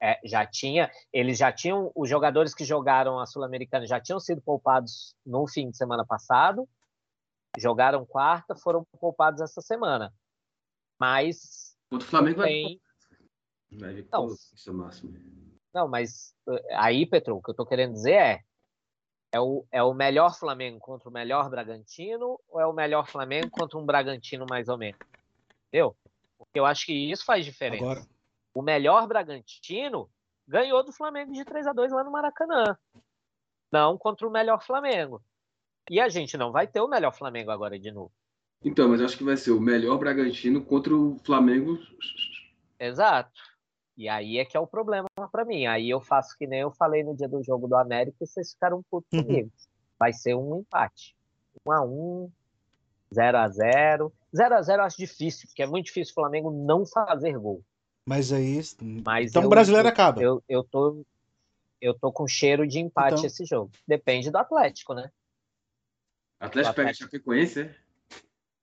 [0.00, 4.42] é, já tinha, eles já tinham, os jogadores que jogaram a Sul-Americana já tinham sido
[4.42, 6.68] poupados no fim de semana passado,
[7.58, 10.12] jogaram quarta, foram poupados essa semana.
[10.98, 11.74] Mas.
[11.90, 12.80] O Flamengo tem...
[13.72, 15.14] vai ver não, é máximo.
[15.72, 18.44] Não, mas eh, aí, Petro, o que eu tô querendo dizer é.
[19.34, 23.50] É o, é o melhor Flamengo contra o melhor Bragantino ou é o melhor Flamengo
[23.50, 25.00] contra um Bragantino mais ou menos?
[25.66, 25.96] Entendeu?
[26.38, 27.82] Porque eu acho que isso faz diferença.
[27.82, 28.06] Agora,
[28.54, 30.08] o melhor Bragantino
[30.46, 32.78] ganhou do Flamengo de 3 a 2 lá no Maracanã.
[33.72, 35.20] Não contra o melhor Flamengo.
[35.90, 38.12] E a gente não vai ter o melhor Flamengo agora de novo.
[38.64, 41.76] Então, mas acho que vai ser o melhor Bragantino contra o Flamengo.
[42.78, 43.32] Exato.
[43.96, 45.66] E aí é que é o problema para mim.
[45.66, 48.52] Aí eu faço que nem eu falei no dia do jogo do América e vocês
[48.52, 49.24] ficaram putos uhum.
[49.24, 49.52] comigo.
[49.98, 51.14] Vai ser um empate.
[51.64, 52.30] 1 a 1
[53.14, 56.50] 0 a 0 0 a 0 eu acho difícil, porque é muito difícil o Flamengo
[56.50, 57.62] não fazer gol.
[58.04, 58.60] Mas aí.
[59.04, 60.20] Mas então o brasileiro acaba.
[60.20, 61.04] Eu, eu, tô,
[61.80, 63.26] eu tô com cheiro de empate então...
[63.26, 63.70] esse jogo.
[63.86, 65.10] Depende do Atlético, né?
[66.40, 67.74] Atlético, Atlético pega Chapecoense, é?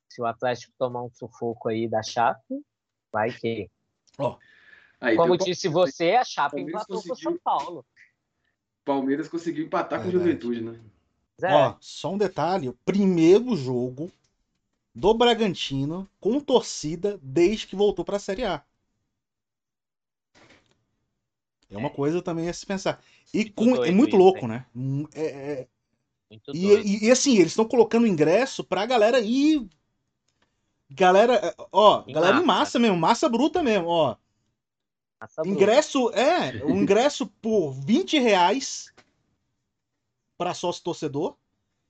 [0.09, 2.61] Se o Atlético tomar um sufoco aí da Chape,
[3.11, 3.69] vai que.
[4.19, 4.35] Oh.
[5.01, 7.15] Aí, Como disse você, a Chape Palmeiras empatou conseguiu...
[7.15, 7.85] com o São Paulo.
[8.85, 10.79] Palmeiras conseguiu empatar com o Juventude, né?
[11.43, 14.11] Ó, só um detalhe: o primeiro jogo
[14.93, 18.63] do Bragantino com torcida desde que voltou para a Série A.
[21.69, 23.01] É uma coisa também a se pensar.
[23.33, 24.65] E com, é muito louco, né?
[25.15, 25.67] É, é...
[26.53, 29.67] E, e, e, assim, eles estão colocando ingresso pra galera ir.
[30.89, 32.43] Galera, é, ó, em galera massa.
[32.43, 34.15] em massa mesmo, massa bruta mesmo, ó.
[35.21, 36.19] Massa ingresso, bruta.
[36.19, 38.91] é, o ingresso por 20 reais
[40.35, 41.37] pra sócio torcedor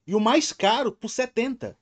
[0.05, 1.77] e o mais caro por 70.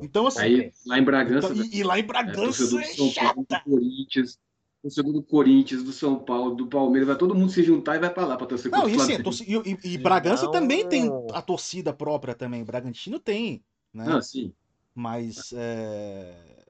[0.00, 0.40] Então, assim.
[0.40, 1.52] Aí, lá em Bragança.
[1.52, 3.60] Então, e, e, lá em Bragança é, é chata.
[3.64, 4.38] Corinthians,
[4.80, 8.10] torcedor do Corinthians, do São Paulo, do Palmeiras, vai todo mundo se juntar e vai
[8.12, 10.52] para lá para torcer Não, e, sim, e, e, e Bragança Não.
[10.52, 12.64] também tem a torcida própria também.
[12.64, 14.04] Bragantino tem, né?
[14.04, 14.52] Não, sim.
[14.94, 16.64] Mas é...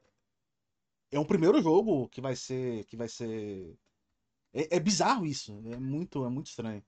[1.11, 3.75] é um primeiro jogo que vai ser que vai ser
[4.53, 6.83] é, é bizarro isso, é muito é muito estranho.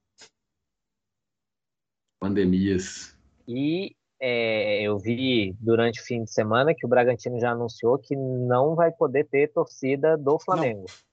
[2.19, 3.15] Pandemias.
[3.47, 8.15] E é, eu vi durante o fim de semana que o Bragantino já anunciou que
[8.15, 10.85] não vai poder ter torcida do Flamengo.
[10.87, 11.07] Não.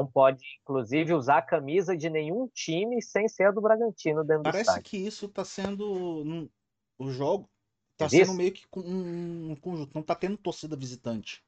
[0.00, 4.42] Não pode, inclusive, usar a camisa de nenhum time sem ser a do Bragantino dentro
[4.42, 4.82] Parece do estádio.
[4.90, 6.50] que isso está sendo.
[6.98, 7.48] O jogo
[7.92, 9.94] está sendo meio que um conjunto.
[9.94, 11.42] Não está tendo torcida visitante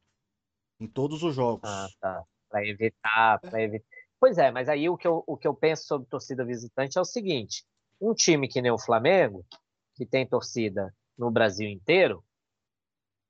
[0.81, 1.69] em todos os jogos.
[1.69, 2.25] Ah, tá.
[2.49, 3.63] Para evitar, é.
[3.63, 3.87] evitar.
[4.19, 7.01] Pois é, mas aí o que, eu, o que eu penso sobre torcida visitante é
[7.01, 7.65] o seguinte:
[8.01, 9.45] um time que nem o Flamengo,
[9.95, 12.25] que tem torcida no Brasil inteiro,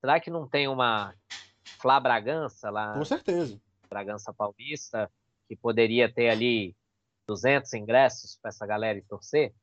[0.00, 1.14] será que não tem uma
[1.80, 2.94] Flá Bragança lá?
[2.94, 3.60] Com certeza.
[3.88, 5.10] Bragança Paulista,
[5.48, 6.76] que poderia ter ali
[7.26, 9.54] 200 ingressos para essa galera e torcer.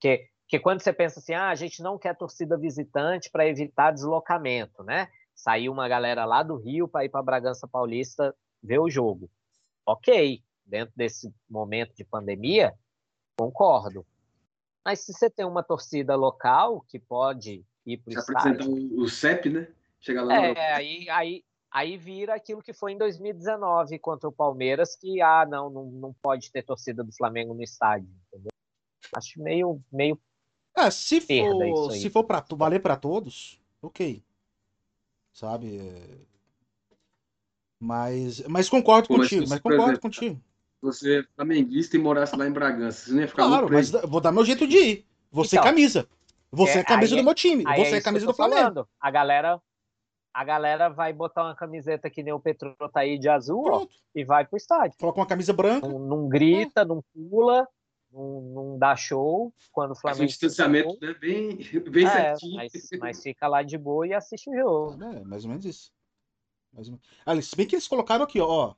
[0.00, 3.92] Que, que quando você pensa assim, ah, a gente não quer torcida visitante para evitar
[3.92, 5.08] deslocamento, né?
[5.34, 9.30] Saiu uma galera lá do Rio para ir para Bragança Paulista ver o jogo.
[9.86, 12.72] Ok, dentro desse momento de pandemia,
[13.36, 14.06] concordo.
[14.84, 19.00] Mas se você tem uma torcida local que pode ir para o estádio...
[19.00, 19.68] o CEP, né?
[20.00, 21.44] Chegar lá é, aí, aí,
[21.74, 26.14] Aí vira aquilo que foi em 2019 contra o Palmeiras, que ah, não, não, não
[26.22, 28.52] pode ter torcida do Flamengo no estádio, entendeu?
[29.12, 30.16] Acho meio meio
[30.76, 34.22] é, se for, se for para valer para todos, OK.
[35.34, 35.78] Sabe?
[35.78, 36.18] É,
[37.80, 40.40] mas mas concordo Pô, contigo, mas, mas concordo exemplo, contigo.
[40.80, 44.20] Você é flamenguista e morasse lá em Bragança, você não ia ficar Claro, mas vou
[44.20, 45.06] dar meu jeito de ir.
[45.32, 46.08] Você então, camisa.
[46.52, 47.64] Você é, é camisa do é meu time.
[47.64, 48.60] Você é, é camisa do Flamengo.
[48.60, 48.88] Falando.
[49.00, 49.60] A galera
[50.32, 53.86] a galera vai botar uma camiseta que nem o Petro tá aí de azul ó,
[54.14, 54.98] e vai pro estádio.
[54.98, 55.88] Coloca uma camisa branca.
[55.88, 56.84] Não, não grita, é.
[56.84, 57.66] não pula,
[58.14, 60.18] não, não, dá show quando o Flamengo.
[60.18, 61.14] Faz um distanciamento né?
[61.14, 61.56] bem,
[61.90, 62.56] bem é, certinho.
[62.56, 65.02] Mas, mas, fica lá de boa e assiste o jogo.
[65.02, 65.92] É, mais ou menos isso.
[66.72, 67.06] Mais ou menos.
[67.26, 68.74] Ali, se bem que eles colocaram aqui, ó.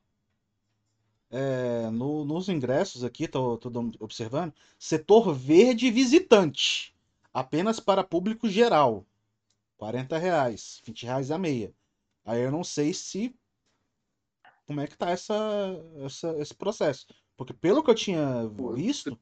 [1.31, 3.69] É, no- nos ingressos aqui, tô, tô
[4.01, 6.95] observando, setor verde visitante,
[7.35, 9.05] apenas para público geral,
[9.77, 11.75] 40 reais, 20 reais a meia.
[12.25, 13.35] Aí eu não sei se
[14.67, 15.35] como é que tá essa,
[16.05, 17.07] essa- esse processo,
[17.37, 19.19] porque pelo que eu tinha visto,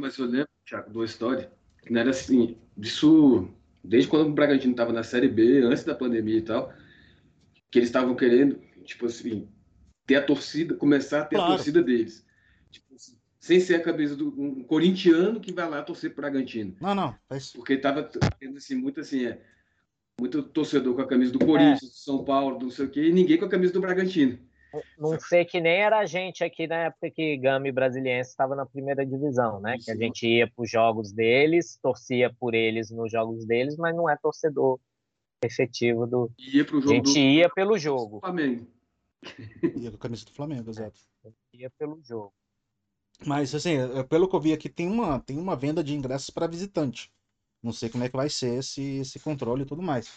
[0.00, 1.52] mas eu lembro, Thiago, de uma história
[1.82, 3.48] que não era assim, disso
[3.84, 6.72] desde quando o Bragantino estava na Série B, antes da pandemia e tal,
[7.70, 9.46] que eles estavam querendo, tipo assim,
[10.06, 11.52] ter a torcida, começar a ter Claro.
[11.52, 12.24] a torcida deles.
[12.70, 16.74] Tipo assim, sem ser a cabeça do um corintiano que vai lá torcer pro Bragantino.
[16.80, 18.02] não, não, faz Porque tava
[18.38, 19.42] tendo assim, muito assim, é,
[20.18, 23.08] muito torcedor com a camisa do Corinthians, do São Paulo, do não sei o quê,
[23.08, 24.38] e ninguém com a camisa do Bragantino.
[24.98, 28.54] Não sei que nem era a gente aqui na época que Gama e Brasiliense estava
[28.54, 29.76] na primeira divisão, né?
[29.82, 33.94] Que a gente ia para os jogos deles, torcia por eles nos jogos deles, mas
[33.94, 34.78] não é torcedor
[35.42, 36.30] efetivo do.
[36.38, 38.20] Ia pro A jogo gente do ia pelo jogo.
[38.20, 38.66] Flamengo.
[39.76, 41.00] ia com a camisa do Flamengo, exato.
[41.52, 42.32] Ia pelo jogo.
[43.24, 46.30] Mas assim, é, pelo que eu vi aqui, tem uma, tem uma venda de ingressos
[46.30, 47.12] para visitante.
[47.62, 50.10] Não sei como é que vai ser esse, esse controle e tudo mais.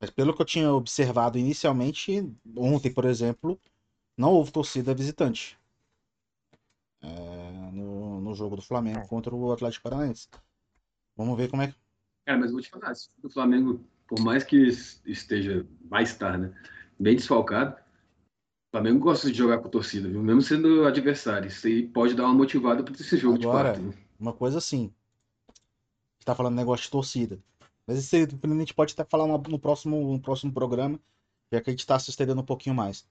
[0.00, 3.60] Mas pelo que eu tinha observado inicialmente, ontem, por exemplo,
[4.18, 5.56] não houve torcida visitante.
[7.00, 9.06] É, no, no jogo do Flamengo É.
[9.06, 10.28] contra o Atlético Paranaense.
[11.16, 11.74] Vamos ver como é que.
[12.26, 14.68] Cara, mas vou te falar, se o Flamengo, por mais que
[15.06, 16.52] esteja, vai estar, né,
[16.98, 20.22] bem desfalcado, o Flamengo gosta de jogar com torcida, viu?
[20.22, 21.48] Mesmo sendo adversário.
[21.48, 23.98] Isso aí pode dar uma motivada para esse jogo Agora- de fato.
[24.20, 24.92] Uma coisa assim.
[26.18, 27.38] Você tá falando negócio de torcida.
[27.86, 31.00] Mas isso aí a gente pode até falar no no próximo, no próximo programa,
[31.50, 33.06] já que a gente tá se estendendo um pouquinho mais.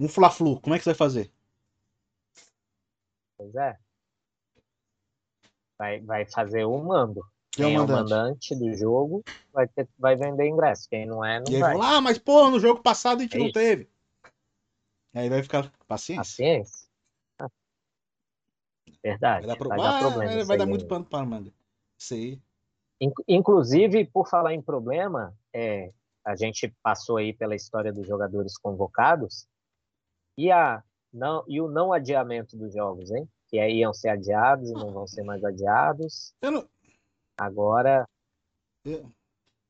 [0.00, 1.32] Um Fla-Flu, como é que você vai fazer?
[3.36, 3.78] Pois é.
[5.78, 7.24] Vai, vai fazer o mando.
[7.52, 8.10] Quem é o Quem é o mandante?
[8.10, 10.88] mandante do jogo vai, ter, vai vender ingresso.
[10.88, 11.76] Quem não é, não E vai.
[11.80, 13.54] ah, mas porra, no jogo passado a gente É não isso.
[13.54, 13.88] teve.
[15.14, 16.20] Aí vai ficar paciência.
[16.20, 16.88] Paciência.
[17.38, 17.48] Ah.
[19.02, 19.46] Verdade.
[19.46, 19.68] Vai dar, pro...
[19.68, 20.24] Vai ah, dar problema.
[20.30, 21.52] vai, isso vai dar muito pano para manga.
[21.96, 22.40] Isso aí.
[23.00, 25.92] In- Inclusive, por falar em problema, é,
[26.24, 29.46] a gente passou aí pela história dos jogadores convocados
[30.38, 30.82] e, a,
[31.12, 33.28] não, e o não adiamento dos jogos, hein?
[33.48, 36.32] Que aí iam ser adiados e não vão ser mais adiados.
[36.40, 36.68] Eu não...
[37.36, 38.08] Agora,
[38.84, 39.10] eu-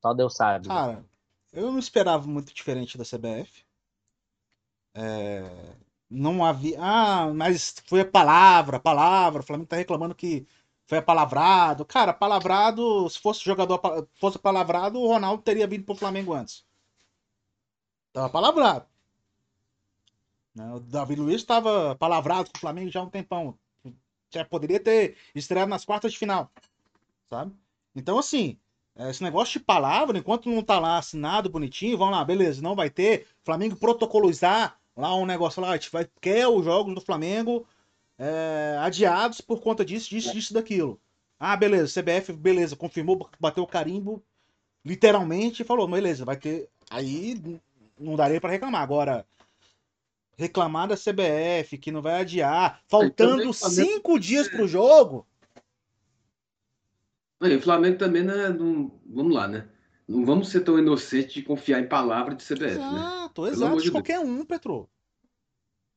[0.01, 0.67] só Deus sabe.
[0.67, 0.73] né?
[0.73, 1.05] Cara,
[1.51, 3.65] eu não esperava muito diferente da CBF.
[4.93, 5.75] É,
[6.09, 6.77] Não havia.
[6.81, 9.41] Ah, mas foi a palavra, a palavra.
[9.41, 10.47] O Flamengo tá reclamando que
[10.87, 11.85] foi apalavrado.
[11.85, 13.79] Cara, palavrado, se fosse jogador
[14.15, 16.65] fosse palavrado, o Ronaldo teria vindo pro Flamengo antes.
[18.11, 18.85] Tava palavrado.
[20.59, 23.57] Né, O Davi Luiz estava palavrado com o Flamengo já há um tempão.
[24.29, 26.51] Já poderia ter estreado nas quartas de final.
[27.29, 27.53] Sabe?
[27.95, 28.57] Então, assim,
[29.09, 32.89] esse negócio de palavra, enquanto não tá lá assinado bonitinho, vamos lá, beleza, não vai
[32.89, 33.25] ter.
[33.41, 37.65] Flamengo protocolizar lá um negócio lá, a gente vai quer os jogos do Flamengo
[38.17, 40.99] é, adiados por conta disso, disso, disso, daquilo.
[41.39, 44.21] Ah, beleza, CBF, beleza, confirmou, bateu o carimbo,
[44.83, 46.69] literalmente, falou, beleza, vai ter.
[46.89, 47.41] Aí
[47.97, 48.81] não daria pra reclamar.
[48.81, 49.25] Agora,
[50.43, 55.27] reclamar da CBF, que não vai adiar, faltando Flamengo- cinco dias pro jogo.
[57.41, 59.67] Aí, o Flamengo também, né, não, vamos lá, né?
[60.07, 62.85] Não vamos ser tão inocentes de confiar em palavra de CBF, né?
[62.85, 63.77] Exato, amor exato.
[63.77, 64.89] de De qualquer um, Petro.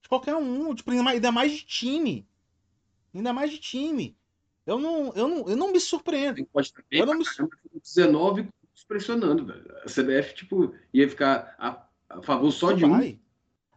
[0.02, 0.74] De qualquer um.
[0.74, 2.28] Tipo, ainda mais- de time.
[3.14, 4.16] Ainda mais de time.
[4.66, 6.44] Eu não, eu não, eu não me surpreendo.
[6.46, 9.72] Pode Eu não me- caramba, 19 clubes pressionando, velho.
[9.84, 13.18] A CBF, tipo, ia ficar a, a favor só Não de um.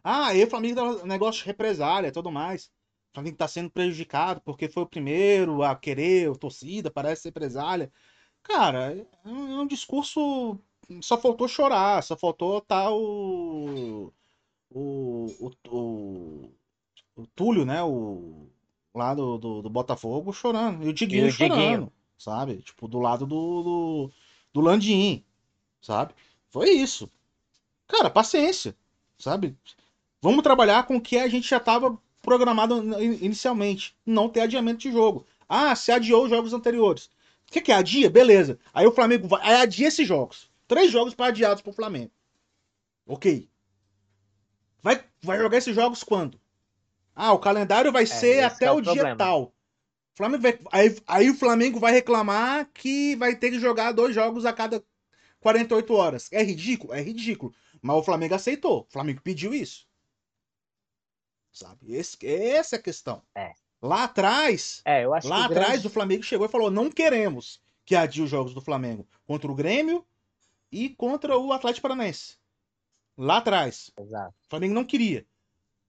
[0.08, 2.66] Ah, aí o Flamengo dá negócio de represália e tudo mais.
[3.10, 7.90] O Flamengo tá sendo prejudicado porque foi o primeiro a querer, o torcida, parece represália.
[8.42, 10.58] Cara, é um, é um discurso.
[11.02, 14.12] Só faltou chorar, só faltou tá o.
[14.70, 16.50] O, o, o,
[17.16, 17.82] o Túlio, né?
[17.82, 18.48] O,
[18.94, 20.84] lá do, do, do Botafogo chorando.
[20.84, 21.92] E o Diguinho E o chorando, Diguinho.
[22.18, 22.62] sabe?
[22.62, 24.12] Tipo, do lado do, do,
[24.52, 25.24] do Landim,
[25.82, 26.14] sabe?
[26.50, 27.10] Foi isso.
[27.88, 28.76] Cara, paciência,
[29.18, 29.56] sabe?
[30.26, 33.96] Vamos trabalhar com o que a gente já estava programado in- inicialmente.
[34.04, 35.24] Não ter adiamento de jogo.
[35.48, 37.04] Ah, se adiou os jogos anteriores.
[37.48, 37.76] O que, que é?
[37.76, 38.10] Adia?
[38.10, 38.58] Beleza.
[38.74, 39.40] Aí o Flamengo vai.
[39.42, 40.50] Aí adia esses jogos.
[40.66, 42.10] Três jogos para adiados pro Flamengo.
[43.06, 43.48] Ok.
[44.82, 46.40] Vai, vai jogar esses jogos quando?
[47.14, 49.54] Ah, o calendário vai ser esse até é o o dia tal.
[50.16, 54.44] Flamengo vai, aí, aí o Flamengo vai reclamar que vai ter que jogar dois jogos
[54.44, 54.82] a cada
[55.38, 56.28] 48 horas.
[56.32, 56.92] É ridículo?
[56.92, 57.54] É ridículo.
[57.80, 58.80] Mas o Flamengo aceitou.
[58.88, 59.86] O Flamengo pediu isso.
[61.56, 61.94] Sabe?
[61.94, 63.22] Esse, essa é a questão.
[63.34, 63.54] É.
[63.80, 66.90] Lá atrás, É, eu acho lá o atrás grande- o Flamengo chegou e falou: não
[66.90, 70.06] queremos que adie os jogos do Flamengo contra o Grêmio
[70.70, 72.36] e contra o Atlético Paranaense.
[73.16, 73.90] Lá atrás.
[73.98, 74.34] Exato.
[74.44, 75.26] O Flamengo não queria.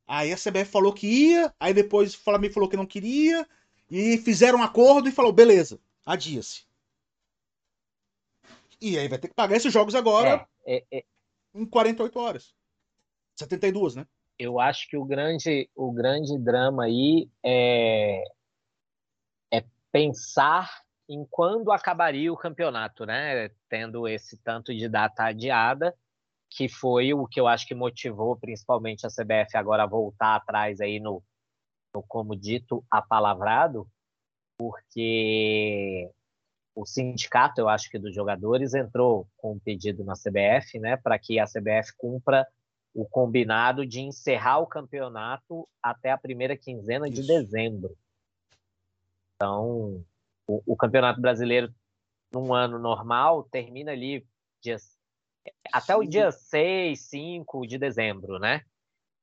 [0.08, 3.46] Aí a CBF falou que ia, aí depois o Flamengo falou que não queria,
[3.92, 6.64] e fizeram um acordo e falou, beleza, adia-se.
[8.80, 11.04] E aí vai ter que pagar esses jogos agora É, é, é,
[11.54, 12.54] em 48 horas.
[13.36, 14.08] 72, né?
[14.40, 18.24] Eu acho que o grande, o grande drama aí é,
[19.52, 20.70] é pensar
[21.10, 23.50] em quando acabaria o campeonato, né?
[23.70, 25.96] Tendo esse tanto de data adiada,
[26.50, 30.80] que foi o que eu acho que motivou principalmente a CBF agora a voltar atrás
[30.82, 31.24] aí no,
[31.94, 33.88] no como dito apalavrado,
[34.58, 36.12] porque
[36.76, 41.18] o sindicato, eu acho que dos jogadores, entrou com um pedido na CBF, né, para
[41.18, 42.48] que a CBF cumpra
[42.98, 47.28] o combinado de encerrar o campeonato até a primeira quinzena de Isso.
[47.28, 47.96] dezembro.
[49.36, 50.04] Então,
[50.48, 51.72] o, o Campeonato Brasileiro,
[52.34, 54.26] num ano normal, termina ali
[55.72, 58.66] até o dia 6, 5 de dezembro, né?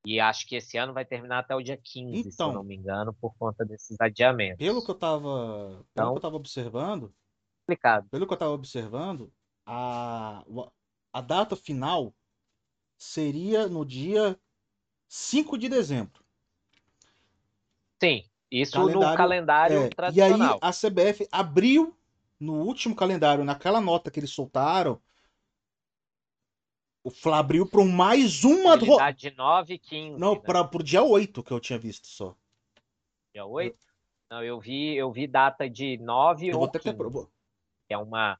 [0.06, 2.48] E acho que esse ano vai terminar até o dia 15, se Então.
[2.51, 4.59] eu não me engano, por conta desses adiamentos.
[4.59, 7.12] Pelo que eu tava, pelo Então- que eu observando,
[7.66, 8.09] complicado.
[8.09, 9.32] pelo que eu tava observando,
[9.66, 10.44] a,
[11.12, 12.14] a data final
[12.96, 14.38] seria no dia
[15.08, 16.24] 5 de dezembro.
[18.02, 20.58] Sim, isso Calendário- no calendário É, e aí tradicional.
[20.60, 21.96] a CBF abriu
[22.38, 25.00] no último calendário, naquela nota que eles soltaram,
[27.02, 30.18] o Fla abriu para mais uma ro- Possibilidade de 9 e 15.
[30.18, 30.40] Não, né?
[30.40, 32.34] para pro dia 8 que eu tinha visto só.
[33.32, 33.76] Dia 8?
[34.30, 37.26] Não, eu vi, eu vi data de 9 Eu vou ou até 15, ter, vou-
[37.86, 38.38] que é uma,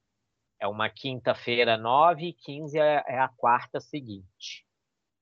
[0.65, 4.66] é uma quinta-feira 9 e 15 é, é a quarta seguinte.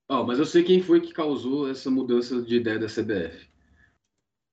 [0.09, 3.51] Ó, mas eu sei quem foi que causou essa mudança de ideia da CBF.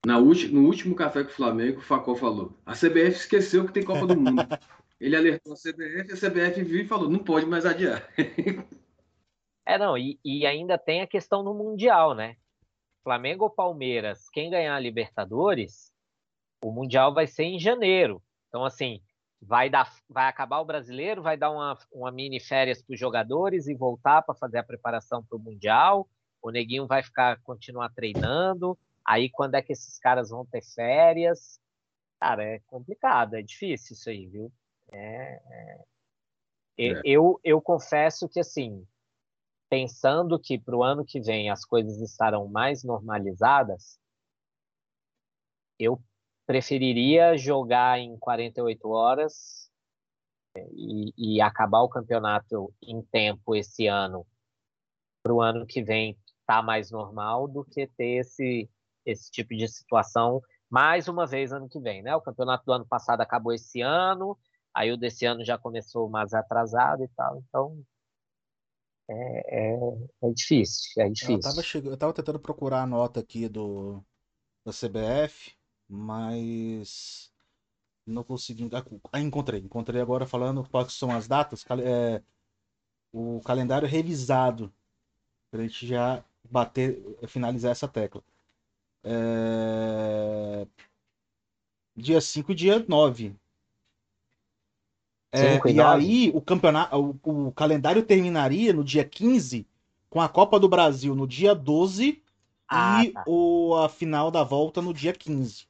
[0.04, 3.72] Na ulti- no último café com o Flamengo, o Facol falou: a CBF esqueceu que
[3.72, 4.42] tem Copa do Mundo.
[5.00, 8.06] Ele alertou a CBF, a CBF viu e falou: não pode mais adiar.
[9.66, 12.34] É, não, e, e ainda tem a questão no Mundial, né?
[13.04, 15.92] Flamengo ou Palmeiras, quem ganhar a Libertadores,
[16.64, 18.20] o Mundial vai ser em janeiro.
[18.48, 19.00] Então, assim,
[19.40, 23.66] vai, dar, vai acabar o brasileiro, vai dar uma, uma mini férias para os jogadores
[23.66, 26.08] e voltar para fazer a preparação para o Mundial.
[26.42, 28.78] O Neguinho vai ficar continuar treinando.
[29.04, 31.58] Aí, quando é que esses caras vão ter férias?
[32.20, 34.52] Cara, é complicado, é difícil isso aí, viu?
[34.92, 35.84] É, é...
[36.76, 37.00] Eu, É.
[37.04, 38.86] eu, eu confesso que, assim,
[39.68, 43.98] pensando que para o ano que vem as coisas estarão mais normalizadas,
[45.78, 46.00] eu
[46.50, 49.70] preferiria jogar em 48 horas
[50.56, 54.26] é, e, e acabar o campeonato em tempo esse ano
[55.22, 58.68] para o ano que vem estar mais normal do que ter esse,
[59.06, 62.16] esse tipo de situação mais uma vez ano que vem, né?
[62.16, 64.36] O campeonato do ano passado acabou esse ano,
[64.74, 67.80] aí o desse ano já começou mais atrasado e tal, então
[69.08, 69.78] é, é,
[70.24, 71.84] é difícil, é Eu difícil.
[71.84, 74.04] eu tava tentando procurar a nota aqui do
[74.64, 75.59] da CBF,
[75.90, 77.32] mas
[78.06, 78.68] não consegui.
[78.72, 82.22] Ah, ah, encontrei, encontrei agora falando quais são as datas, é,
[83.12, 84.72] o calendário revisado,
[85.50, 88.22] pra gente já bater, finalizar essa tecla.
[89.04, 90.66] É,
[91.96, 93.36] Dia 5 e dia 9.
[95.32, 99.66] É, e e aí o campeonato, o, o calendário terminaria no dia 15
[100.08, 102.20] com a Copa do Brasil no dia 12
[102.68, 103.24] Ah, e tá.
[103.26, 105.69] o, a final da volta no dia 15.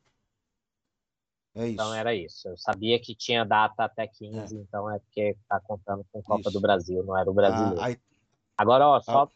[1.55, 1.73] É isso.
[1.75, 2.49] Então era isso.
[2.49, 6.53] Eu sabia que tinha data até 15, então é porque tá contando com Copa Isso.
[6.53, 7.81] do Brasil, não era o Ah, brasileiro.
[7.83, 7.99] aí-
[8.57, 9.29] Agora, ó, só,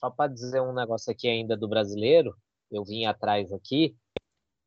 [0.00, 2.34] só para dizer um negócio aqui ainda do brasileiro,
[2.70, 3.94] eu vim atrás aqui.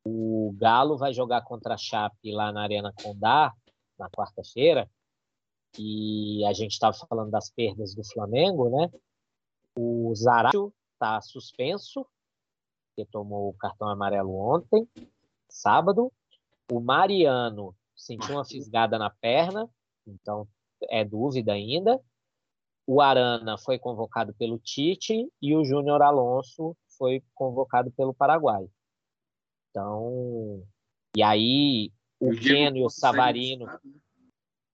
[0.06, 3.52] O Galo vai jogar contra a Chape lá na Arena Condá,
[3.98, 4.88] na quarta-feira,
[5.78, 8.92] e a gente estava falando das perdas do Flamengo, né?
[9.76, 12.06] O Zaratio está suspenso,
[12.96, 14.88] porque tomou o cartão amarelo ontem,
[15.50, 16.14] sábado.
[16.72, 19.70] O Mariano sentiu uma fisgada na perna,
[20.06, 20.48] então
[20.84, 22.02] é dúvida ainda.
[22.88, 28.68] O Arana foi convocado pelo Tite e o Júnior Alonso foi convocado pelo Paraguai.
[29.70, 30.64] Então,
[31.16, 33.80] e aí o, Keno e o Savarino, né?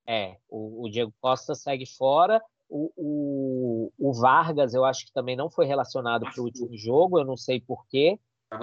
[0.05, 2.41] é, o, o Diego Costa segue fora.
[2.69, 7.19] O, o, o Vargas, eu acho que também não foi relacionado para o último jogo,
[7.19, 8.17] eu não sei porquê,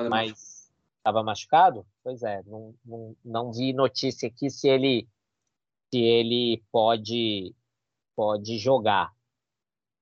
[0.09, 0.58] mas
[1.09, 1.87] estava machucado?
[2.03, 5.09] Pois é, não, não, não vi notícia aqui se ele
[5.91, 7.55] se ele pode
[8.15, 9.13] pode jogar.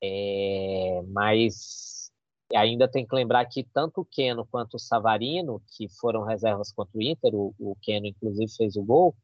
[0.03, 2.11] É, mas
[2.55, 6.99] ainda tem que lembrar que tanto o Keno quanto o Savarino, que foram reservas contra
[6.99, 9.17] o Inter, o, o Keno inclusive fez o gol,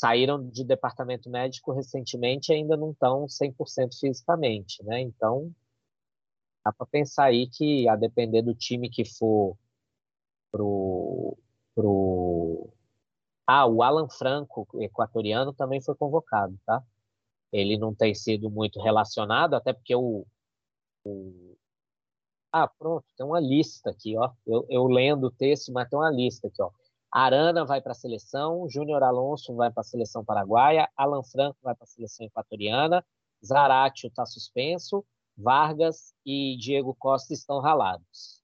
[0.00, 5.00] saíram de departamento médico recentemente e ainda não estão 100% fisicamente, né?
[5.00, 5.52] Então,
[6.64, 9.56] Dá para pensar aí que, a depender do time que for
[10.52, 11.36] pro,
[11.74, 12.68] pro...
[13.46, 16.82] Ah, o Alan Franco, equatoriano, também foi convocado, tá?
[17.52, 20.26] Ele não tem sido muito relacionado, até porque o,
[21.04, 21.56] o...
[22.52, 24.30] Ah, pronto, tem uma lista aqui, ó.
[24.46, 26.70] Eu, eu lendo o texto, mas tem uma lista aqui, ó.
[27.10, 31.74] Arana vai para a seleção, Júnior Alonso vai para a seleção paraguaia, Alan Franco vai
[31.74, 33.04] para a seleção equatoriana,
[33.44, 35.04] Zaratio está suspenso,
[35.36, 38.41] Vargas e Diego Costa estão ralados.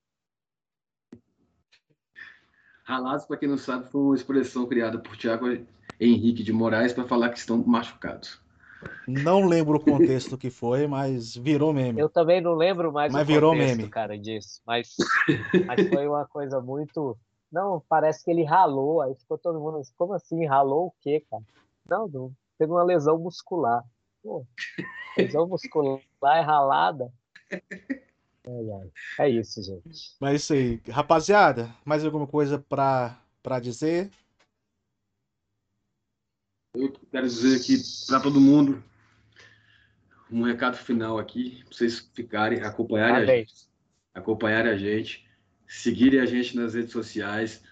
[2.88, 5.44] Ralados, para quem não sabe, foi uma expressão criada por Tiago
[6.00, 8.40] Henrique de Moraes para falar que estão machucados.
[9.06, 12.00] Não lembro o contexto que foi, mas virou meme.
[12.00, 13.90] Eu também não lembro mais mas o virou contexto, meme.
[13.90, 14.62] cara, disso.
[14.66, 14.96] Mas,
[15.66, 17.14] mas foi uma coisa muito.
[17.52, 19.02] Não, parece que ele ralou.
[19.02, 20.46] Aí ficou todo mundo assim, como assim?
[20.46, 21.42] Ralou o quê, cara?
[21.86, 22.32] Não, não.
[22.58, 23.84] Teve uma lesão muscular.
[24.22, 24.46] Pô,
[25.14, 27.12] lesão muscular é ralada.
[29.20, 30.16] É isso, gente.
[30.20, 30.82] Mas é isso aí.
[30.90, 34.10] Rapaziada, mais alguma coisa pra, pra dizer?
[36.74, 37.76] Eu quero dizer aqui
[38.06, 38.82] para todo mundo
[40.30, 43.54] um recado final aqui, para vocês ficarem, acompanharem a gente,
[44.14, 45.26] acompanharem a gente,
[45.66, 47.62] seguirem a gente nas redes sociais,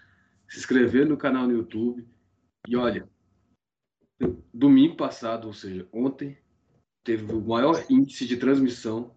[0.47, 2.07] se inscrever no canal no YouTube.
[2.67, 3.07] E olha,
[4.53, 6.37] domingo passado, ou seja, ontem,
[7.03, 9.15] teve o maior índice de transmissão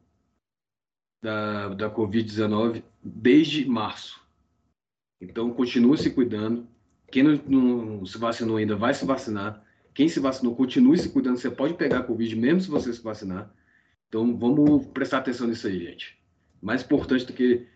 [1.21, 4.21] da, da Covid-19 desde março.
[5.21, 6.67] Então, continue se cuidando.
[7.11, 9.63] Quem não, não, se vacinou ainda vai se vacinar.
[9.93, 11.37] Quem se vacinou, continue se cuidando.
[11.37, 13.53] Você pode pegar Covid mesmo se você se vacinar.
[14.09, 16.19] Então, vamos prestar atenção nisso aí, gente.
[16.63, 17.67] Mais importante do que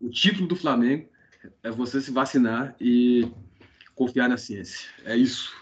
[0.00, 1.08] o título do Flamengo
[1.62, 3.28] é você se vacinar e
[3.94, 4.88] confiar na ciência.
[5.04, 5.52] É isso.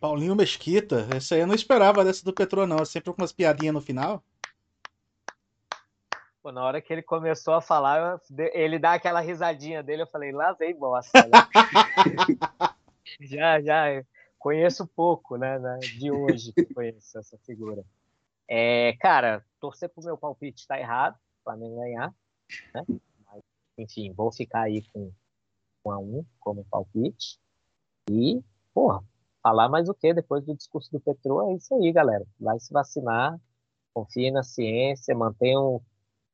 [0.00, 2.78] Paulinho Mesquita, essa aí eu não esperava dessa do Petro, não.
[2.78, 4.24] É sempre com umas piadinhas no final.
[6.42, 8.18] Pô, na hora que ele começou a falar,
[8.54, 11.28] ele dá aquela risadinha dele, eu falei, vem bosta.
[11.28, 11.38] Né?
[13.20, 14.04] já, já
[14.38, 17.84] conheço pouco, né, né, de hoje que conheço essa figura.
[18.48, 22.14] É, cara, torcer pro meu palpite tá errado, para Flamengo ganhar,
[22.74, 22.84] né?
[23.26, 23.42] Mas,
[23.76, 25.12] enfim, vou ficar aí com
[25.84, 27.38] um a um como palpite.
[28.10, 28.42] E,
[28.72, 29.04] porra,
[29.42, 32.26] falar mais o que depois do discurso do Petro é isso aí, galera.
[32.40, 33.38] Vai se vacinar,
[33.92, 35.82] confie na ciência, mantenham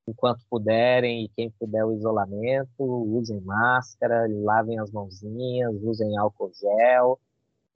[0.07, 7.19] enquanto puderem e quem puder o isolamento, usem máscara, lavem as mãozinhas, usem álcool gel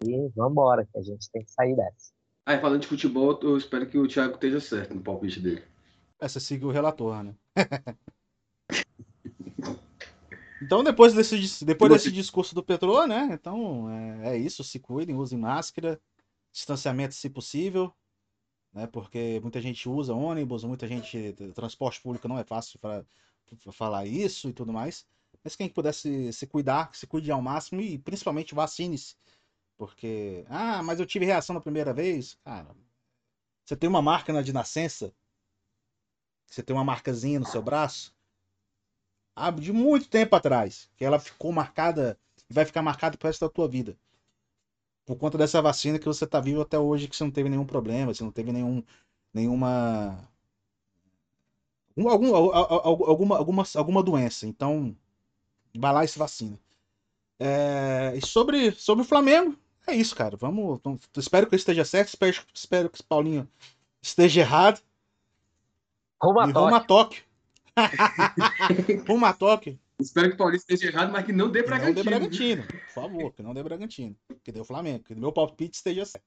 [0.05, 2.13] e vamos embora, que a gente tem que sair dessa.
[2.47, 5.63] E falando de futebol, eu espero que o Thiago esteja certo no palpite dele.
[6.21, 7.35] Essa seguiu o relator, né?
[10.63, 13.29] então, depois desse, depois desse discurso do Petro, né?
[13.33, 14.65] Então, é, é isso.
[14.65, 16.01] Se cuidem, usem máscara,
[16.53, 17.93] distanciamento se possível
[18.73, 18.87] né?
[18.87, 23.05] Porque muita gente usa ônibus, muita gente transporte público não é fácil para
[23.73, 25.07] falar isso e tudo mais.
[25.43, 29.17] Mas quem pudesse se cuidar, se cuide ao máximo e principalmente vacine-se.
[29.77, 32.37] Porque, ah, mas eu tive reação na primeira vez.
[32.45, 32.77] Cara,
[33.65, 35.15] você tem uma marca de nascença,
[36.47, 38.15] você tem uma marcazinha no seu braço,
[39.35, 42.19] ah, de muito tempo atrás, que ela ficou marcada
[42.49, 43.97] e vai ficar marcada pro resto da tua vida
[45.07, 47.67] por conta dessa vacina que você está vivo até hoje, que você não teve nenhum
[47.67, 48.83] problema, você não teve nenhum,
[49.33, 50.29] nenhuma.
[51.97, 54.47] Algum, alguma, alguma, alguma doença.
[54.47, 54.97] Então,
[55.77, 56.59] vai lá e se vacina.
[57.39, 59.57] É, e sobre, sobre o Flamengo,
[59.87, 60.37] é isso, cara.
[60.37, 60.81] Vamos.
[61.17, 63.49] Espero que eu esteja certo, espero, espero que o Paulinho
[64.01, 64.81] esteja errado.
[66.23, 66.65] Rumo a Tóquio.
[66.65, 67.25] Rumo a Tóquio.
[69.35, 69.79] Tóquio.
[70.01, 71.95] Espero que o Paulista esteja errado, mas que não dê Bragantino.
[71.95, 74.17] Não dê Bragantino, por favor, que não dê Bragantino.
[74.43, 76.25] Que dê o Flamengo, que o meu palpite esteja certo.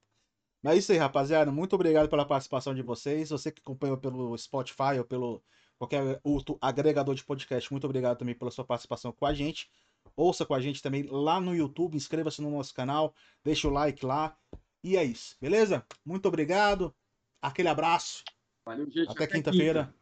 [0.62, 1.52] Mas é isso aí, rapaziada.
[1.52, 3.30] Muito obrigado pela participação de vocês.
[3.30, 5.44] Você que acompanhou pelo Spotify ou pelo
[5.78, 9.70] qualquer outro agregador de podcast, muito obrigado também pela sua participação com a gente.
[10.16, 13.14] Ouça com a gente também lá no YouTube, inscreva-se no nosso canal,
[13.44, 14.38] deixa o like lá.
[14.84, 15.86] E é isso, beleza?
[16.06, 16.95] Muito obrigado.
[17.41, 18.24] Aquele abraço.
[18.66, 19.10] Valeu, gente.
[19.10, 19.86] Até, até quinta-feira.
[19.86, 19.95] Quinta.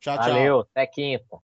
[0.00, 0.32] Tchau, tchau.
[0.32, 1.38] Valeu, até quinta.